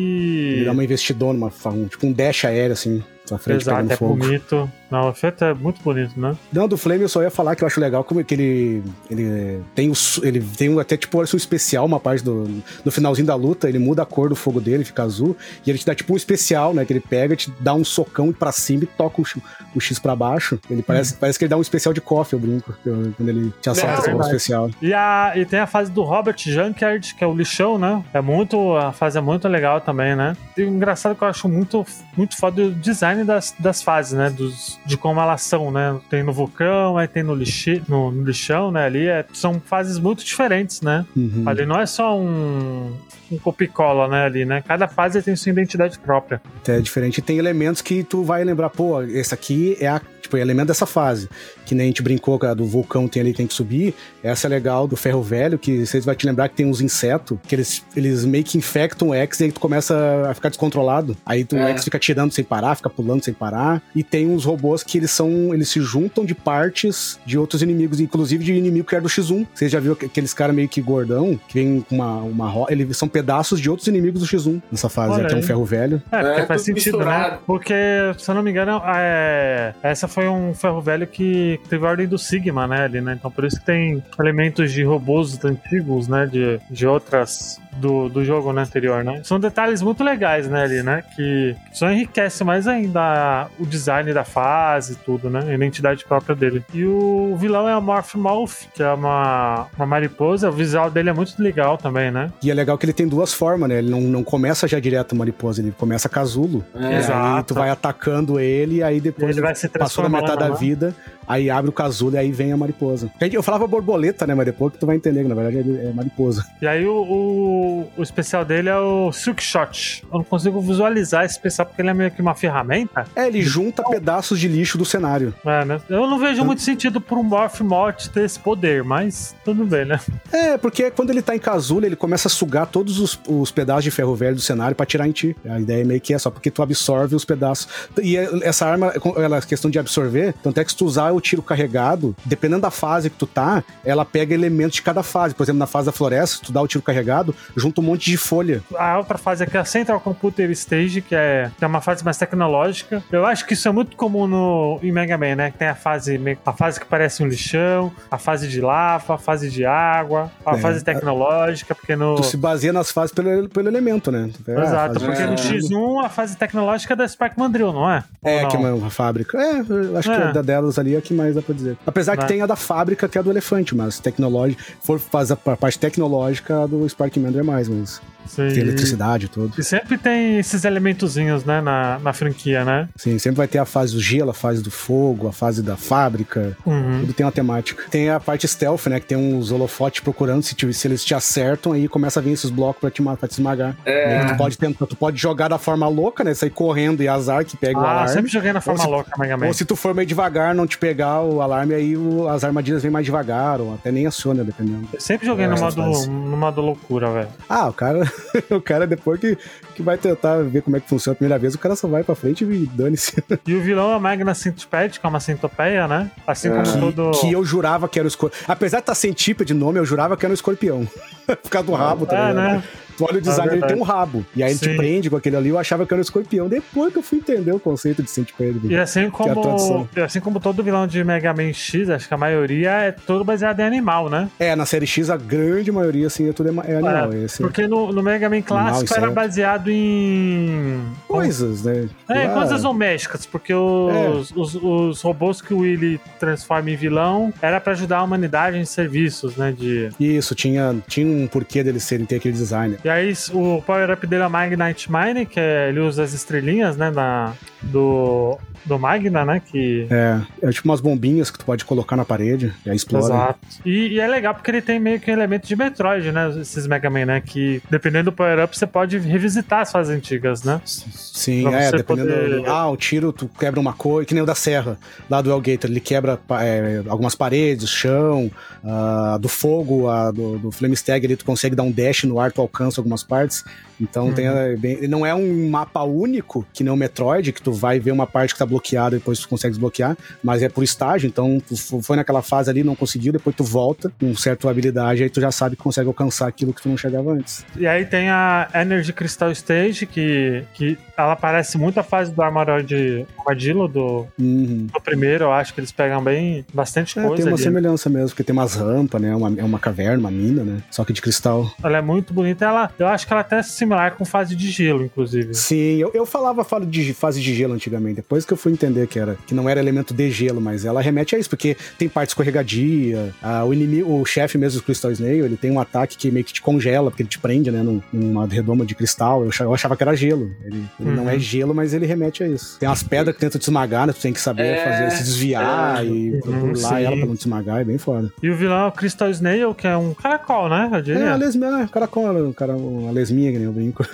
Ele 0.56 0.64
dá 0.66 0.72
uma 0.72 0.84
investidona, 0.84 1.38
uma, 1.38 1.52
um, 1.72 1.86
tipo 1.86 2.06
um 2.06 2.12
dash 2.12 2.44
aéreo, 2.44 2.72
assim, 2.74 3.02
pra 3.26 3.38
frente 3.38 3.62
Exato, 3.62 3.76
pegando 3.78 3.92
é 3.92 3.96
fogo. 3.96 4.16
bonito. 4.16 4.70
Não, 4.90 5.06
o 5.06 5.10
efeito 5.10 5.44
é 5.44 5.52
muito 5.54 5.82
bonito, 5.82 6.18
né? 6.20 6.36
Não, 6.52 6.68
do 6.68 6.76
Flame 6.76 7.02
eu 7.02 7.08
só 7.08 7.22
ia 7.22 7.30
falar 7.30 7.56
que 7.56 7.64
eu 7.64 7.66
acho 7.66 7.80
legal 7.80 8.04
como 8.04 8.20
é 8.20 8.24
que 8.24 8.34
ele, 8.34 8.82
ele 9.10 9.60
tem 9.74 9.90
o, 9.90 9.94
ele 10.22 10.40
tem 10.40 10.68
um- 10.68 10.78
até 10.78 10.96
tipo 10.96 11.18
um 11.18 11.22
especial, 11.24 11.84
uma 11.86 11.98
parte 11.98 12.22
do 12.22 12.62
no 12.84 12.92
finalzinho 12.92 13.26
da 13.26 13.34
luta, 13.34 13.68
ele 13.68 13.78
muda 13.78 14.02
a 14.02 14.06
cor 14.06 14.28
do 14.28 14.36
fogo 14.36 14.60
dele, 14.60 14.84
fica 14.84 15.02
azul, 15.02 15.36
e 15.66 15.70
ele 15.70 15.78
te 15.78 15.86
dá 15.86 15.94
tipo 15.94 16.12
um 16.12 16.16
especial, 16.16 16.72
né, 16.74 16.84
que 16.84 16.92
ele 16.92 17.00
pega, 17.00 17.34
te 17.34 17.50
dá 17.60 17.74
um 17.74 17.84
socão 17.84 18.32
pra 18.32 18.52
cima 18.52 18.84
e 18.84 18.86
toca 18.86 19.20
o, 19.20 19.24
X- 19.24 19.40
o 19.74 19.80
X 19.80 19.98
pra 19.98 20.14
baixo. 20.14 20.58
Ele 20.70 20.82
parece, 20.82 21.14
parece 21.14 21.38
que 21.38 21.44
ele 21.44 21.50
dá 21.50 21.56
um 21.56 21.62
especial 21.62 21.92
de 21.92 22.00
coffee, 22.00 22.36
eu 22.38 22.40
brinco, 22.40 22.74
quando 22.82 23.28
ele 23.28 23.52
te 23.60 23.66
Não, 23.66 23.72
esse 23.72 23.82
golpe 23.86 24.02
verdade. 24.02 24.26
especial. 24.26 24.70
E, 24.80 24.92
a, 24.94 25.32
e 25.36 25.44
tem 25.44 25.58
a 25.58 25.66
fase 25.66 25.90
do 25.90 26.02
Robert 26.02 26.36
Junkyard, 26.38 27.14
que 27.14 27.24
é 27.24 27.26
o 27.26 27.34
lixão, 27.34 27.78
né? 27.78 28.02
É 28.12 28.20
muito. 28.20 28.74
A 28.76 28.92
fase 28.92 29.18
é 29.18 29.20
muito 29.20 29.48
legal 29.48 29.80
também, 29.80 30.14
né? 30.14 30.36
E 30.56 30.62
o 30.62 30.68
engraçado 30.68 31.14
que 31.16 31.22
eu 31.22 31.28
acho 31.28 31.48
muito, 31.48 31.84
muito 32.16 32.36
foda 32.36 32.62
o 32.62 32.70
design 32.72 33.24
das, 33.24 33.54
das 33.58 33.82
fases, 33.82 34.12
né? 34.12 34.30
Dos, 34.30 34.78
de 34.84 34.96
como 34.96 35.20
elas 35.20 35.42
são, 35.42 35.70
né? 35.70 35.98
Tem 36.10 36.22
no 36.22 36.32
vulcão, 36.32 36.98
aí 36.98 37.08
tem 37.08 37.22
no, 37.22 37.34
lixe, 37.34 37.82
no, 37.88 38.10
no 38.10 38.24
lixão, 38.24 38.70
né? 38.70 38.84
Ali 38.84 39.06
é- 39.06 39.24
são 39.32 39.60
fases 39.60 39.98
muito 39.98 40.24
diferentes, 40.24 40.80
né? 40.80 41.06
Uhum. 41.16 41.44
Ali 41.46 41.64
não 41.64 41.80
é 41.80 41.86
só 41.86 42.18
um, 42.18 42.92
um 43.30 43.38
copicola, 43.38 44.08
né? 44.08 44.24
Ali, 44.24 44.44
né? 44.44 44.62
Cada 44.66 44.86
fase 44.86 45.22
tem 45.22 45.34
sua 45.36 45.50
identidade 45.50 45.98
própria. 45.98 46.40
É 46.68 46.80
diferente. 46.80 47.22
Tem 47.22 47.38
elementos 47.38 47.80
que 47.80 48.04
tu 48.04 48.22
vai 48.22 48.44
lembrar, 48.44 48.68
pô, 48.70 49.02
esse 49.02 49.32
aqui 49.32 49.76
é 49.80 49.88
a, 49.88 50.00
tipo, 50.34 50.36
é 50.36 50.40
elemento 50.40 50.68
dessa 50.68 50.86
fase. 50.86 51.28
Que 51.64 51.74
nem 51.74 51.84
a 51.84 51.86
gente 51.88 52.02
brincou 52.02 52.38
que 52.38 52.46
a 52.46 52.54
do 52.54 52.64
vulcão 52.66 53.08
tem 53.08 53.22
ali 53.22 53.32
tem 53.32 53.46
que 53.46 53.54
subir. 53.54 53.94
Essa 54.22 54.46
é 54.46 54.50
legal 54.50 54.86
do 54.86 54.96
ferro 54.96 55.22
velho, 55.22 55.58
que 55.58 55.84
vocês 55.86 56.04
vai 56.04 56.14
te 56.14 56.26
lembrar 56.26 56.48
que 56.48 56.56
tem 56.56 56.66
uns 56.66 56.80
insetos 56.80 57.38
que 57.46 57.54
eles, 57.54 57.84
eles 57.96 58.24
meio 58.24 58.44
que 58.44 58.58
infectam 58.58 59.08
o 59.08 59.14
X 59.14 59.40
e 59.40 59.44
aí 59.44 59.52
tu 59.52 59.60
começa 59.60 60.28
a 60.28 60.34
ficar 60.34 60.48
descontrolado. 60.48 61.16
Aí 61.24 61.44
tu, 61.44 61.56
o 61.56 61.58
É. 61.58 61.70
X 61.70 61.84
fica 61.84 61.98
tirando 61.98 62.32
sem 62.32 62.44
parar, 62.44 62.74
fica 62.74 62.90
pulando 62.90 63.24
sem 63.24 63.32
parar. 63.34 63.82
E 63.94 64.02
tem 64.02 64.28
uns 64.28 64.44
robôs 64.44 64.82
que 64.82 64.98
eles 64.98 65.10
são. 65.10 65.54
Eles 65.54 65.68
se 65.68 65.80
juntam 65.80 66.24
de 66.24 66.34
partes 66.34 67.18
de 67.24 67.38
outros 67.38 67.62
inimigos, 67.62 68.00
inclusive 68.00 68.44
de 68.44 68.52
inimigo 68.54 68.86
que 68.88 68.94
era 68.94 69.02
do 69.02 69.08
X1. 69.08 69.46
Vocês 69.54 69.70
já 69.70 69.80
viram 69.80 69.94
aqueles 69.94 70.34
caras 70.34 70.54
meio 70.54 70.68
que 70.68 70.80
gordão, 70.80 71.38
que 71.48 71.54
vem 71.54 71.80
com 71.80 71.94
uma, 71.94 72.16
uma 72.18 72.48
ro- 72.48 72.66
Eles 72.68 72.96
são 72.96 73.08
pedaços 73.08 73.60
de 73.60 73.68
outros 73.70 73.88
inimigos 73.88 74.20
do 74.20 74.26
X1 74.26 74.60
nessa 74.70 74.88
fase. 74.88 75.12
Olha 75.14 75.22
né, 75.24 75.28
que 75.28 75.34
é 75.34 75.38
um 75.38 75.42
ferro 75.42 75.64
velho. 75.64 76.02
É, 76.10 76.22
porque 76.22 76.40
É, 76.40 76.46
faz 76.46 76.62
sentido, 76.62 76.98
né? 76.98 77.04
misturado. 77.04 77.38
Porque, 77.46 77.74
se 78.18 78.30
eu 78.30 78.34
não 78.34 78.42
me 78.42 78.50
engano, 78.50 78.80
é, 78.86 79.74
essa 79.82 80.06
foi 80.08 80.23
foi 80.24 80.28
um 80.28 80.54
ferro 80.54 80.80
velho 80.80 81.06
que 81.06 81.60
teve 81.68 81.84
a 81.86 81.90
ordem 81.90 82.06
do 82.06 82.18
Sigma, 82.18 82.66
né, 82.66 82.84
ali, 82.84 83.00
né? 83.00 83.14
Então 83.14 83.30
por 83.30 83.44
isso 83.44 83.58
que 83.58 83.66
tem 83.66 84.02
elementos 84.18 84.72
de 84.72 84.82
robôs 84.82 85.42
antigos, 85.44 86.08
né, 86.08 86.26
de, 86.26 86.60
de 86.70 86.86
outras 86.86 87.60
do, 87.76 88.08
do 88.08 88.24
jogo 88.24 88.52
né, 88.52 88.62
anterior, 88.62 89.04
né? 89.04 89.20
São 89.24 89.38
detalhes 89.38 89.82
muito 89.82 90.02
legais, 90.02 90.48
né, 90.48 90.64
ali, 90.64 90.82
né? 90.82 91.02
Que 91.14 91.56
só 91.72 91.90
enriquece 91.90 92.44
mais 92.44 92.66
ainda 92.66 93.48
o 93.58 93.66
design 93.66 94.12
da 94.12 94.24
fase 94.24 94.94
e 94.94 94.96
tudo, 94.96 95.30
né? 95.30 95.44
A 95.48 95.54
identidade 95.54 96.04
própria 96.04 96.34
dele. 96.34 96.64
E 96.72 96.84
o 96.84 97.36
vilão 97.38 97.68
é 97.68 97.72
a 97.72 97.80
Morph 97.80 98.14
Mouth, 98.14 98.68
que 98.74 98.82
é 98.82 98.92
uma, 98.92 99.66
uma 99.76 99.86
mariposa. 99.86 100.48
O 100.48 100.52
visual 100.52 100.90
dele 100.90 101.10
é 101.10 101.12
muito 101.12 101.34
legal 101.42 101.76
também, 101.76 102.10
né? 102.10 102.30
E 102.42 102.50
é 102.50 102.54
legal 102.54 102.76
que 102.78 102.86
ele 102.86 102.92
tem 102.92 103.06
duas 103.08 103.32
formas, 103.32 103.68
né? 103.68 103.78
Ele 103.78 103.90
não, 103.90 104.00
não 104.00 104.24
começa 104.24 104.66
já 104.66 104.78
direto 104.78 105.14
mariposa, 105.14 105.60
ele 105.60 105.72
começa 105.72 106.08
casulo. 106.08 106.64
É, 106.74 107.04
Aí 107.12 107.42
tu 107.42 107.54
vai 107.54 107.70
atacando 107.70 108.38
ele, 108.38 108.82
aí 108.82 109.00
depois 109.00 109.30
Ele 109.30 109.40
vai 109.40 109.54
se 109.54 109.68
passou 109.68 110.04
da 110.04 110.10
metade 110.10 110.38
da 110.38 110.48
né? 110.48 110.56
vida, 110.56 110.94
aí 111.26 111.50
abre 111.50 111.70
o 111.70 111.72
casulo 111.72 112.14
e 112.14 112.18
aí 112.18 112.32
vem 112.32 112.52
a 112.52 112.56
mariposa. 112.56 113.10
Eu 113.20 113.42
falava 113.42 113.66
borboleta, 113.66 114.26
né? 114.26 114.34
Mas 114.34 114.46
depois 114.46 114.72
que 114.72 114.78
tu 114.78 114.86
vai 114.86 114.96
entender 114.96 115.22
que 115.22 115.28
na 115.28 115.34
verdade 115.34 115.78
é 115.78 115.92
mariposa. 115.92 116.44
E 116.60 116.66
aí 116.66 116.86
o, 116.86 116.94
o, 116.94 117.63
o 117.96 118.02
especial 118.02 118.44
dele 118.44 118.68
é 118.68 118.76
o 118.76 119.12
Silk 119.12 119.42
Shot. 119.42 120.04
Eu 120.12 120.18
não 120.18 120.24
consigo 120.24 120.60
visualizar 120.60 121.24
esse 121.24 121.34
especial 121.34 121.66
porque 121.66 121.80
ele 121.82 121.90
é 121.90 121.94
meio 121.94 122.10
que 122.10 122.20
uma 122.22 122.34
ferramenta. 122.34 123.06
É, 123.14 123.26
ele 123.26 123.42
junta 123.42 123.82
pedaços 123.84 124.38
de 124.38 124.48
lixo 124.48 124.76
do 124.78 124.84
cenário. 124.84 125.34
É, 125.44 125.64
né? 125.64 125.80
Eu 125.88 126.06
não 126.06 126.18
vejo 126.18 126.44
muito 126.44 126.62
sentido 126.62 127.00
pro 127.00 127.22
Morph 127.22 127.60
Mort 127.60 128.08
ter 128.08 128.24
esse 128.24 128.38
poder, 128.38 128.82
mas 128.84 129.34
tudo 129.44 129.64
bem, 129.64 129.84
né? 129.84 130.00
É, 130.32 130.56
porque 130.58 130.90
quando 130.90 131.10
ele 131.10 131.22
tá 131.22 131.34
em 131.34 131.38
casulo, 131.38 131.86
ele 131.86 131.96
começa 131.96 132.28
a 132.28 132.30
sugar 132.30 132.66
todos 132.66 132.98
os, 132.98 133.18
os 133.28 133.50
pedaços 133.50 133.84
de 133.84 133.90
ferro 133.90 134.14
velho 134.14 134.34
do 134.34 134.40
cenário 134.40 134.76
pra 134.76 134.86
tirar 134.86 135.06
em 135.08 135.12
ti. 135.12 135.36
A 135.48 135.60
ideia 135.60 135.82
é 135.82 135.84
meio 135.84 136.00
que 136.00 136.14
é 136.14 136.18
só 136.18 136.30
porque 136.30 136.50
tu 136.50 136.62
absorve 136.62 137.14
os 137.14 137.24
pedaços. 137.24 137.68
E 138.02 138.16
é- 138.16 138.28
essa 138.42 138.66
arma, 138.66 138.92
ela, 139.16 139.38
a 139.38 139.42
questão 139.42 139.70
de 139.70 139.78
absorver, 139.78 140.34
tanto 140.42 140.58
é 140.60 140.64
que 140.64 140.70
se 140.70 140.76
tu 140.76 140.84
usar 140.84 141.12
o 141.12 141.20
tiro 141.20 141.42
carregado, 141.42 142.14
dependendo 142.24 142.62
da 142.62 142.70
fase 142.70 143.10
que 143.10 143.16
tu 143.16 143.26
tá, 143.26 143.62
ela 143.84 144.04
pega 144.04 144.34
elementos 144.34 144.76
de 144.76 144.82
cada 144.82 145.02
fase. 145.02 145.34
Por 145.34 145.42
exemplo, 145.42 145.58
na 145.58 145.66
fase 145.66 145.86
da 145.86 145.92
floresta, 145.92 146.36
se 146.36 146.42
tu 146.42 146.52
dá 146.52 146.60
o 146.60 146.66
tiro 146.68 146.82
carregado, 146.82 147.34
junta 147.56 147.80
um 147.80 147.84
monte 147.84 148.10
de 148.10 148.16
folha. 148.16 148.62
A 148.76 148.98
outra 148.98 149.18
fase 149.18 149.42
aqui 149.44 149.56
é 149.56 149.60
a 149.60 149.64
Central 149.64 150.00
Computer 150.00 150.50
Stage, 150.50 151.00
que 151.00 151.14
é, 151.14 151.50
que 151.56 151.64
é 151.64 151.66
uma 151.66 151.80
fase 151.80 152.04
mais 152.04 152.16
tecnológica. 152.16 153.02
Eu 153.10 153.24
acho 153.26 153.46
que 153.46 153.54
isso 153.54 153.66
é 153.68 153.72
muito 153.72 153.96
comum 153.96 154.26
no, 154.26 154.78
em 154.82 154.92
Mega 154.92 155.16
Man, 155.18 155.36
né? 155.36 155.50
Que 155.50 155.58
tem 155.58 155.68
a 155.68 155.74
fase, 155.74 156.18
a 156.44 156.52
fase 156.52 156.80
que 156.80 156.86
parece 156.86 157.22
um 157.22 157.26
lixão, 157.26 157.92
a 158.10 158.18
fase 158.18 158.48
de 158.48 158.60
lava, 158.60 159.14
a 159.14 159.18
fase 159.18 159.50
de 159.50 159.64
água, 159.64 160.30
a 160.44 160.56
É. 160.56 160.58
fase 160.58 160.82
tecnológica, 160.84 161.74
porque 161.74 161.94
no. 161.96 162.16
Tu 162.16 162.24
se 162.24 162.36
baseia 162.36 162.72
nas 162.72 162.90
fases 162.90 163.12
pelo, 163.14 163.48
pelo 163.48 163.68
elemento, 163.68 164.10
né? 164.10 164.30
É, 164.46 164.56
a 164.56 164.62
Exato, 164.64 165.00
porque 165.00 165.22
no 165.24 165.32
É. 165.32 165.36
X1 165.36 166.04
a 166.04 166.08
fase 166.08 166.36
tecnológica 166.36 166.92
é 166.94 166.96
da 166.96 167.06
Spark 167.08 167.36
Mandrill, 167.38 167.72
não 167.72 167.90
é? 167.90 168.04
É, 168.24 168.42
Ou 168.42 168.48
que 168.48 168.56
é 168.56 168.60
não? 168.60 168.78
uma 168.78 168.90
fábrica. 168.90 169.38
É, 169.38 169.60
eu 169.60 169.96
acho 169.96 170.08
que 170.10 170.14
É. 170.14 170.22
a 170.28 170.32
da 170.32 170.42
delas 170.42 170.78
ali 170.78 170.94
é 170.94 170.98
a 170.98 171.02
que 171.02 171.14
mais 171.14 171.34
dá 171.34 171.42
pra 171.42 171.54
dizer. 171.54 171.76
Apesar 171.86 172.16
que 172.16 172.24
É. 172.24 172.26
tem 172.26 172.42
a 172.42 172.46
da 172.46 172.56
fábrica, 172.56 173.08
que 173.08 173.18
é 173.18 173.20
a 173.20 173.24
do 173.24 173.30
elefante, 173.30 173.74
mas 173.74 173.98
tecnológica, 173.98 174.62
for 174.82 174.98
fazer 174.98 175.34
a 175.34 175.56
parte 175.56 175.78
tecnológica, 175.78 176.62
a 176.64 176.66
do 176.66 176.88
Sparkman 176.88 177.36
é 177.38 177.42
mais, 177.44 177.68
mas 177.68 178.00
Sim. 178.26 178.48
tem 178.48 178.58
eletricidade 178.60 179.26
e 179.26 179.28
tudo. 179.28 179.52
E 179.60 179.62
sempre 179.62 179.98
tem 179.98 180.38
esses 180.38 180.64
elementozinhos, 180.64 181.44
né, 181.44 181.60
na, 181.60 181.98
na 181.98 182.12
franquia, 182.12 182.64
né? 182.64 182.88
Sim, 182.96 183.18
sempre 183.18 183.36
vai 183.36 183.46
ter 183.48 183.58
a 183.58 183.64
fase 183.64 183.92
do 183.94 184.00
gelo, 184.00 184.30
a 184.30 184.34
fase 184.34 184.62
do 184.62 184.70
fogo, 184.70 185.28
a 185.28 185.32
fase 185.32 185.62
da 185.62 185.76
fábrica. 185.76 186.56
Uhum. 186.64 187.00
Tudo 187.00 187.12
tem 187.12 187.24
uma 187.26 187.32
temática. 187.32 187.84
Tem 187.90 188.08
a 188.10 188.18
parte 188.18 188.48
stealth, 188.48 188.86
né? 188.86 188.98
Que 188.98 189.06
tem 189.06 189.18
uns 189.18 189.50
holofotes 189.52 190.00
procurando 190.00 190.42
se, 190.42 190.54
te- 190.54 190.72
se 190.72 190.88
eles 190.88 191.04
te 191.04 191.14
acertam, 191.14 191.72
aí 191.72 191.86
começa 191.88 192.18
a 192.20 192.22
vir 192.22 192.32
esses 192.32 192.50
blocos 192.50 192.80
pra 192.80 192.90
te, 192.90 193.02
pra 193.02 193.28
te 193.28 193.32
esmagar. 193.32 193.76
É. 193.84 194.24
Tu 194.24 194.36
pode 194.36 194.56
tentar, 194.58 194.86
tu 194.86 194.96
pode 194.96 195.20
jogar 195.20 195.48
da 195.48 195.58
forma 195.58 195.86
louca, 195.88 196.24
né? 196.24 196.32
Sair 196.34 196.50
correndo 196.50 197.02
e 197.02 197.08
azar 197.08 197.44
que 197.44 197.56
pega 197.56 197.78
o 197.78 197.82
Ah, 197.84 197.90
alarme. 197.90 198.08
sempre 198.12 198.30
joguei 198.32 198.52
na 198.52 198.60
forma 198.60 198.80
se- 198.82 198.88
louca, 198.88 199.10
Mega 199.18 199.36
Man. 199.36 199.46
Ou 199.48 199.52
se 199.54 199.64
tu 199.64 199.76
for 199.76 199.94
meio 199.94 200.06
devagar, 200.06 200.54
não 200.54 200.66
te 200.66 200.78
pegar 200.78 201.20
o 201.20 201.42
alarme, 201.42 201.74
aí 201.74 201.96
o- 201.96 202.26
as 202.28 202.42
armadilhas 202.42 202.82
vêm 202.82 202.90
mais 202.90 203.04
devagar, 203.04 203.60
ou 203.60 203.74
até 203.74 203.92
nem 203.92 204.06
aciona, 204.06 204.42
dependendo. 204.42 204.88
Eu 204.92 205.00
sempre 205.00 205.26
joguei 205.26 205.46
no 205.46 205.56
modo, 205.58 205.76
fase. 205.76 206.08
no 206.08 206.36
modo 206.36 206.60
loucura, 206.62 207.10
velho. 207.10 207.28
Ah, 207.48 207.68
o 207.68 207.72
cara, 207.72 208.00
o 208.50 208.60
cara 208.60 208.86
depois 208.86 209.20
que, 209.20 209.36
que 209.74 209.82
vai 209.82 209.96
tentar 209.98 210.42
ver 210.42 210.62
como 210.62 210.76
é 210.76 210.80
que 210.80 210.88
funciona 210.88 211.14
a 211.14 211.16
primeira 211.16 211.38
vez, 211.38 211.54
o 211.54 211.58
cara 211.58 211.76
só 211.76 211.86
vai 211.88 212.02
pra 212.02 212.14
frente 212.14 212.44
e 212.44 212.66
dane-se. 212.66 213.22
E 213.46 213.54
o 213.54 213.60
vilão 213.62 213.92
é 213.92 213.94
a 213.94 213.98
Magna 214.00 214.34
Centipede, 214.34 214.98
que 215.00 215.06
é 215.06 215.08
uma 215.08 215.20
centopeia, 215.20 215.86
né? 215.88 216.10
Assim 216.26 216.50
como 216.50 216.62
Que, 216.62 216.78
todo. 216.78 217.10
que 217.20 217.32
eu 217.32 217.44
jurava 217.44 217.88
que 217.88 217.98
era 217.98 218.06
o 218.06 218.08
escorpião. 218.08 218.40
Apesar 218.48 218.78
de 218.78 218.82
estar 218.82 218.94
centípede 218.94 219.52
de 219.52 219.58
nome, 219.58 219.78
eu 219.78 219.84
jurava 219.84 220.16
que 220.16 220.24
era 220.24 220.30
um 220.30 220.34
escorpião. 220.34 220.86
Por 221.26 221.50
causa 221.50 221.66
do 221.66 221.74
rabo, 221.74 222.06
tá 222.06 222.16
É, 222.16 222.28
ligado? 222.28 222.36
né? 222.36 222.62
Tu 222.96 223.04
olha 223.04 223.18
o 223.18 223.20
design, 223.20 223.42
ele 223.44 223.50
verdade. 223.60 223.72
tem 223.74 223.82
um 223.82 223.84
rabo. 223.84 224.24
E 224.36 224.42
aí 224.42 224.50
ele 224.52 224.58
te 224.58 224.70
Sim. 224.70 224.76
prende 224.76 225.10
com 225.10 225.16
aquele 225.16 225.36
ali, 225.36 225.48
eu 225.48 225.58
achava 225.58 225.86
que 225.86 225.92
era 225.92 226.00
um 226.00 226.02
escorpião. 226.02 226.48
Depois 226.48 226.92
que 226.92 226.98
eu 226.98 227.02
fui 227.02 227.18
entender 227.18 227.52
o 227.52 227.58
conceito 227.60 228.02
de 228.02 228.10
centipede. 228.10 228.60
E 228.68 228.76
assim 228.76 229.06
é 229.06 229.10
como, 229.10 229.88
e 229.96 230.00
assim 230.00 230.20
como 230.20 230.40
todo 230.40 230.62
vilão 230.62 230.86
de 230.86 231.02
Mega 231.04 231.32
Man 231.34 231.52
X, 231.52 231.88
acho 231.90 232.06
que 232.08 232.14
a 232.14 232.16
maioria 232.18 232.70
é 232.70 232.92
todo 232.92 233.24
baseado 233.24 233.60
em 233.60 233.64
animal, 233.64 234.08
né? 234.08 234.28
É, 234.38 234.54
na 234.56 234.66
série 234.66 234.86
X, 234.86 235.10
a 235.10 235.16
grande 235.16 235.70
maioria, 235.72 236.06
assim, 236.06 236.28
é 236.28 236.32
tudo 236.32 236.48
é 236.48 236.52
ma- 236.52 236.64
é 236.66 236.74
animal. 236.76 237.12
É, 237.12 237.24
Esse, 237.24 237.42
Porque 237.42 237.66
no, 237.66 237.92
no 237.92 238.02
Mega 238.02 238.28
Man 238.30 238.42
clássico 238.42 238.84
isso 238.84 238.94
era 238.96 239.06
é- 239.06 239.10
baseado 239.10 239.70
em. 239.70 240.80
coisas, 241.06 241.62
né? 241.64 241.88
É, 242.08 242.24
Ah, 242.26 242.28
coisas 242.30 242.62
domésticas, 242.62 243.26
porque 243.26 243.54
os, 243.54 244.30
É. 244.30 244.34
os, 244.38 244.54
os 244.54 245.00
robôs 245.02 245.40
que 245.40 245.52
o 245.54 245.58
Willy 245.58 246.00
transforma 246.18 246.70
em 246.70 246.76
vilão 246.76 247.32
era 247.40 247.60
pra 247.60 247.72
ajudar 247.72 247.98
a 247.98 248.02
humanidade 248.02 248.56
em 248.58 248.64
serviços, 248.64 249.36
né? 249.36 249.52
De... 249.56 249.90
Isso, 249.98 250.34
tinha, 250.34 250.76
tinha 250.86 251.06
um 251.06 251.26
porquê 251.26 251.62
deles 251.62 251.84
serem 251.84 252.06
ter 252.06 252.16
aquele 252.16 252.34
design. 252.34 252.76
E 252.84 252.88
aí 252.88 253.12
o 253.32 253.62
power-up 253.62 254.06
dele 254.06 254.22
é 254.22 254.26
o 254.26 254.30
Magnite 254.30 254.90
Mine, 254.92 255.24
que 255.24 255.40
é, 255.40 255.70
ele 255.70 255.80
usa 255.80 256.02
as 256.02 256.12
estrelinhas, 256.12 256.76
né? 256.76 256.90
Da, 256.90 257.32
do, 257.62 258.38
do 258.64 258.78
Magna, 258.78 259.24
né? 259.24 259.40
Que. 259.40 259.86
É, 259.90 260.20
é 260.42 260.50
tipo 260.50 260.68
umas 260.68 260.80
bombinhas 260.82 261.30
que 261.30 261.38
tu 261.38 261.46
pode 261.46 261.64
colocar 261.64 261.96
na 261.96 262.04
parede 262.04 262.52
e 262.64 262.68
aí 262.70 262.76
explode. 262.76 263.06
Exato. 263.06 263.38
E, 263.64 263.88
e 263.94 264.00
é 264.00 264.06
legal 264.06 264.34
porque 264.34 264.50
ele 264.50 264.60
tem 264.60 264.78
meio 264.78 265.00
que 265.00 265.10
um 265.10 265.14
elemento 265.14 265.46
de 265.48 265.56
Metroid, 265.56 266.12
né? 266.12 266.28
Esses 266.38 266.66
Mega 266.66 266.90
Man, 266.90 267.06
né? 267.06 267.22
Que 267.24 267.62
dependendo 267.70 268.10
do 268.10 268.12
power-up, 268.12 268.56
você 268.56 268.66
pode 268.66 268.98
revisitar 268.98 269.60
as 269.60 269.72
fases 269.72 269.94
antigas, 269.96 270.42
né? 270.42 270.60
Sim, 270.66 271.44
Pra 271.44 271.62
é, 271.62 271.70
dependendo. 271.72 272.08
poder- 272.08 272.48
Ah, 272.48 272.68
o 272.68 272.76
tiro, 272.76 273.12
tu 273.14 273.28
quebra 273.38 273.58
uma 273.58 273.72
coisa, 273.72 274.06
que 274.06 274.12
nem 274.12 274.22
o 274.22 274.26
da 274.26 274.34
Serra, 274.34 274.76
lá 275.08 275.22
do 275.22 275.30
Elgator. 275.30 275.70
Ele 275.70 275.80
quebra 275.80 276.18
é, 276.40 276.82
algumas 276.86 277.14
paredes, 277.14 277.70
chão, 277.70 278.30
ah, 278.62 279.16
do 279.18 279.28
fogo, 279.28 279.88
a, 279.88 280.10
do, 280.10 280.38
do 280.38 280.50
Flamestag 280.50 281.06
ali, 281.06 281.16
tu 281.16 281.24
consegue 281.24 281.56
dar 281.56 281.62
um 281.62 281.72
dash 281.72 282.04
no 282.04 282.20
ar, 282.20 282.30
tu 282.30 282.42
alcança 282.42 282.73
algumas 282.78 283.04
partes. 283.04 283.44
Então 283.80 284.12
tem 284.12 284.28
Uhum. 284.28 284.36
é, 284.36 284.56
bem- 284.56 284.88
não 284.88 285.04
é 285.04 285.14
um 285.14 285.48
mapa 285.50 285.82
único, 285.82 286.46
que 286.52 286.62
nem 286.62 286.72
o 286.72 286.76
Metroid, 286.76 287.32
que 287.32 287.42
tu 287.42 287.52
vai 287.52 287.78
ver 287.80 287.90
uma 287.92 288.06
parte 288.06 288.32
que 288.32 288.38
tá 288.38 288.46
bloqueada 288.46 288.96
e 288.96 288.98
depois 288.98 289.18
tu 289.18 289.28
consegue 289.28 289.52
desbloquear, 289.52 289.96
mas 290.22 290.42
é 290.42 290.48
por 290.48 290.62
estágio, 290.64 291.06
então 291.06 291.40
tu 291.46 291.56
fo- 291.56 291.82
foi 291.82 291.96
naquela 291.96 292.22
fase 292.22 292.50
ali, 292.50 292.62
não 292.62 292.74
conseguiu, 292.76 293.12
depois 293.12 293.34
tu 293.34 293.44
volta 293.44 293.92
com 294.00 294.14
certa 294.16 294.48
habilidade, 294.48 295.02
aí 295.02 295.10
tu 295.10 295.20
já 295.20 295.30
sabe 295.30 295.56
que 295.56 295.62
consegue 295.62 295.88
alcançar 295.88 296.28
aquilo 296.28 296.52
que 296.52 296.62
tu 296.62 296.68
não 296.68 296.76
chegava 296.76 297.12
antes. 297.12 297.44
E 297.56 297.66
aí 297.66 297.84
tem 297.84 298.08
a 298.10 298.48
Energy 298.54 298.92
Crystal 298.92 299.30
Stage, 299.32 299.86
que, 299.86 300.44
que 300.54 300.78
ela 300.96 301.16
parece 301.16 301.58
muito 301.58 301.78
a 301.78 301.82
fase 301.82 302.12
do 302.12 302.22
Armored 302.22 303.06
Armadillo 303.18 303.66
do, 303.68 304.06
Uhum. 304.18 304.66
do 304.72 304.80
primeiro. 304.80 305.24
Eu 305.24 305.32
acho 305.32 305.52
que 305.54 305.60
eles 305.60 305.72
pegam 305.72 306.02
bem 306.02 306.44
bastante 306.52 306.98
É, 306.98 307.02
coisa 307.02 307.16
tem 307.16 307.26
uma 307.26 307.34
ali. 307.36 307.42
semelhança 307.42 307.90
mesmo, 307.90 308.08
porque 308.10 308.22
tem 308.22 308.32
umas 308.32 308.54
rampas, 308.54 309.00
né? 309.00 309.14
Uma, 309.14 309.32
é 309.40 309.42
uma 309.44 309.58
caverna, 309.58 309.98
uma 309.98 310.10
mina, 310.10 310.42
né? 310.44 310.62
Só 310.70 310.84
que 310.84 310.92
de 310.92 311.02
cristal. 311.02 311.52
Ela 311.62 311.78
é 311.78 311.82
muito 311.82 312.12
bonita. 312.14 312.44
Ela, 312.44 312.70
eu 312.78 312.86
acho 312.86 313.06
que 313.06 313.12
ela 313.12 313.22
até 313.22 313.38
é 313.38 313.42
similar 313.64 313.96
com 313.96 314.04
fase 314.04 314.36
de 314.36 314.50
gelo, 314.50 314.84
inclusive. 314.84 315.34
Sim, 315.34 315.76
eu, 315.78 315.90
eu 315.94 316.04
falava 316.06 316.44
falo 316.44 316.66
de 316.66 316.92
fase 316.94 317.20
de 317.20 317.34
gelo 317.34 317.54
antigamente, 317.54 317.96
depois 317.96 318.24
que 318.24 318.32
eu 318.32 318.36
fui 318.36 318.52
entender 318.52 318.86
que 318.86 318.98
era 318.98 319.16
que 319.26 319.34
não 319.34 319.48
era 319.48 319.58
elemento 319.60 319.92
de 319.94 320.10
gelo, 320.10 320.40
mas 320.40 320.64
ela 320.64 320.80
remete 320.82 321.16
a 321.16 321.18
isso, 321.18 321.28
porque 321.30 321.56
tem 321.78 321.88
parte 321.88 322.10
escorregadia, 322.10 323.12
ah, 323.22 323.44
o 323.44 323.52
inimigo, 323.54 324.00
o 324.00 324.04
chefe 324.04 324.36
mesmo 324.38 324.60
do 324.60 324.64
Crystal 324.64 324.90
Snail, 324.92 325.24
ele 325.24 325.36
tem 325.36 325.50
um 325.50 325.58
ataque 325.60 325.96
que 325.96 326.10
meio 326.10 326.24
que 326.24 326.32
te 326.32 326.42
congela, 326.42 326.90
porque 326.90 327.02
ele 327.02 327.08
te 327.08 327.18
prende, 327.18 327.50
né, 327.50 327.62
num- 327.62 327.80
numa 327.92 328.26
redoma 328.26 328.64
de 328.66 328.74
cristal. 328.74 329.22
Eu 329.22 329.28
achava, 329.28 329.50
eu 329.50 329.54
achava 329.54 329.76
que 329.76 329.82
era 329.82 329.94
gelo. 329.96 330.30
Ele, 330.44 330.64
ele 330.80 330.90
não 330.90 331.04
Uhum. 331.04 331.10
é 331.10 331.18
gelo, 331.18 331.54
mas 331.54 331.72
ele 331.74 331.86
remete 331.86 332.22
a 332.22 332.28
isso. 332.28 332.58
Tem 332.58 332.68
umas 332.68 332.82
pedras 332.82 333.14
que 333.14 333.20
tentam 333.20 333.38
te 333.38 333.44
esmagar, 333.44 333.86
né? 333.86 333.92
Tu 333.92 334.00
tem 334.00 334.12
que 334.12 334.20
saber 334.20 334.54
É, 334.54 334.56
fazer, 334.56 334.90
se 334.90 335.02
desviar 335.02 335.84
é. 335.84 335.88
e 335.88 336.10
Uhum, 336.12 336.52
pular 336.52 336.78
sim. 336.78 336.84
ela 336.84 336.96
pra 336.96 337.06
não 337.06 337.16
te 337.16 337.20
esmagar, 337.20 337.60
é 337.60 337.64
bem 337.64 337.78
foda. 337.78 338.12
E 338.22 338.28
o 338.30 338.36
vilão 338.36 338.64
é 338.64 338.66
o 338.66 338.72
Crystal 338.72 339.10
Snail, 339.10 339.54
que 339.54 339.66
é 339.66 339.76
um 339.76 339.94
caracol, 339.94 340.48
né? 340.48 340.68
Eu 340.70 340.78
É, 340.78 340.82
diria. 340.82 341.12
a 341.12 341.16
lesminha, 341.16 341.62
é, 341.62 341.66
caracol, 341.66 342.32
cara, 342.34 342.54
uma 342.56 342.90
lesminha, 342.90 343.32
que 343.32 343.38
nem 343.38 343.48
brinco. 343.54 343.84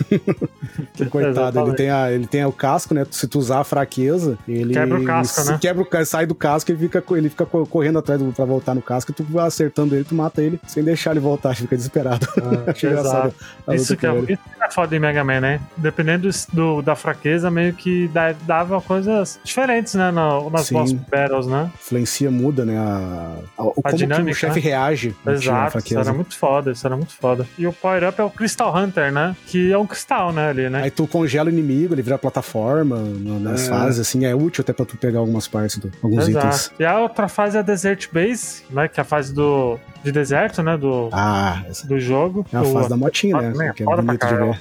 Que 0.94 1.06
Coitado, 1.10 1.60
ele 1.60 1.74
tem, 1.74 1.90
a, 1.90 2.10
ele 2.12 2.26
tem 2.26 2.44
o 2.44 2.52
casco, 2.52 2.94
né? 2.94 3.06
Se 3.10 3.26
tu 3.28 3.38
usar 3.38 3.60
a 3.60 3.64
fraqueza, 3.64 4.38
ele. 4.48 4.72
Quebra 4.74 4.98
o 5.00 5.04
casco, 5.04 5.44
né? 5.44 5.58
Quebra 5.60 5.82
o 5.82 6.06
sai 6.06 6.26
do 6.26 6.34
casco, 6.34 6.70
ele 6.70 6.78
fica, 6.78 7.04
ele 7.12 7.28
fica 7.28 7.44
co- 7.46 7.66
correndo 7.66 7.98
atrás 7.98 8.20
do, 8.20 8.32
pra 8.32 8.44
voltar 8.44 8.74
no 8.74 8.82
casco, 8.82 9.10
e 9.10 9.14
tu 9.14 9.38
acertando 9.38 9.94
ele, 9.94 10.04
tu 10.04 10.14
mata 10.14 10.42
ele 10.42 10.60
sem 10.66 10.82
deixar 10.82 11.10
ele 11.12 11.20
voltar, 11.20 11.50
ele 11.50 11.56
fica 11.62 11.76
desesperado. 11.76 12.26
Achei 12.66 12.90
exato. 12.90 13.08
engraçado. 13.08 13.34
a 13.66 13.74
Isso 13.74 13.96
que, 13.96 14.06
é, 14.06 14.14
isso 14.16 14.26
que 14.26 14.38
é 14.64 14.70
foda 14.70 14.96
em 14.96 14.98
Mega 14.98 15.22
Man, 15.24 15.40
né? 15.40 15.60
Dependendo 15.76 16.28
do, 16.28 16.36
do- 16.52 16.82
da 16.82 16.96
fraqueza, 16.96 17.50
meio 17.50 17.72
que 17.74 18.08
dá- 18.08 18.34
dava 18.46 18.80
coisas 18.80 19.38
diferentes, 19.44 19.94
né? 19.94 20.10
No, 20.10 20.48
nas 20.50 20.66
Sim. 20.66 20.74
boss 20.74 20.92
battles, 20.92 21.46
né? 21.46 21.70
Influencia, 21.74 22.30
muda, 22.30 22.64
né? 22.64 22.76
A, 22.78 23.34
a- 23.58 23.62
o, 23.64 23.72
como 23.82 23.96
dinâmica, 23.96 24.30
o 24.30 24.34
chefe 24.34 24.60
né? 24.60 24.64
reage. 24.70 25.14
tinha 25.22 25.34
Exato, 25.34 25.78
isso 25.78 25.98
era 25.98 26.12
muito 26.12 26.36
foda, 26.36 26.72
isso 26.72 26.86
era 26.86 26.96
muito 26.96 27.12
foda. 27.14 27.46
E 27.58 27.66
o 27.66 27.72
Power 27.72 28.08
Up 28.08 28.20
é 28.20 28.24
o 28.24 28.30
Crystal 28.30 28.74
Hunter, 28.74 29.12
né? 29.12 29.36
Que 29.50 29.72
é 29.72 29.76
um 29.76 29.86
cristal, 29.86 30.32
né, 30.32 30.48
ali, 30.50 30.70
né? 30.70 30.82
Aí 30.84 30.90
tu 30.92 31.06
congela 31.08 31.48
o 31.50 31.52
inimigo, 31.52 31.92
ele 31.92 32.02
vira 32.02 32.16
plataforma 32.16 32.98
nas 33.40 33.66
É. 33.66 33.68
fases, 33.68 33.98
assim, 34.00 34.24
é 34.24 34.32
útil 34.34 34.62
até 34.62 34.72
pra 34.72 34.84
tu 34.86 34.96
pegar 34.96 35.18
algumas 35.18 35.48
partes, 35.48 35.78
do, 35.78 35.90
alguns 36.00 36.28
itens. 36.28 36.44
Exato. 36.44 36.74
E 36.78 36.84
a 36.84 37.00
outra 37.00 37.26
fase 37.26 37.56
é 37.56 37.60
a 37.60 37.62
Desert 37.62 38.08
Base, 38.12 38.62
né? 38.70 38.86
Que 38.86 39.00
é 39.00 39.02
a 39.02 39.04
fase 39.04 39.34
do, 39.34 39.76
de 40.02 40.12
deserto, 40.12 40.62
né? 40.62 40.76
Do, 40.76 41.08
Ah, 41.12 41.62
do 41.84 41.98
jogo. 41.98 42.46
é 42.52 42.56
a 42.56 42.62
O- 42.62 42.72
fase 42.72 42.88
da 42.88 42.96
motinha, 42.96 43.40
né? 43.40 43.72
Que 43.74 43.82
é 43.82 43.86
Foda 43.86 44.02
bonito 44.02 44.26
de 44.26 44.34
ver. 44.34 44.60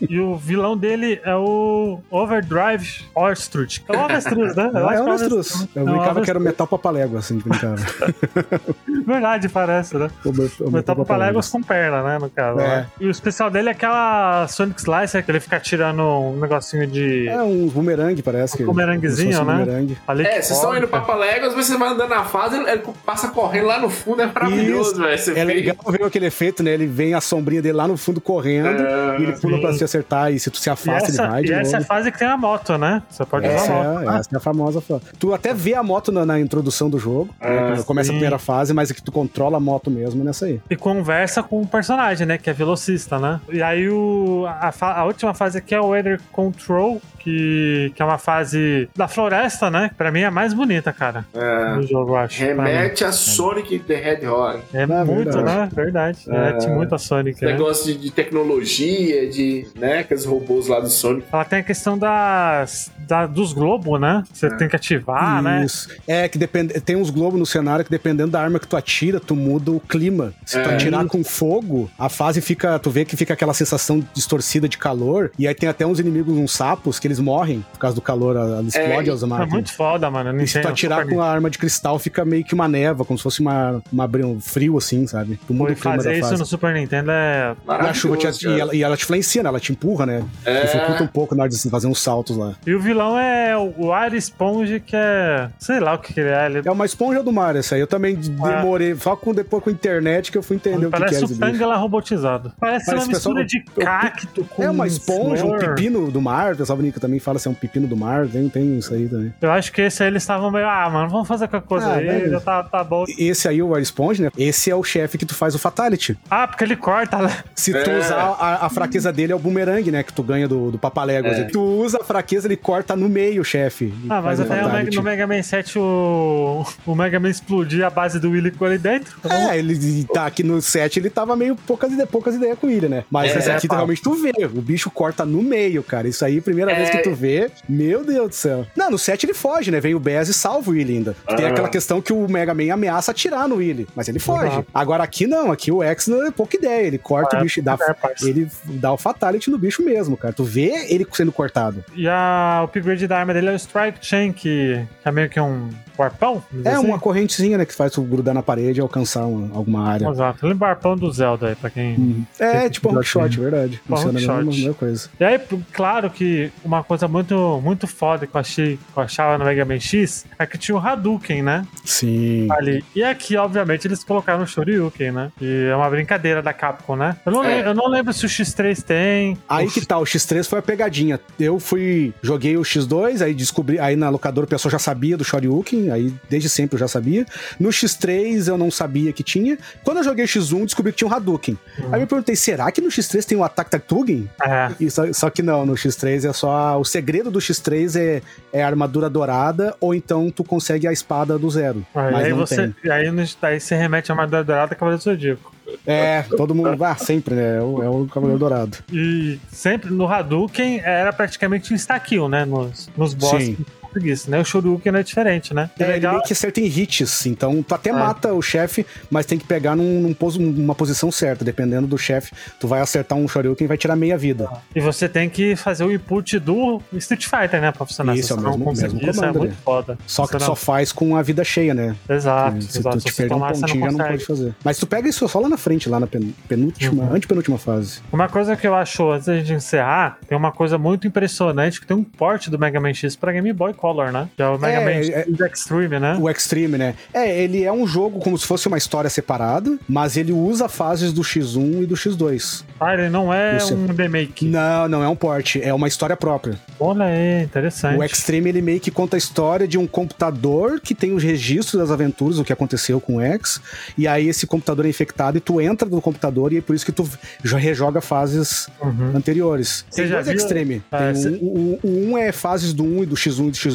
E 0.10 0.18
o 0.20 0.36
vilão 0.36 0.76
dele 0.76 1.20
é 1.24 1.34
o 1.34 2.00
Overdrive 2.10 3.04
Orstrud. 3.14 3.84
É 3.88 3.96
o 3.96 4.00
Avestruz, 4.00 4.54
né? 4.56 4.70
Não, 4.74 4.90
é 4.90 5.00
um 5.02 5.06
o 5.06 5.10
avestruz. 5.12 5.68
Eu 5.74 5.82
É 5.82 5.84
um 5.90 5.92
brincava 5.94 6.20
que 6.22 6.30
era 6.30 6.38
o 6.38 6.42
metal 6.42 6.66
papalégua, 6.66 7.18
assim, 7.20 7.38
brincava. 7.38 7.76
Verdade, 9.06 9.48
parece, 9.48 9.96
né? 9.96 10.10
O 10.24 10.32
me- 10.32 10.50
o 10.60 10.70
Metal 10.70 10.96
Papaléguas 10.96 11.48
com 11.48 11.62
perna, 11.62 12.02
né, 12.02 12.18
no 12.18 12.30
caso. 12.30 12.60
É. 12.60 12.66
né? 12.68 12.86
E 13.00 13.06
o 13.06 13.10
especial 13.10 13.50
dele 13.50 13.68
é 13.68 13.72
aquela 13.72 14.46
Sonic 14.48 14.80
Slicer, 14.80 15.24
que 15.24 15.30
ele 15.30 15.40
fica 15.40 15.58
tirando 15.60 16.02
um 16.02 16.38
negocinho 16.40 16.86
de... 16.86 17.28
É 17.28 17.42
um 17.42 17.66
bumerangue, 17.68 18.22
parece. 18.22 18.54
Um 18.54 18.56
que- 18.58 18.64
bumeranguezinho, 18.64 19.40
um 19.40 19.44
né? 19.44 19.58
bumerangue. 19.64 19.98
ali 20.06 20.24
É, 20.24 20.40
vocês 20.42 20.50
estão 20.58 20.76
indo 20.76 20.86
pra 20.88 21.00
Papaléguas, 21.00 21.54
mas 21.54 21.66
você 21.66 21.76
vai 21.76 21.88
andando 21.90 22.10
na 22.10 22.24
fase, 22.24 22.56
ele, 22.56 22.70
ele 22.70 22.82
passa 23.04 23.28
correndo 23.28 23.66
lá 23.66 23.78
no 23.80 23.88
fundo, 23.90 24.22
é 24.22 24.26
maravilhoso, 24.26 24.69
Isso. 24.78 24.94
velho. 25.32 25.38
É 25.38 25.44
legal 25.44 25.76
ver 25.88 26.04
aquele 26.04 26.26
efeito, 26.26 26.62
né? 26.62 26.70
Ele 26.72 26.86
vem 26.86 27.14
a 27.14 27.20
sombrinha 27.20 27.62
dele 27.62 27.74
lá 27.76 27.86
no 27.88 27.96
fundo 27.96 28.20
correndo 28.20 28.68
É, 28.82 29.18
e 29.18 29.22
ele 29.22 29.32
pula 29.32 29.56
sim. 29.56 29.60
pra 29.62 29.72
se 29.72 29.84
acertar. 29.84 30.32
E 30.32 30.38
se 30.38 30.50
tu 30.50 30.58
se 30.58 30.68
afasta, 30.70 31.10
essa, 31.10 31.22
ele 31.22 31.30
vai 31.30 31.42
de 31.42 31.52
e 31.52 31.54
essa 31.54 31.76
é 31.76 31.80
a 31.80 31.84
fase 31.84 32.10
que 32.12 32.18
tem 32.18 32.28
a 32.28 32.36
moto, 32.36 32.76
né? 32.78 33.02
Você 33.10 33.24
pode 33.24 33.46
Essa 33.46 33.64
usar 33.64 33.74
a 33.74 33.84
moto. 33.94 34.00
é, 34.10 34.18
essa 34.18 34.28
é 34.32 34.36
a 34.36 34.40
famosa. 34.40 34.80
fa- 34.80 35.00
Tu 35.18 35.32
até 35.34 35.52
vê 35.54 35.74
a 35.74 35.82
moto 35.82 36.12
na, 36.12 36.24
na 36.26 36.38
introdução 36.40 36.88
do 36.90 36.98
jogo. 36.98 37.34
né, 37.40 37.46
Ah, 37.58 37.72
quando 37.72 37.84
começa 37.84 38.06
sim. 38.08 38.12
a 38.12 38.16
primeira 38.16 38.38
fase, 38.38 38.72
mas 38.72 38.90
é 38.90 38.94
que 38.94 39.02
tu 39.02 39.12
controla 39.12 39.56
a 39.56 39.60
moto 39.60 39.90
mesmo 39.90 40.22
nessa 40.24 40.46
aí. 40.46 40.60
E 40.70 40.76
conversa 40.76 41.42
com 41.42 41.60
o 41.62 41.66
personagem, 41.66 42.26
né? 42.26 42.38
Que 42.38 42.50
é 42.50 42.52
velocista, 42.52 43.18
né? 43.18 43.40
E 43.50 43.62
aí 43.62 43.88
o, 43.88 44.44
a, 44.46 44.72
a 44.80 45.04
última 45.04 45.34
fase 45.34 45.58
aqui 45.58 45.74
é 45.74 45.80
o 45.80 45.88
Weather 45.88 46.20
Control, 46.32 47.00
que, 47.18 47.92
que 47.94 48.02
é 48.02 48.04
uma 48.04 48.18
fase 48.18 48.88
da 48.96 49.06
floresta, 49.08 49.70
né? 49.70 49.90
Pra 49.96 50.10
mim 50.10 50.20
é 50.20 50.26
a 50.26 50.30
mais 50.30 50.54
bonita, 50.54 50.92
cara, 50.92 51.24
É, 51.34 51.74
do 51.74 51.86
jogo, 51.86 52.12
eu 52.12 52.16
acho. 52.16 52.40
remete 52.40 53.04
a 53.04 53.12
Sonic 53.12 53.78
the 53.80 53.94
Hedgehog. 53.94 54.59
É 54.72 54.82
É 54.82 54.86
muito, 54.86 55.32
verdade. 55.32 55.44
né? 55.44 55.68
Verdade. 55.72 56.18
Remete 56.26 56.66
É. 56.66 56.74
muito 56.74 56.94
a 56.94 56.98
Sonic, 56.98 57.44
né? 57.44 57.52
negócio 57.52 57.86
de, 57.92 57.98
de 57.98 58.10
tecnologia, 58.10 59.28
de, 59.30 59.66
né, 59.76 59.98
aqueles 60.00 60.24
robôs 60.24 60.66
lá 60.66 60.80
do 60.80 60.88
Sonic. 60.90 61.26
Ela 61.32 61.44
tem 61.44 61.58
a 61.60 61.62
questão 61.62 61.96
das, 61.98 62.90
da, 63.06 63.26
dos 63.26 63.52
globos, 63.52 64.00
né? 64.00 64.22
Você 64.32 64.50
tem 64.56 64.68
que 64.68 64.76
ativar, 64.76 65.42
né? 65.42 65.64
Isso. 65.64 65.88
É 66.06 66.28
que 66.28 66.38
depende, 66.38 66.74
tem 66.80 66.96
uns 66.96 67.10
globos 67.10 67.38
no 67.38 67.46
cenário 67.46 67.84
que 67.84 67.90
dependendo 67.90 68.30
da 68.32 68.40
arma 68.40 68.58
que 68.58 68.66
tu 68.66 68.76
atira, 68.76 69.20
tu 69.20 69.34
muda 69.36 69.70
o 69.70 69.80
clima. 69.80 70.32
Se 70.44 70.60
tu 70.62 70.68
É. 70.68 70.74
atirar 70.74 71.04
com 71.06 71.22
fogo, 71.24 71.90
a 71.98 72.08
fase 72.08 72.40
fica, 72.40 72.78
tu 72.78 72.90
vê 72.90 73.04
que 73.04 73.16
fica 73.16 73.34
aquela 73.34 73.54
sensação 73.54 74.04
distorcida 74.14 74.68
de 74.68 74.78
calor, 74.78 75.30
e 75.38 75.46
aí 75.46 75.54
tem 75.54 75.68
até 75.68 75.86
uns 75.86 75.98
inimigos, 75.98 76.36
uns 76.36 76.52
sapos, 76.52 76.98
que 76.98 77.06
eles 77.06 77.18
morrem 77.18 77.64
por 77.72 77.78
causa 77.78 77.94
do 77.94 78.02
calor, 78.02 78.36
ela 78.36 78.62
explode 78.62 79.10
as 79.10 79.22
É 79.22 79.26
máquinas. 79.26 79.52
muito 79.52 79.72
foda, 79.74 80.10
mano. 80.10 80.40
E 80.42 80.46
se 80.46 80.60
tu 80.60 80.68
atirar 80.68 81.06
com 81.06 81.20
a 81.20 81.28
arma 81.30 81.50
de 81.50 81.58
cristal, 81.58 81.98
fica 81.98 82.24
meio 82.24 82.44
que 82.44 82.54
uma 82.54 82.68
neva, 82.68 83.04
como 83.04 83.18
se 83.18 83.22
fosse 83.22 83.40
uma, 83.40 83.82
uma 83.92 84.04
abri- 84.04 84.24
um 84.24 84.40
frio, 84.50 84.76
assim, 84.76 85.06
sabe? 85.06 85.38
Tu 85.46 85.54
muda 85.54 85.72
o 85.72 85.76
clima 85.76 85.96
da 85.96 86.02
fazer 86.04 86.18
isso 86.18 86.28
fase. 86.28 86.40
no 86.40 86.46
Super 86.46 86.74
Nintendo 86.74 87.10
é. 87.10 87.54
E 87.68 87.70
a 87.72 87.94
chuva 87.94 88.16
te, 88.16 88.46
e, 88.46 88.60
ela, 88.60 88.74
e 88.74 88.82
ela 88.82 88.96
te 88.96 89.04
influencia, 89.04 89.42
né? 89.42 89.48
Ela 89.48 89.60
te 89.60 89.72
empurra, 89.72 90.04
né? 90.06 90.22
É. 90.44 90.62
Dificulta 90.62 91.02
um 91.02 91.06
pouco 91.06 91.34
na 91.34 91.44
hora 91.44 91.50
de 91.50 91.70
fazer 91.70 91.86
uns 91.86 92.00
saltos 92.00 92.36
lá. 92.36 92.54
E 92.66 92.74
o 92.74 92.80
vilão 92.80 93.18
é 93.18 93.56
o 93.56 93.70
o 93.80 93.92
Air 93.92 94.14
Sponge, 94.14 94.80
que 94.80 94.94
é. 94.96 95.48
Sei 95.58 95.80
lá 95.80 95.94
o 95.94 95.98
que, 95.98 96.12
que 96.12 96.20
ele 96.20 96.28
é. 96.30 96.46
Ele 96.46 96.62
É 96.64 96.70
uma 96.70 96.84
esponja 96.84 97.22
do 97.22 97.32
mar, 97.32 97.54
essa 97.56 97.74
aí. 97.76 97.80
Eu 97.80 97.86
também 97.86 98.14
demorei, 98.16 98.94
só 98.96 99.14
com, 99.16 99.32
depois 99.32 99.62
com 99.62 99.70
a 99.70 99.72
internet 99.72 100.30
que 100.32 100.36
eu 100.38 100.42
fui 100.42 100.56
entender 100.56 100.86
o 100.86 100.90
que, 100.90 100.96
que 100.96 101.02
é 101.04 101.06
Parece 101.06 101.24
esse 101.24 101.34
o. 101.34 101.38
Tangela 101.38 101.76
robotizado. 101.76 102.52
Parece 102.58 102.86
Parece 102.86 103.04
uma 103.06 103.12
pessoal- 103.14 103.34
mistura 103.36 103.46
de 103.46 103.62
cacto 103.84 104.44
com. 104.44 104.62
É 104.62 104.70
uma 104.70 104.86
esponja, 104.86 105.44
um 105.44 105.48
flor. 105.48 105.58
pepino 105.60 106.10
do 106.10 106.20
mar. 106.20 106.54
O 106.54 106.56
pessoal 106.56 106.76
brinca 106.78 106.98
também 107.00 107.18
fala 107.20 107.38
se 107.38 107.48
é 107.48 107.50
um 107.50 107.54
pepino 107.54 107.86
do 107.86 107.96
mar. 107.96 108.26
Tem, 108.26 108.48
tem 108.48 108.78
isso 108.78 108.92
aí 108.94 109.08
também. 109.08 109.32
Eu 109.40 109.50
acho 109.52 109.72
que 109.72 109.82
esse 109.82 110.02
aí 110.02 110.08
eles 110.08 110.22
estavam 110.22 110.50
meio. 110.50 110.66
Ah, 110.66 110.88
mano, 110.90 111.08
vamos 111.08 111.28
fazer 111.28 111.48
qualquer 111.48 111.66
coisa 111.66 111.86
Ah, 111.86 111.94
aí. 111.96 112.28
Já 112.30 112.40
tá, 112.40 112.62
tá 112.62 112.82
bom. 112.84 113.04
Esse 113.18 113.48
aí, 113.48 113.62
o 113.62 113.74
Air 113.74 113.84
Sponge, 113.84 114.22
né? 114.22 114.30
Esse 114.40 114.70
é 114.70 114.74
o 114.74 114.82
chefe 114.82 115.18
que 115.18 115.26
tu 115.26 115.34
faz 115.34 115.54
o 115.54 115.58
Fatality. 115.58 116.16
Ah, 116.30 116.46
porque 116.48 116.64
ele 116.64 116.76
corta, 116.76 117.18
né? 117.18 117.44
Se 117.54 117.72
tu 117.72 117.90
É. 117.90 117.98
usar 117.98 118.16
a, 118.16 118.66
a 118.66 118.70
fraqueza 118.70 119.12
dele 119.12 119.32
é 119.32 119.36
o 119.36 119.38
boomerang, 119.38 119.90
né? 119.90 120.02
Que 120.02 120.12
tu 120.12 120.22
ganha 120.22 120.48
do, 120.48 120.70
do 120.70 120.78
Papaléguas. 120.78 121.38
É. 121.38 121.44
Tu 121.44 121.60
usa 121.60 121.98
a 122.00 122.04
fraqueza, 122.04 122.46
ele 122.46 122.56
corta 122.56 122.96
no 122.96 123.08
meio 123.08 123.42
o 123.42 123.44
chefe. 123.44 123.92
Ah, 124.08 124.20
mas 124.22 124.38
faz 124.38 124.40
o 124.40 124.42
até 124.52 124.66
o 124.66 124.72
Mega- 124.72 124.90
no 124.96 125.02
Mega 125.02 125.26
Man 125.26 125.42
7 125.42 125.78
o, 125.78 126.64
o 126.86 126.94
Mega 126.94 127.20
Man 127.20 127.28
explodir 127.28 127.84
a 127.84 127.90
base 127.90 128.18
do 128.18 128.30
Willy 128.30 128.50
com 128.50 128.64
ali 128.64 128.78
dentro. 128.78 129.14
Então, 129.18 129.50
É, 129.50 129.58
ele 129.58 130.04
tá 130.04 130.26
aqui 130.26 130.42
no 130.42 130.60
7, 130.62 130.98
ele 130.98 131.10
tava 131.10 131.36
meio 131.36 131.54
poucas, 131.54 131.90
poucas 132.10 132.34
ideias 132.34 132.58
com 132.58 132.68
ele, 132.70 132.88
né? 132.88 133.04
Mas 133.10 133.30
É, 133.46 133.54
aqui 133.54 133.68
pá. 133.68 133.76
realmente 133.76 134.00
tu 134.02 134.14
vê, 134.14 134.32
o 134.44 134.60
bicho 134.62 134.90
corta 134.90 135.24
no 135.24 135.42
meio, 135.42 135.82
cara. 135.82 136.08
Isso 136.08 136.24
aí, 136.24 136.40
primeira 136.40 136.72
É. 136.72 136.76
vez 136.76 136.90
que 136.90 136.98
tu 136.98 137.14
vê, 137.14 137.50
meu 137.68 138.04
Deus 138.04 138.28
do 138.30 138.34
céu. 138.34 138.66
Não, 138.76 138.90
no 138.90 138.98
7 138.98 139.26
ele 139.26 139.34
foge, 139.34 139.70
né? 139.70 139.80
Vem 139.80 139.94
o 139.94 140.00
Bez 140.00 140.28
e 140.28 140.34
salva 140.34 140.70
o 140.70 140.72
Willy 140.74 140.94
ainda. 140.96 141.16
Tem 141.36 141.44
Ah. 141.46 141.48
aquela 141.50 141.68
questão 141.68 142.00
que 142.00 142.12
o 142.12 142.26
Mega 142.28 142.54
Man 142.54 142.72
ameaça 142.72 143.10
atirar 143.10 143.46
no 143.48 143.56
Willy, 143.56 143.86
mas 143.94 144.08
ele 144.08 144.18
foge. 144.18 144.29
Exato. 144.36 144.66
Agora 144.74 145.02
aqui 145.04 145.26
não, 145.26 145.50
aqui 145.52 145.70
o 145.72 145.82
X 145.82 146.06
não 146.08 146.26
é 146.26 146.30
pouca 146.30 146.56
ideia, 146.56 146.86
ele 146.86 146.98
corta 146.98 147.36
É, 147.36 147.40
o 147.40 147.42
bicho 147.42 147.60
e 147.60 147.62
dá, 147.62 147.76
é, 147.80 147.92
parça. 147.94 148.28
ele 148.28 148.48
dá 148.64 148.92
o 148.92 148.96
fatality 148.96 149.50
no 149.50 149.58
bicho 149.58 149.82
mesmo, 149.84 150.16
cara. 150.16 150.32
Tu 150.32 150.44
vê 150.44 150.86
ele 150.88 151.06
sendo 151.12 151.32
cortado. 151.32 151.84
E 151.94 152.08
a, 152.08 152.58
o 152.62 152.64
upgrade 152.64 153.06
da 153.06 153.18
arma 153.18 153.32
dele 153.34 153.48
é 153.48 153.52
o 153.52 153.56
Strike 153.56 153.98
Chain, 154.00 154.32
que 154.32 154.84
é 155.04 155.10
meio 155.10 155.28
que 155.28 155.40
um 155.40 155.70
arpão. 156.02 156.42
vamos 156.50 156.66
É 156.66 156.78
uma 156.78 156.90
assim. 156.94 156.98
correntezinha, 156.98 157.58
né, 157.58 157.64
que 157.64 157.74
faz 157.74 157.92
tu 157.92 158.02
grudar 158.02 158.34
na 158.34 158.42
parede 158.42 158.80
e 158.80 158.82
alcançar 158.82 159.24
uma- 159.26 159.56
alguma 159.56 159.88
área. 159.88 160.08
Exato. 160.08 160.46
Lembra 160.46 160.68
o 160.68 160.70
arpão 160.70 160.96
do 160.96 161.10
Zelda 161.10 161.48
aí, 161.48 161.54
pra 161.54 161.70
quem. 161.70 162.26
É, 162.38 162.62
Esse 162.62 162.70
tipo 162.70 162.88
um 162.90 162.94
hookshot, 162.96 163.24
hookshot, 163.24 163.40
verdade. 163.40 163.80
Funciona 163.86 164.18
a 164.32 164.42
mesma, 164.42 164.74
coisa. 164.74 165.08
E 165.18 165.24
aí, 165.24 165.40
claro 165.72 166.10
que 166.10 166.50
uma 166.64 166.82
coisa 166.82 167.06
muito, 167.08 167.60
muito 167.62 167.86
foda 167.86 168.26
que 168.26 168.34
eu 168.34 168.40
achei, 168.40 168.76
que 168.76 168.98
eu 168.98 169.02
achava 169.02 169.36
no 169.38 169.44
Mega 169.44 169.64
Man 169.64 169.80
X 169.80 170.24
é 170.38 170.46
que 170.46 170.56
tinha 170.58 170.76
o 170.76 170.78
Hadouken, 170.78 171.42
né? 171.42 171.66
Sim. 171.84 172.46
Ali. 172.50 172.84
E 172.94 173.02
aqui, 173.02 173.36
obviamente, 173.36 173.86
eles 173.86 174.02
colocaram 174.04 174.42
o 174.42 174.46
Shoryuken, 174.46 175.12
né? 175.12 175.32
E 175.40 175.68
é 175.70 175.76
uma 175.76 175.88
brincadeira 175.90 176.42
da 176.42 176.52
Capcom, 176.52 176.96
né? 176.96 177.16
Eu 177.24 177.32
não, 177.32 177.44
É. 177.44 177.66
eu 177.66 177.74
não 177.74 177.88
lembro 177.88 178.12
se 178.12 178.24
o 178.24 178.28
X3 178.28 178.82
tem. 178.82 179.36
Aí 179.48 179.66
O 179.66 179.70
que 179.70 179.84
tá, 179.84 179.98
o 179.98 180.04
X3 180.04 180.48
foi 180.48 180.58
a 180.58 180.62
pegadinha. 180.62 181.20
Eu 181.38 181.58
fui, 181.58 182.12
joguei 182.22 182.56
o 182.56 182.62
X2, 182.62 183.22
aí 183.22 183.34
descobri, 183.34 183.78
aí 183.78 183.96
na 183.96 184.08
locadora 184.08 184.44
o 184.44 184.48
pessoal 184.48 184.70
já 184.70 184.78
sabia 184.78 185.16
do 185.16 185.24
Shoryuken, 185.24 185.89
aí 185.92 186.14
desde 186.28 186.48
sempre 186.48 186.76
eu 186.76 186.80
já 186.80 186.88
sabia. 186.88 187.26
No 187.58 187.68
X3 187.68 188.48
eu 188.48 188.58
não 188.58 188.70
sabia 188.70 189.12
que 189.12 189.22
tinha. 189.22 189.58
Quando 189.84 189.98
eu 189.98 190.04
joguei 190.04 190.24
o 190.24 190.28
X1, 190.28 190.64
descobri 190.64 190.92
que 190.92 190.98
tinha 190.98 191.08
um 191.08 191.14
Hadouken. 191.14 191.58
Aí 191.78 191.94
eu 191.94 192.00
me 192.00 192.06
perguntei, 192.06 192.36
será 192.36 192.70
que 192.70 192.80
no 192.80 192.88
X3 192.88 193.24
tem 193.24 193.38
o 193.38 193.44
Attack 193.44 193.70
Tatugen? 193.70 194.28
É. 194.42 194.70
E 194.80 194.90
só, 194.90 195.12
só 195.12 195.30
que 195.30 195.42
não, 195.42 195.66
no 195.66 195.74
X3 195.74 196.28
é 196.28 196.32
só. 196.32 196.78
O 196.78 196.84
segredo 196.84 197.30
do 197.30 197.38
X3 197.38 197.98
é, 197.98 198.22
é 198.52 198.62
a 198.62 198.66
armadura 198.66 199.08
dourada, 199.10 199.74
ou 199.80 199.94
então 199.94 200.30
tu 200.30 200.44
consegue 200.44 200.86
a 200.86 200.92
espada 200.92 201.38
do 201.38 201.50
zero. 201.50 201.84
Aí, 201.94 202.12
mas 202.12 202.24
aí 202.24 202.30
não 202.30 202.38
você, 202.38 202.56
tem. 202.56 202.74
e 202.84 202.90
aí, 202.90 203.06
aí 203.42 203.60
você 203.60 203.76
remete 203.76 204.10
a 204.10 204.14
Armadura 204.14 204.44
Dourada 204.44 204.74
e 204.74 204.76
Cavaleiro 204.76 204.98
do 204.98 205.04
Zodíaco. 205.04 205.60
É, 205.86 206.22
todo 206.36 206.54
mundo. 206.54 206.82
Ah, 206.84 206.96
sempre, 206.96 207.34
né? 207.34 207.58
É 207.58 207.62
o, 207.62 207.82
é 207.82 207.88
o 207.88 208.06
Cavaleiro 208.06 208.38
Dourado. 208.38 208.78
E 208.92 209.38
sempre 209.50 209.90
no 209.90 210.06
Hadouken 210.06 210.80
era 210.80 211.12
praticamente 211.12 211.72
um 211.72 211.76
stack 211.76 212.18
né? 212.28 212.44
Nos, 212.44 212.90
nos 212.96 213.14
boss 213.14 213.42
Sim. 213.42 213.56
Preguiça, 213.90 214.30
né? 214.30 214.40
O 214.40 214.44
Shoryuken 214.44 214.94
é 214.96 215.02
diferente, 215.02 215.52
né? 215.54 215.70
É, 215.78 215.82
ele 215.84 215.92
legal, 215.92 216.12
meio 216.14 216.24
que 216.24 216.32
acerta 216.32 216.60
em 216.60 216.66
hits, 216.66 217.26
então 217.26 217.62
tu 217.62 217.74
até 217.74 217.90
É. 217.90 217.92
mata 217.92 218.32
o 218.32 218.40
chefe, 218.42 218.86
mas 219.10 219.26
tem 219.26 219.38
que 219.38 219.44
pegar 219.44 219.74
num, 219.76 220.00
num 220.00 220.14
pos- 220.14 220.36
numa 220.38 220.74
posição 220.74 221.10
certa, 221.10 221.44
dependendo 221.44 221.86
do 221.86 221.98
chefe. 221.98 222.32
Tu 222.58 222.66
vai 222.68 222.80
acertar 222.80 223.18
um 223.18 223.26
Shoryuken 223.28 223.64
e 223.64 223.68
vai 223.68 223.76
tirar 223.76 223.96
meia 223.96 224.16
vida. 224.16 224.48
E 224.74 224.80
você 224.80 225.08
tem 225.08 225.28
que 225.28 225.56
fazer 225.56 225.84
o 225.84 225.92
input 225.92 226.38
do 226.38 226.80
Street 226.94 227.24
Fighter, 227.26 227.60
né? 227.60 227.72
Pra 227.72 227.84
funcionar. 227.86 228.16
Isso, 228.16 228.32
é 228.32 228.36
o 228.36 228.40
mesmo- 228.40 228.64
mesmo 228.72 228.98
isso 229.00 229.10
é 229.10 229.12
comando 229.14 229.38
muito 229.38 229.56
foda. 229.62 229.98
Só 230.06 230.26
que 230.26 230.36
tu 230.36 230.40
só 230.40 230.48
não- 230.48 230.56
faz 230.56 230.92
com 230.92 231.16
a 231.16 231.22
vida 231.22 231.42
cheia, 231.44 231.74
né? 231.74 231.96
Exato, 232.08 232.62
Se 232.62 232.78
exato. 232.78 232.98
tu 232.98 233.04
te 233.04 233.12
perder 233.14 233.34
um 233.34 233.40
pontinho, 233.40 233.86
não 233.86 233.92
não 233.98 234.06
pode 234.06 234.24
fazer. 234.24 234.54
Mas 234.64 234.78
tu 234.78 234.86
pega 234.86 235.08
isso 235.08 235.26
só 235.28 235.40
lá 235.40 235.48
na 235.48 235.56
frente, 235.56 235.88
lá 235.88 235.98
na 236.00 236.06
pen- 236.06 236.34
penúltima, 236.48 237.04
Uhum. 237.04 237.14
antepenúltima 237.14 237.58
fase. 237.58 238.00
Uma 238.12 238.28
coisa 238.28 238.56
que 238.56 238.66
eu 238.66 238.74
acho, 238.74 239.10
antes 239.10 239.26
da 239.26 239.36
gente 239.36 239.52
encerrar, 239.52 240.18
tem 240.28 240.36
uma 240.36 240.52
coisa 240.52 240.78
muito 240.78 241.06
impressionante, 241.06 241.80
que 241.80 241.86
tem 241.86 241.96
um 241.96 242.04
porte 242.04 242.50
do 242.50 242.58
Mega 242.58 242.80
Man 242.80 242.94
X 242.94 243.16
pra 243.16 243.32
Game 243.32 243.52
Boy 243.52 243.72
Color, 243.80 244.12
né? 244.12 244.28
Que 244.36 244.42
é 244.42 244.46
o 244.48 244.58
Mega 244.58 244.80
É, 244.80 244.84
Man 244.84 244.90
é- 244.90 245.50
Extreme, 245.50 245.98
né? 245.98 246.16
O 246.20 246.28
Extreme, 246.28 246.76
né? 246.78 246.94
É, 247.14 247.42
ele 247.42 247.64
é 247.64 247.72
um 247.72 247.86
jogo 247.86 248.18
como 248.20 248.36
se 248.36 248.46
fosse 248.46 248.68
uma 248.68 248.76
história 248.78 249.08
separada, 249.08 249.78
mas 249.88 250.16
ele 250.16 250.32
usa 250.32 250.68
fases 250.68 251.12
do 251.12 251.22
X1 251.22 251.82
e 251.82 251.86
do 251.86 251.94
X2. 251.96 252.64
Ah, 252.78 252.94
ele 252.94 253.08
não 253.08 253.32
é 253.32 253.56
Isso. 253.56 253.74
um 253.74 253.86
remake. 253.86 254.44
Não, 254.46 254.88
não 254.88 255.02
é 255.02 255.08
um 255.08 255.16
port, 255.16 255.56
é 255.56 255.72
uma 255.72 255.88
história 255.88 256.16
própria. 256.16 256.58
Olha 256.78 257.04
aí, 257.06 257.42
interessante. 257.44 257.98
O 257.98 258.04
Extreme 258.04 258.48
ele 258.50 258.62
meio 258.62 258.80
que 258.80 258.90
conta 258.90 259.16
a 259.16 259.18
história 259.18 259.66
de 259.66 259.76
um 259.78 259.86
computador 259.86 260.80
que 260.80 260.94
tem 260.94 261.12
os 261.12 261.22
registros 261.22 261.80
das 261.80 261.90
aventuras, 261.90 262.38
o 262.38 262.44
que 262.44 262.52
aconteceu 262.52 263.00
com 263.00 263.16
o 263.16 263.20
X, 263.20 263.60
e 263.96 264.06
aí 264.06 264.28
esse 264.28 264.46
computador 264.46 264.84
é 264.84 264.88
infectado 264.88 265.38
e 265.38 265.40
tu 265.40 265.60
entra 265.60 265.88
no 265.88 266.00
computador 266.00 266.52
e 266.52 266.58
é 266.58 266.60
por 266.60 266.74
isso 266.74 266.84
que 266.84 266.92
tu 266.92 267.08
já 267.42 267.56
rejoga 267.58 268.00
fases 268.00 268.68
Uhum. 268.82 269.12
anteriores. 269.14 269.84
Você 269.90 270.02
Tem 270.02 270.10
dois 270.10 270.26
viu? 270.26 270.34
Extreme. 270.36 270.82
Ah, 270.90 270.98
Tem 271.12 271.14
cê- 271.14 271.28
um- 271.30 271.78
o, 271.82 271.86
o 271.86 272.10
1 272.12 272.18
é 272.18 272.32
fases 272.32 272.72
do 272.72 272.84
1 272.84 273.02
e 273.02 273.06
do 273.06 273.14
X1 273.16 273.48
e 273.48 273.50
do 273.50 273.56
X2, 273.56 273.69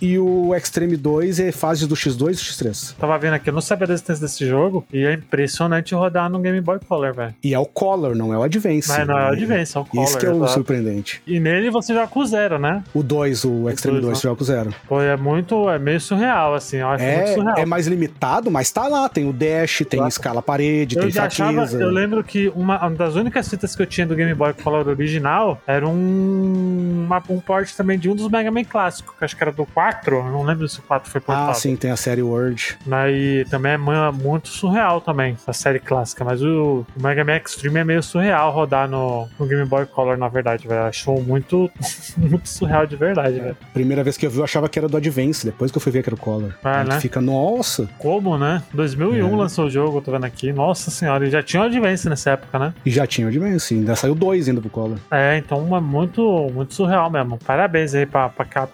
e 0.00 0.18
o 0.18 0.54
Extreme 0.54 0.96
2 0.96 1.40
é 1.40 1.52
fases 1.52 1.86
do 1.86 1.94
X2 1.94 2.12
e 2.12 2.16
do 2.16 2.32
X3. 2.32 2.94
Tava 2.98 3.18
vendo 3.18 3.34
aqui, 3.34 3.50
eu 3.50 3.54
não 3.54 3.60
sabia 3.60 3.86
da 3.86 3.94
existência 3.94 4.22
desse 4.26 4.46
jogo 4.46 4.84
e 4.92 5.04
é 5.04 5.14
impressionante 5.14 5.94
rodar 5.94 6.28
no 6.30 6.38
Game 6.40 6.60
Boy 6.60 6.78
Color, 6.86 7.14
velho. 7.14 7.34
E 7.42 7.54
é 7.54 7.58
o 7.58 7.66
Color, 7.66 8.14
não 8.14 8.32
é 8.32 8.38
o 8.38 8.42
Advance. 8.42 8.88
Mas 8.88 9.06
não 9.06 9.18
é 9.18 9.30
o 9.30 9.32
Advance, 9.32 9.76
é 9.76 9.80
o 9.80 9.84
Color. 9.84 10.04
Isso 10.04 10.18
que 10.18 10.26
é 10.26 10.30
o 10.30 10.36
exato. 10.36 10.52
surpreendente. 10.52 11.22
E 11.26 11.38
nele 11.40 11.70
você 11.70 11.92
joga 11.94 12.08
com 12.08 12.24
zero, 12.24 12.58
né? 12.58 12.82
O 12.94 13.02
2, 13.02 13.44
o 13.44 13.68
Extreme 13.70 14.00
dois, 14.00 14.04
2, 14.12 14.16
né? 14.16 14.20
tu 14.20 14.22
joga 14.22 14.36
com 14.36 14.44
zero. 14.44 14.74
Pô, 14.88 15.00
é 15.00 15.16
muito, 15.16 15.68
é 15.70 15.78
meio 15.78 16.00
surreal, 16.00 16.54
assim, 16.54 16.78
eu 16.78 16.88
acho 16.88 17.04
muito 17.04 17.18
É, 17.20 17.34
surreal. 17.34 17.58
é 17.58 17.64
mais 17.66 17.86
limitado, 17.86 18.50
mas 18.50 18.70
tá 18.70 18.86
lá. 18.88 19.08
Tem 19.08 19.28
o 19.28 19.32
dash, 19.32 19.78
tem 19.88 19.98
Claro. 19.98 20.08
escala 20.08 20.42
parede, 20.42 20.96
Eu 20.96 21.02
tem 21.02 21.10
já 21.10 21.24
achava, 21.26 21.52
fraqueza. 21.52 21.80
eu 21.82 21.90
lembro 21.90 22.22
que 22.24 22.48
uma, 22.54 22.78
uma 22.86 22.90
das 22.96 23.14
únicas 23.14 23.48
fitas 23.48 23.74
que 23.74 23.82
eu 23.82 23.86
tinha 23.86 24.06
do 24.06 24.14
Game 24.14 24.32
Boy 24.34 24.52
Color 24.54 24.86
original 24.88 25.60
era 25.66 25.86
um, 25.88 27.04
uma- 27.06 27.22
um 27.28 27.40
port 27.40 27.70
também 27.74 27.98
de 27.98 28.08
um 28.08 28.14
dos 28.14 28.28
Mega 28.28 28.50
Man 28.50 28.64
clássicos, 28.64 29.14
que 29.16 29.24
acho 29.28 29.36
que 29.36 29.42
era 29.44 29.52
do 29.52 29.66
4, 29.66 30.16
eu 30.16 30.24
não 30.24 30.42
lembro 30.42 30.66
se 30.68 30.78
o 30.78 30.82
4 30.82 31.10
foi 31.10 31.20
portado. 31.20 31.50
Ah, 31.50 31.54
sim, 31.54 31.76
tem 31.76 31.90
a 31.90 31.96
série 31.96 32.22
Word. 32.22 32.78
Né, 32.86 33.12
E 33.12 33.44
também 33.50 33.72
é 33.72 33.76
mu- 33.76 34.12
muito 34.12 34.48
surreal 34.48 35.00
também, 35.00 35.36
a 35.46 35.52
série 35.52 35.78
clássica, 35.78 36.24
mas 36.24 36.42
o, 36.42 36.86
o 36.96 37.02
Mega 37.02 37.24
Man 37.24 37.36
Extreme 37.36 37.80
é 37.80 37.84
meio 37.84 38.02
surreal 38.02 38.50
rodar 38.52 38.88
no, 38.88 39.28
no 39.38 39.46
Game 39.46 39.64
Boy 39.66 39.84
Color, 39.86 40.16
na 40.16 40.28
verdade, 40.28 40.66
velho. 40.66 40.82
Achou 40.82 41.20
muito, 41.22 41.70
muito 42.16 42.48
surreal 42.48 42.86
de 42.86 42.96
verdade, 42.96 43.38
velho. 43.38 43.56
Primeira 43.72 44.02
vez 44.02 44.16
que 44.16 44.26
eu 44.26 44.30
vi, 44.30 44.38
eu 44.38 44.44
achava 44.44 44.68
que 44.68 44.78
era 44.78 44.88
do 44.88 44.96
Advance, 44.96 45.44
depois 45.44 45.70
que 45.70 45.76
eu 45.76 45.82
fui 45.82 45.92
ver 45.92 46.02
que 46.02 46.08
era 46.08 46.14
o 46.16 46.18
Color. 46.18 46.54
Ah, 46.64 46.80
Aí 46.80 46.88
né? 46.88 47.00
fica, 47.00 47.20
nossa. 47.20 47.88
Como, 47.98 48.38
né? 48.38 48.62
2001 48.72 49.26
É. 49.32 49.36
lançou 49.36 49.66
o 49.66 49.70
jogo, 49.70 50.00
tô 50.00 50.10
vendo 50.12 50.24
aqui. 50.24 50.52
Nossa 50.52 50.90
senhora, 50.90 51.26
e 51.26 51.30
já 51.30 51.42
tinha 51.42 51.62
o 51.62 51.66
Advance 51.66 52.08
nessa 52.08 52.30
época, 52.30 52.58
né? 52.58 52.72
E 52.84 52.90
já 52.90 53.06
tinha 53.06 53.26
o 53.26 53.30
Advance, 53.30 53.74
ainda 53.74 53.94
saiu 53.96 54.14
dois 54.14 54.48
ainda 54.48 54.60
pro 54.60 54.70
Color. 54.70 54.98
É, 55.10 55.36
então 55.36 55.76
é 55.76 55.80
muito, 55.80 56.48
muito 56.52 56.74
surreal 56.74 57.10
mesmo. 57.10 57.38
Parabéns 57.38 57.94
aí 57.94 58.06
pra, 58.06 58.28
pra 58.28 58.44
Cap 58.44 58.72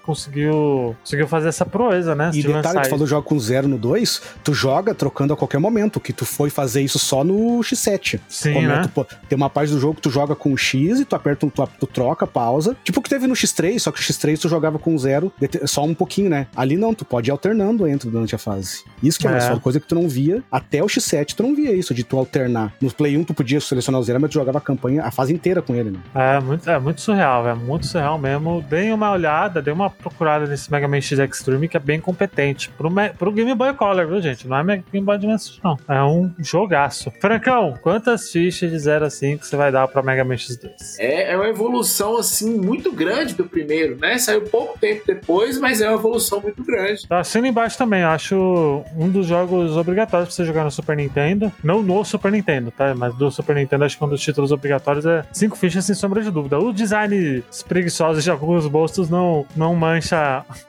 conseguiu, 0.48 0.96
conseguiu 1.00 1.28
fazer 1.28 1.48
essa 1.48 1.64
proeza, 1.64 2.14
né? 2.14 2.28
E 2.28 2.36
de 2.36 2.42
detalhe, 2.42 2.64
lançar 2.66 2.82
tu 2.82 2.90
falou 2.90 3.06
joga 3.06 3.26
com 3.26 3.38
zero 3.38 3.68
no 3.68 3.78
2, 3.78 4.22
tu 4.42 4.52
joga 4.54 4.94
trocando 4.94 5.32
a 5.32 5.36
qualquer 5.36 5.58
momento, 5.58 6.00
que 6.00 6.12
tu 6.12 6.24
foi 6.24 6.50
fazer 6.50 6.82
isso 6.82 6.98
só 6.98 7.24
no 7.24 7.60
X7. 7.60 8.20
Sim, 8.28 8.54
Como 8.54 8.66
é, 8.70 8.76
né? 8.76 8.82
tu 8.82 8.88
pô- 8.88 9.04
tem 9.28 9.36
uma 9.36 9.50
parte 9.50 9.72
do 9.72 9.80
jogo 9.80 9.94
que 9.96 10.02
tu 10.02 10.10
joga 10.10 10.34
com 10.34 10.56
X 10.56 11.00
e 11.00 11.04
tu 11.04 11.16
aperta, 11.16 11.46
um- 11.46 11.50
tu, 11.50 11.66
tu 11.80 11.86
troca, 11.86 12.26
pausa. 12.26 12.76
Tipo 12.84 13.00
o 13.00 13.02
que 13.02 13.08
teve 13.10 13.26
no 13.26 13.34
X3, 13.34 13.78
só 13.78 13.90
que 13.92 14.00
o 14.00 14.02
X3 14.02 14.38
tu 14.40 14.48
jogava 14.48 14.78
com 14.78 14.96
zero, 14.98 15.32
só 15.66 15.84
um 15.84 15.94
pouquinho, 15.94 16.28
né? 16.30 16.46
Ali 16.56 16.76
não, 16.76 16.94
tu 16.94 17.04
pode 17.04 17.30
ir 17.30 17.32
alternando 17.32 17.86
entre 17.86 18.08
durante 18.10 18.34
a 18.34 18.38
fase. 18.38 18.82
Isso 19.02 19.18
que 19.18 19.26
é, 19.26 19.30
É. 19.38 19.50
uma 19.50 19.60
coisa 19.60 19.80
que 19.80 19.86
tu 19.86 19.94
não 19.94 20.08
via. 20.08 20.42
Até 20.50 20.82
o 20.82 20.86
X7 20.86 21.34
tu 21.34 21.42
não 21.42 21.54
via 21.54 21.72
isso, 21.72 21.94
de 21.94 22.04
tu 22.04 22.16
alternar. 22.18 22.72
No 22.80 22.90
Play 22.92 23.16
1 23.16 23.24
tu 23.24 23.34
podia 23.34 23.60
selecionar 23.60 24.00
o 24.00 24.04
zero, 24.04 24.20
mas 24.20 24.30
tu 24.30 24.34
jogava 24.34 24.58
a 24.58 24.60
campanha, 24.60 25.02
a 25.04 25.10
fase 25.10 25.32
inteira 25.32 25.60
com 25.62 25.74
ele, 25.74 25.90
né? 25.90 25.98
É 26.14 26.40
muito, 26.40 26.68
é 26.68 26.78
muito 26.78 27.00
surreal, 27.00 27.46
é 27.48 27.54
muito 27.54 27.86
surreal 27.86 28.18
mesmo. 28.18 28.62
Deem 28.68 28.92
uma 28.92 29.10
olhada, 29.10 29.60
dê 29.62 29.70
uma 29.70 29.90
procurada 29.90 30.33
nesse 30.40 30.70
Mega 30.70 30.86
Man 30.88 31.00
X 31.00 31.18
Extreme, 31.18 31.68
que 31.68 31.76
é 31.76 31.80
bem 31.80 32.00
competente. 32.00 32.70
Pro, 32.70 32.90
Me- 32.90 33.10
pro 33.10 33.30
Game 33.32 33.54
Boy 33.54 33.72
Color, 33.74 34.06
viu, 34.06 34.20
gente? 34.20 34.46
Não 34.48 34.56
é 34.56 34.62
Mega- 34.64 34.84
Game 34.92 35.04
Boy 35.04 35.16
Advance, 35.16 35.58
não. 35.62 35.76
É 35.88 36.02
um 36.02 36.30
jogaço. 36.38 37.10
Francão, 37.20 37.74
quantas 37.82 38.30
fichas 38.30 38.70
de 38.70 38.78
0 38.78 39.04
a 39.06 39.10
5 39.10 39.44
você 39.44 39.56
vai 39.56 39.70
dar 39.72 39.86
pra 39.88 40.02
Mega 40.02 40.24
Man 40.24 40.34
X2? 40.34 40.70
É, 40.98 41.32
é 41.32 41.36
uma 41.36 41.48
evolução, 41.48 42.16
assim, 42.18 42.58
muito 42.58 42.92
grande 42.92 43.34
do 43.34 43.44
primeiro, 43.44 43.96
né? 43.98 44.18
Saiu 44.18 44.42
pouco 44.42 44.78
tempo 44.78 45.02
depois, 45.06 45.58
mas 45.58 45.80
é 45.80 45.88
uma 45.88 45.98
evolução 45.98 46.40
muito 46.40 46.62
grande. 46.64 47.06
Tá 47.08 47.20
assino 47.20 47.46
embaixo 47.46 47.76
também, 47.78 48.02
eu 48.02 48.08
acho 48.08 48.84
um 48.96 49.08
dos 49.08 49.26
jogos 49.26 49.76
obrigatórios 49.76 50.28
pra 50.28 50.36
você 50.36 50.44
jogar 50.44 50.64
no 50.64 50.70
Super 50.70 50.96
Nintendo. 50.96 51.52
Não 51.62 51.82
no 51.82 52.04
Super 52.04 52.30
Nintendo, 52.32 52.70
tá? 52.70 52.94
Mas 52.94 53.14
do 53.14 53.30
Super 53.30 53.56
Nintendo, 53.56 53.84
acho 53.84 53.96
que 53.98 54.04
um 54.04 54.08
dos 54.08 54.20
títulos 54.20 54.52
obrigatórios 54.52 55.04
é 55.06 55.24
cinco 55.32 55.56
fichas 55.56 55.84
sem 55.84 55.94
sombra 55.94 56.22
de 56.22 56.30
dúvida. 56.30 56.58
O 56.58 56.72
design 56.72 57.42
preguiçoso 57.68 58.20
de 58.20 58.30
alguns 58.30 58.66
bolsos 58.66 59.08
não, 59.08 59.46
não 59.56 59.74
mancha 59.74 60.16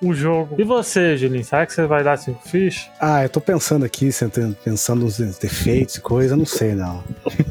o 0.02 0.14
jogo. 0.14 0.56
E 0.58 0.64
você, 0.64 1.18
Julinho, 1.18 1.44
será 1.44 1.66
que 1.66 1.74
você 1.74 1.86
vai 1.86 2.04
dar 2.04 2.18
cinco 2.18 2.42
fichas? 2.48 2.90
Ah, 3.00 3.24
eu 3.24 3.30
tô 3.30 3.42
pensando 3.42 3.86
aqui, 3.86 4.10
pensando 4.64 5.04
nos 5.04 5.18
defeitos 5.38 5.96
e 5.96 6.02
coisa, 6.02 6.36
não 6.36 6.46
sei, 6.46 6.74
não. 6.74 7.04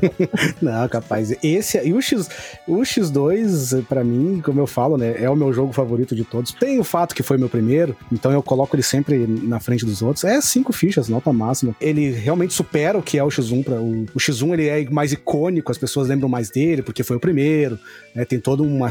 não, 0.61 0.89
capaz. 0.89 1.35
Esse 1.43 1.79
e 1.85 1.93
o 1.93 2.01
X, 2.01 2.29
o 2.67 2.77
X2, 2.79 3.85
pra 3.87 4.05
mim, 4.05 4.41
como 4.45 4.61
eu 4.61 4.67
falo, 4.67 4.97
né, 4.97 5.15
é 5.19 5.29
o 5.29 5.37
meu 5.37 5.53
jogo 5.53 5.73
favorito 5.73 6.15
de 6.15 6.25
todos. 6.25 6.53
Tem 6.53 6.79
o 6.79 6.85
fato 6.85 7.15
que 7.15 7.23
foi 7.23 7.37
meu 7.37 7.49
primeiro, 7.49 7.97
então 8.13 8.33
eu 8.33 8.43
coloco 8.43 8.75
ele 8.75 8.83
sempre 8.83 9.27
na 9.27 9.61
frente 9.61 9.85
dos 9.85 10.03
outros. 10.03 10.25
É 10.25 10.41
cinco 10.41 10.73
fichas, 10.73 11.09
nota 11.09 11.33
máxima. 11.33 11.75
Ele 11.81 12.11
realmente 12.11 12.55
supera 12.55 12.99
o 12.99 13.03
que 13.03 13.19
é 13.19 13.25
o 13.25 13.29
X1 13.29 13.65
para 13.65 13.81
o, 13.81 14.05
o 14.15 14.19
X1, 14.19 14.53
ele 14.55 14.69
é 14.69 14.85
mais 14.91 15.13
icônico, 15.13 15.71
as 15.71 15.79
pessoas 15.79 16.09
lembram 16.09 16.29
mais 16.29 16.51
dele 16.51 16.83
porque 16.83 17.03
foi 17.03 17.17
o 17.17 17.21
primeiro, 17.21 17.79
né, 18.15 18.25
tem 18.25 18.39
todo 18.39 18.63
uma 18.63 18.89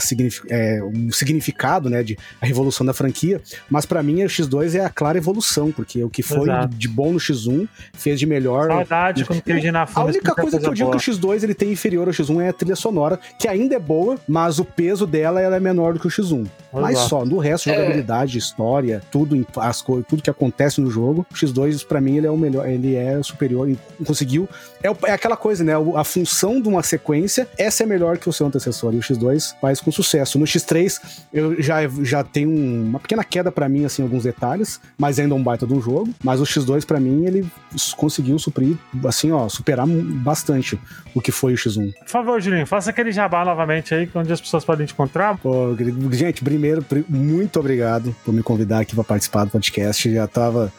é, 0.49 0.84
um 0.84 1.11
significado, 1.11 1.89
né, 1.89 2.03
de 2.03 2.18
a 2.41 2.45
revolução 2.45 2.86
da 2.86 2.93
franquia, 3.04 3.41
mas 3.70 3.86
pra 3.86 4.01
mim 4.01 4.24
o 4.24 4.28
X2 4.28 4.76
é 4.76 4.86
a 4.86 4.89
clara 4.89 5.18
evolução, 5.18 5.72
porque 5.72 6.04
o 6.04 6.10
que 6.10 6.24
foi 6.24 6.43
Exato. 6.43 6.76
de 6.76 6.88
bom 6.88 7.12
no 7.12 7.20
X1 7.20 7.68
fez 7.93 8.20
de 8.20 8.26
melhor 8.26 8.68
Saudade 8.68 9.26
quando 9.26 9.39
aquele 9.39 9.72
na 9.72 9.86
a 9.93 10.04
única 10.06 10.34
coisa 10.34 10.60
que 10.60 10.66
eu 10.66 10.74
digo 10.74 10.91
que 10.91 10.97
o 10.97 10.99
X2 10.99 11.43
ele 11.43 11.54
tem 11.54 11.72
inferior 11.72 12.08
ao 12.08 12.14
X1 12.14 12.41
é 12.41 12.49
a 12.49 12.54
trilha 12.54 12.76
sonora, 12.76 13.20
que 13.38 13.47
ainda 13.47 13.76
é 13.76 13.80
boa, 13.80 14.18
mas 14.28 14.58
o 14.60 14.66
peso 14.66 15.06
dela 15.06 15.41
ela 15.41 15.56
é 15.56 15.60
menor 15.60 15.93
do 15.93 15.99
que 15.99 16.08
o 16.08 16.10
X1. 16.10 16.45
Mas 16.72 16.91
Exato. 16.97 17.10
só, 17.10 17.26
no 17.26 17.38
resto, 17.38 17.70
É. 17.70 17.76
jogabilidade, 17.76 18.38
história, 18.38 19.01
tudo, 19.12 19.36
em- 19.36 19.45
as 19.58 19.82
coisas, 19.82 20.06
tudo 20.08 20.24
que 20.24 20.30
acontece 20.30 20.82
no 20.82 20.89
jogo, 20.89 21.26
o 21.32 21.34
X2 21.36 21.86
pra 21.86 22.01
mim 22.01 22.18
ele 22.18 22.26
é 22.28 22.32
o 22.32 22.38
melhor, 22.38 22.68
ele 22.68 22.95
é 22.95 23.22
superior, 23.22 23.70
e 23.70 23.78
conseguiu. 24.06 24.47
É, 24.82 24.88
é 25.10 25.12
aquela 25.14 25.38
coisa, 25.38 25.64
né? 25.64 25.74
A 25.95 26.04
função 26.04 26.60
de 26.62 26.68
uma 26.68 26.82
sequência, 26.82 27.47
essa 27.58 27.84
é 27.84 27.86
melhor 27.86 28.18
que 28.18 28.28
o 28.28 28.34
seu 28.34 28.47
antecessor, 28.47 28.93
e 28.93 28.97
o 28.97 29.01
X2 29.01 29.54
faz 29.62 29.80
com 29.80 29.91
sucesso. 29.91 30.39
No 30.39 30.45
X3 30.45 30.99
eu 31.32 31.62
já, 31.62 31.78
já 32.01 32.24
tenho 32.24 32.49
um- 32.49 32.83
uma 32.84 33.00
pequena 33.00 33.24
queda 33.24 33.52
pra 33.52 33.68
mim, 33.70 33.86
assim, 33.86 34.02
alguns 34.04 34.24
detalhes, 34.24 34.80
mas 34.98 35.20
ainda 35.20 35.34
é 35.34 35.38
um 35.38 35.44
baita 35.44 35.66
de 35.66 35.74
um 35.74 35.82
jogo. 35.82 36.10
Mas 36.24 36.40
o 36.40 36.44
X2 36.44 36.86
pra 36.86 37.00
mim 37.00 37.26
ele 37.26 37.46
conseguiu 37.98 38.38
suprir, 38.40 38.78
assim, 39.06 39.32
ó, 39.32 39.48
superar 39.50 39.88
bastante 39.88 40.80
o 41.16 41.22
que 41.22 41.32
foi 41.32 41.54
o 41.54 41.58
X1. 41.58 41.94
Por 41.94 42.08
favor, 42.10 42.42
Julinho, 42.42 42.66
faça 42.68 42.90
aquele 42.90 43.12
jabá 43.12 43.44
novamente 43.46 43.94
aí, 43.94 44.10
onde 44.14 44.32
as 44.32 44.42
pessoas 44.42 44.64
podem 44.66 44.86
te 44.86 44.94
encontrar. 44.94 45.38
Pô, 45.38 45.76
gente, 46.12 46.44
primeiro, 46.44 46.82
pri- 46.84 47.06
muito 47.10 47.60
obrigado 47.60 48.16
por 48.24 48.34
me 48.34 48.44
convidar 48.44 48.80
aqui 48.82 48.96
para 48.96 49.04
participar 49.04 49.46
do 49.46 49.52
podcast. 49.52 50.12
Já 50.14 50.28
tava 50.28 50.72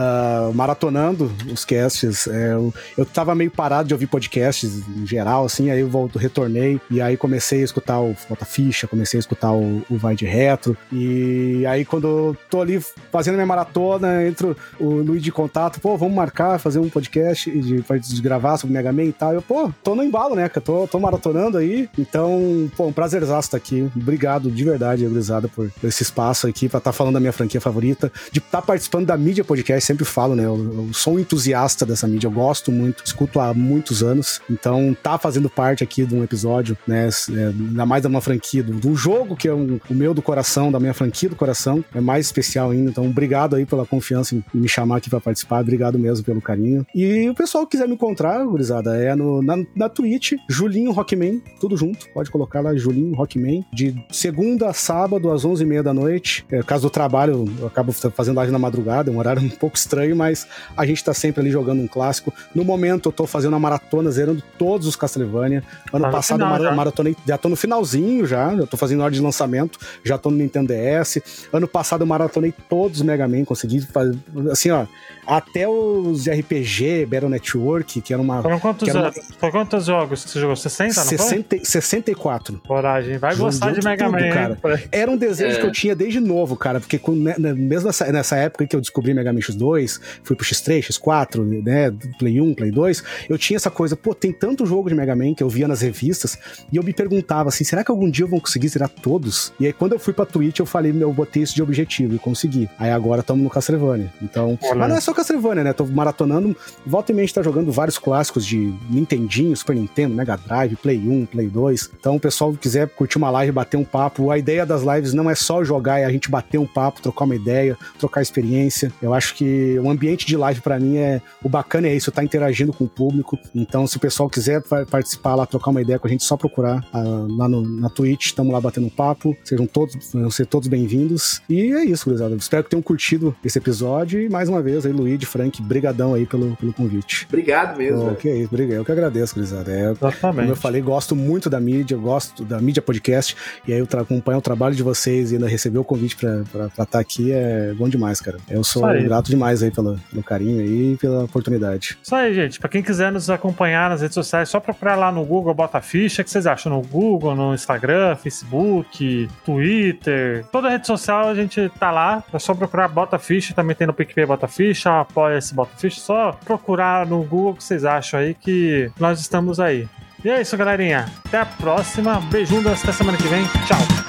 ah, 0.00 0.52
maratonando 0.54 1.28
os 1.52 1.64
casts. 1.64 2.28
É, 2.28 2.52
eu, 2.52 2.72
eu 2.96 3.04
tava 3.04 3.34
meio 3.34 3.50
parado 3.50 3.88
de 3.88 3.94
ouvir 3.94 4.06
podcasts 4.06 4.86
em 4.88 5.04
geral, 5.04 5.44
assim, 5.44 5.72
aí 5.72 5.80
eu 5.80 5.88
volto, 5.88 6.20
retornei 6.20 6.80
e 6.88 7.00
aí 7.00 7.16
comecei 7.16 7.62
a 7.62 7.64
escutar 7.64 7.98
o 7.98 8.14
Falta 8.14 8.44
Ficha, 8.44 8.86
comecei 8.86 9.18
a 9.18 9.22
escutar 9.22 9.52
o, 9.52 9.82
o 9.90 9.98
Vai 9.98 10.14
de 10.14 10.24
Retro. 10.24 10.76
E 10.92 11.66
aí, 11.66 11.84
quando 11.84 12.06
eu 12.06 12.36
tô 12.48 12.60
ali 12.60 12.80
fazendo 13.10 13.34
minha 13.34 13.46
maratona, 13.46 14.24
entro 14.24 14.56
o 14.78 14.88
Luiz 14.88 15.20
de 15.20 15.32
contato, 15.32 15.80
pô, 15.80 15.96
vamos 15.96 16.14
marcar, 16.14 16.60
fazer 16.60 16.78
um 16.78 16.88
podcast 16.88 17.50
de, 17.50 17.82
de 17.82 18.22
gravar 18.22 18.56
sobre 18.56 18.74
Mega 18.74 18.92
Man 18.92 19.04
e 19.04 19.12
tal. 19.12 19.32
Eu, 19.34 19.42
pô, 19.42 19.72
tô 19.82 19.96
no 19.96 20.04
embalo, 20.04 20.36
né? 20.36 20.48
Tô, 20.48 20.86
tô 20.86 21.00
maratonando 21.00 21.58
aí. 21.58 21.88
Então, 21.98 22.70
pô, 22.76 22.86
um 22.86 22.92
prazerzaço 22.92 23.48
estar 23.48 23.56
aqui. 23.56 23.90
Obrigado 23.96 24.48
de 24.48 24.64
verdade, 24.64 25.04
gurizada, 25.06 25.48
por 25.48 25.72
esse 25.82 26.04
espaço 26.04 26.46
aqui 26.46 26.68
pra 26.68 26.78
estar 26.78 26.92
falando 26.92 27.14
da 27.14 27.20
minha 27.20 27.32
franquia 27.32 27.60
favorita, 27.60 28.12
de 28.30 28.38
estar 28.38 28.62
participando 28.62 29.06
da 29.06 29.16
mídia 29.16 29.42
podcast. 29.42 29.87
Sempre 29.88 30.04
falo, 30.04 30.34
né? 30.34 30.44
Eu, 30.44 30.56
eu 30.86 30.88
sou 30.92 31.14
um 31.14 31.18
entusiasta 31.18 31.86
dessa 31.86 32.06
mídia, 32.06 32.26
eu 32.26 32.30
gosto 32.30 32.70
muito, 32.70 33.02
escuto 33.02 33.40
há 33.40 33.54
muitos 33.54 34.02
anos. 34.02 34.38
Então, 34.50 34.94
tá 35.02 35.16
fazendo 35.16 35.48
parte 35.48 35.82
aqui 35.82 36.04
de 36.04 36.14
um 36.14 36.22
episódio, 36.22 36.76
né? 36.86 37.08
É, 37.08 37.46
ainda 37.46 37.86
mais 37.86 38.02
da 38.02 38.08
uma 38.10 38.20
franquia, 38.20 38.62
do, 38.62 38.74
do 38.74 38.94
jogo 38.94 39.34
que 39.34 39.48
é 39.48 39.54
um- 39.54 39.80
o 39.88 39.94
meu 39.94 40.12
do 40.12 40.20
coração, 40.20 40.70
da 40.70 40.78
minha 40.78 40.92
franquia 40.92 41.30
do 41.30 41.34
coração, 41.36 41.82
é 41.94 42.02
mais 42.02 42.26
especial 42.26 42.70
ainda. 42.70 42.90
Então, 42.90 43.06
obrigado 43.06 43.56
aí 43.56 43.64
pela 43.64 43.86
confiança 43.86 44.34
em 44.34 44.44
me 44.52 44.68
chamar 44.68 44.98
aqui 44.98 45.08
pra 45.08 45.20
participar. 45.20 45.60
Obrigado 45.62 45.98
mesmo 45.98 46.22
pelo 46.22 46.42
carinho. 46.42 46.86
E 46.94 47.26
o 47.30 47.34
pessoal 47.34 47.64
que 47.66 47.70
quiser 47.70 47.88
me 47.88 47.94
encontrar, 47.94 48.44
gurizada, 48.44 48.94
é 48.94 49.16
no, 49.16 49.40
na, 49.40 49.56
na 49.74 49.88
Twitch, 49.88 50.34
Julinho 50.50 50.92
Rockman, 50.92 51.40
tudo 51.58 51.78
junto. 51.78 52.06
Pode 52.12 52.30
colocar 52.30 52.60
lá, 52.60 52.76
Julinho 52.76 53.14
Rockman, 53.14 53.64
de 53.72 53.94
segunda 54.10 54.68
a 54.68 54.74
sábado, 54.74 55.30
às 55.32 55.46
11h30 55.46 55.82
da 55.82 55.94
noite. 55.94 56.44
É, 56.50 56.62
caso 56.62 56.82
do 56.82 56.90
trabalho, 56.90 57.46
eu 57.58 57.66
acabo 57.66 57.90
fazendo 57.92 58.36
live 58.36 58.52
na 58.52 58.58
madrugada, 58.58 59.10
é 59.10 59.14
um 59.14 59.18
horário 59.18 59.40
um 59.40 59.48
pouco 59.48 59.77
estranho, 59.78 60.14
mas 60.16 60.46
a 60.76 60.84
gente 60.86 61.02
tá 61.02 61.12
sempre 61.14 61.40
ali 61.40 61.50
jogando 61.50 61.80
um 61.80 61.86
clássico. 61.86 62.32
No 62.54 62.64
momento 62.64 63.08
eu 63.08 63.12
tô 63.12 63.26
fazendo 63.26 63.54
a 63.56 63.58
maratona, 63.58 64.10
zerando 64.10 64.42
todos 64.58 64.86
os 64.86 64.96
Castlevania. 64.96 65.62
Ano 65.92 66.04
Tá 66.04 66.10
passado 66.10 66.40
final, 66.44 66.62
eu 66.64 66.74
maratonei, 66.74 67.16
já 67.26 67.38
tô 67.38 67.48
no 67.48 67.56
finalzinho 67.56 68.26
já, 68.26 68.54
já 68.56 68.66
tô 68.66 68.76
fazendo 68.76 69.02
hora 69.02 69.12
de 69.12 69.20
lançamento, 69.20 69.78
já 70.04 70.16
tô 70.18 70.30
no 70.30 70.36
Nintendo 70.36 70.72
DS. 70.72 71.20
Ano 71.52 71.66
passado 71.68 72.02
eu 72.02 72.06
maratonei 72.06 72.52
todos 72.68 72.98
os 72.98 73.02
Mega 73.06 73.26
Man, 73.28 73.44
consegui 73.44 73.80
fazer, 73.80 74.16
assim, 74.50 74.70
ó, 74.70 74.86
até 75.26 75.68
os 75.68 76.26
RPG, 76.28 77.06
Battle 77.06 77.28
Network, 77.30 78.00
que 78.00 78.12
era 78.12 78.20
uma 78.22 78.42
Foram 78.42 78.58
quantos, 78.58 78.86
Quero 78.86 78.98
uma- 79.00 79.12
foram 79.12 79.52
quantos 79.52 79.84
jogos 79.86 80.24
que 80.24 80.30
você 80.30 80.40
jogou? 80.40 80.56
60, 80.56 80.94
não 81.00 81.04
foi? 81.06 81.18
60, 81.18 81.56
64. 81.64 82.60
Coragem, 82.66 83.18
vai 83.18 83.34
gostar 83.36 83.72
de 83.72 83.84
Mega 83.84 84.06
tudo, 84.06 84.18
Man, 84.20 84.30
cara. 84.30 84.58
Era 84.90 85.10
um 85.10 85.16
desejo 85.16 85.56
É. 85.56 85.60
que 85.60 85.66
eu 85.66 85.72
tinha 85.72 85.94
desde 85.94 86.20
novo, 86.20 86.56
cara, 86.56 86.80
porque 86.80 86.98
com- 86.98 87.12
né, 87.12 87.34
né, 87.38 87.52
mesmo 87.52 87.86
nessa, 87.86 88.10
nessa 88.10 88.36
época 88.36 88.66
que 88.66 88.74
eu 88.74 88.80
descobri 88.80 89.12
Mega 89.14 89.32
Man 89.32 89.40
X2, 89.58 90.00
fui 90.22 90.36
pro 90.36 90.46
X3, 90.46 90.80
X4, 90.88 91.62
né, 91.62 91.92
Play 92.18 92.40
1, 92.40 92.54
Play 92.54 92.70
2, 92.70 93.02
eu 93.28 93.36
tinha 93.38 93.56
essa 93.56 93.70
coisa, 93.70 93.96
pô, 93.96 94.14
tem 94.14 94.32
tanto 94.32 94.64
jogo 94.64 94.88
de 94.88 94.94
Mega 94.94 95.14
Man 95.14 95.34
que 95.34 95.42
eu 95.42 95.48
via 95.48 95.68
nas 95.68 95.80
revistas, 95.80 96.38
e 96.72 96.76
eu 96.76 96.82
me 96.82 96.92
perguntava 96.92 97.48
assim, 97.48 97.64
será 97.64 97.84
que 97.84 97.90
algum 97.90 98.08
dia 98.10 98.24
eu 98.24 98.28
vou 98.28 98.40
conseguir 98.40 98.68
zerar 98.68 98.88
todos? 98.88 99.52
E 99.58 99.66
aí 99.66 99.72
quando 99.72 99.92
eu 99.92 99.98
fui 99.98 100.12
pra 100.12 100.24
Twitch, 100.24 100.58
eu 100.58 100.66
falei, 100.66 100.92
meu, 100.92 101.08
eu 101.08 101.12
botei 101.12 101.42
isso 101.42 101.54
de 101.54 101.62
objetivo 101.62 102.14
e 102.14 102.18
consegui. 102.18 102.68
Aí 102.78 102.90
agora 102.90 103.20
estamos 103.20 103.42
no 103.42 103.50
Castlevania. 103.50 104.12
Então, 104.22 104.58
mas 104.76 104.88
não 104.88 104.96
é 104.96 105.00
só 105.00 105.12
Castlevania, 105.12 105.64
né? 105.64 105.72
Tô 105.72 105.84
maratonando, 105.86 106.56
volta 106.86 107.12
e 107.12 107.14
meia 107.14 107.24
a 107.24 107.26
gente 107.26 107.34
tá 107.34 107.42
jogando 107.42 107.72
vários 107.72 107.98
clássicos 107.98 108.46
de 108.46 108.72
Nintendinho, 108.88 109.56
Super 109.56 109.74
Nintendo, 109.74 110.14
Mega 110.14 110.36
Drive, 110.36 110.76
Play 110.76 110.98
1, 110.98 111.26
Play 111.26 111.48
2. 111.48 111.90
Então, 111.98 112.16
o 112.16 112.20
pessoal 112.20 112.52
que 112.52 112.58
quiser 112.58 112.88
curtir 112.88 113.18
uma 113.18 113.30
live, 113.30 113.52
bater 113.52 113.76
um 113.76 113.84
papo, 113.84 114.30
a 114.30 114.38
ideia 114.38 114.64
das 114.64 114.82
lives 114.82 115.12
não 115.12 115.28
é 115.28 115.34
só 115.34 115.64
jogar, 115.64 115.98
é 115.98 116.04
a 116.04 116.10
gente 116.10 116.30
bater 116.30 116.58
um 116.58 116.66
papo, 116.66 117.02
trocar 117.02 117.24
uma 117.24 117.34
ideia, 117.34 117.76
trocar 117.98 118.22
experiência. 118.22 118.92
Eu 119.02 119.12
acho 119.12 119.34
que 119.34 119.44
o 119.82 119.90
ambiente 119.90 120.26
de 120.26 120.36
live 120.36 120.60
pra 120.60 120.78
mim 120.78 120.96
é 120.96 121.20
o 121.42 121.48
bacana 121.48 121.88
é 121.88 121.94
isso, 121.94 122.10
tá 122.10 122.22
interagindo 122.22 122.72
com 122.72 122.84
o 122.84 122.88
público. 122.88 123.38
Então, 123.54 123.86
se 123.86 123.96
o 123.96 124.00
pessoal 124.00 124.28
quiser 124.28 124.62
pa- 124.62 124.84
participar 124.86 125.34
lá, 125.34 125.46
trocar 125.46 125.70
uma 125.70 125.80
ideia 125.82 125.98
com 125.98 126.06
a 126.06 126.10
gente, 126.10 126.24
só 126.24 126.36
procurar 126.36 126.84
ah, 126.92 127.26
lá 127.28 127.48
no, 127.48 127.62
na 127.62 127.88
Twitch, 127.88 128.26
estamos 128.26 128.52
lá 128.52 128.60
batendo 128.60 128.86
um 128.86 128.90
papo. 128.90 129.36
Sejam 129.44 129.66
todos, 129.66 130.12
vão 130.12 130.30
ser 130.30 130.46
todos 130.46 130.68
bem-vindos. 130.68 131.40
E 131.48 131.72
é 131.72 131.84
isso, 131.84 132.04
gurizada. 132.04 132.34
Espero 132.36 132.64
que 132.64 132.70
tenham 132.70 132.82
curtido 132.82 133.34
esse 133.44 133.58
episódio 133.58 134.20
e 134.20 134.28
mais 134.28 134.48
uma 134.48 134.60
vez 134.62 134.84
aí, 134.86 134.92
Luigi, 134.92 135.26
Frank, 135.26 135.62
brigadão 135.62 136.14
aí 136.14 136.26
pelo, 136.26 136.56
pelo 136.56 136.72
convite. 136.72 137.26
Obrigado 137.28 137.76
mesmo. 137.78 138.10
Oh, 138.10 138.14
que 138.14 138.28
isso, 138.30 138.48
obrigado. 138.52 138.78
Eu 138.78 138.84
que 138.84 138.92
agradeço, 138.92 139.34
gurizada. 139.34 139.70
É, 139.70 139.94
como 139.94 140.10
Exatamente. 140.12 140.48
eu 140.50 140.56
falei, 140.56 140.80
gosto 140.82 141.14
muito 141.16 141.48
da 141.48 141.60
mídia, 141.60 141.96
gosto 141.96 142.44
da 142.44 142.60
mídia 142.60 142.82
podcast, 142.82 143.36
e 143.66 143.72
aí 143.72 143.78
eu 143.78 143.86
acompanho 143.98 144.38
o 144.38 144.42
trabalho 144.42 144.74
de 144.74 144.82
vocês 144.82 145.32
e 145.32 145.34
ainda 145.34 145.48
receber 145.48 145.78
o 145.78 145.84
convite 145.84 146.16
pra 146.16 146.84
estar 146.84 146.98
aqui 146.98 147.32
é 147.32 147.72
bom 147.76 147.88
demais, 147.88 148.20
cara. 148.20 148.38
Eu 148.48 148.62
sou 148.64 148.82
grato 148.82 149.28
demais 149.30 149.37
aí 149.44 149.70
pelo, 149.70 149.98
pelo 150.10 150.22
carinho 150.22 150.64
e 150.64 150.96
pela 150.96 151.24
oportunidade. 151.24 151.98
Isso 152.02 152.14
aí, 152.14 152.34
gente. 152.34 152.58
Pra 152.58 152.68
quem 152.68 152.82
quiser 152.82 153.12
nos 153.12 153.30
acompanhar 153.30 153.90
nas 153.90 154.00
redes 154.00 154.14
sociais, 154.14 154.48
só 154.48 154.60
procurar 154.60 154.96
lá 154.96 155.10
no 155.10 155.24
Google 155.24 155.54
Bota 155.54 155.80
Ficha. 155.80 156.24
Que 156.24 156.30
vocês 156.30 156.46
acham? 156.46 156.72
No 156.72 156.82
Google, 156.82 157.34
no 157.34 157.54
Instagram, 157.54 158.16
Facebook, 158.16 159.28
Twitter. 159.44 160.44
Toda 160.50 160.70
rede 160.70 160.86
social 160.86 161.28
a 161.28 161.34
gente 161.34 161.70
tá 161.78 161.90
lá. 161.90 162.22
É 162.32 162.38
só 162.38 162.54
procurar 162.54 162.88
Bota 162.88 163.18
Ficha. 163.18 163.54
Também 163.54 163.76
tem 163.76 163.86
no 163.86 163.94
PicPay 163.94 164.26
Bota 164.26 164.48
Ficha. 164.48 165.00
Apoia 165.00 165.38
esse 165.38 165.54
Bota 165.54 165.72
Ficha. 165.76 166.00
Só 166.00 166.32
procurar 166.44 167.06
no 167.06 167.22
Google 167.22 167.54
que 167.54 167.64
vocês 167.64 167.84
acham 167.84 168.20
aí 168.20 168.34
que 168.34 168.90
nós 168.98 169.20
estamos 169.20 169.60
aí. 169.60 169.88
E 170.24 170.28
é 170.28 170.40
isso, 170.40 170.56
galerinha. 170.56 171.06
Até 171.26 171.38
a 171.38 171.46
próxima. 171.46 172.20
Beijundas. 172.30 172.82
Até 172.82 172.92
semana 172.92 173.16
que 173.16 173.28
vem. 173.28 173.44
Tchau. 173.66 174.07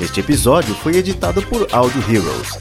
Este 0.00 0.20
episódio 0.20 0.74
foi 0.74 0.96
editado 0.96 1.40
por 1.46 1.68
Audio 1.72 2.00
Heroes. 2.02 2.58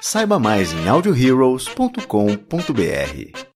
Saiba 0.00 0.38
mais 0.38 0.72
em 0.72 0.88
audioheroes.com.br. 0.88 3.53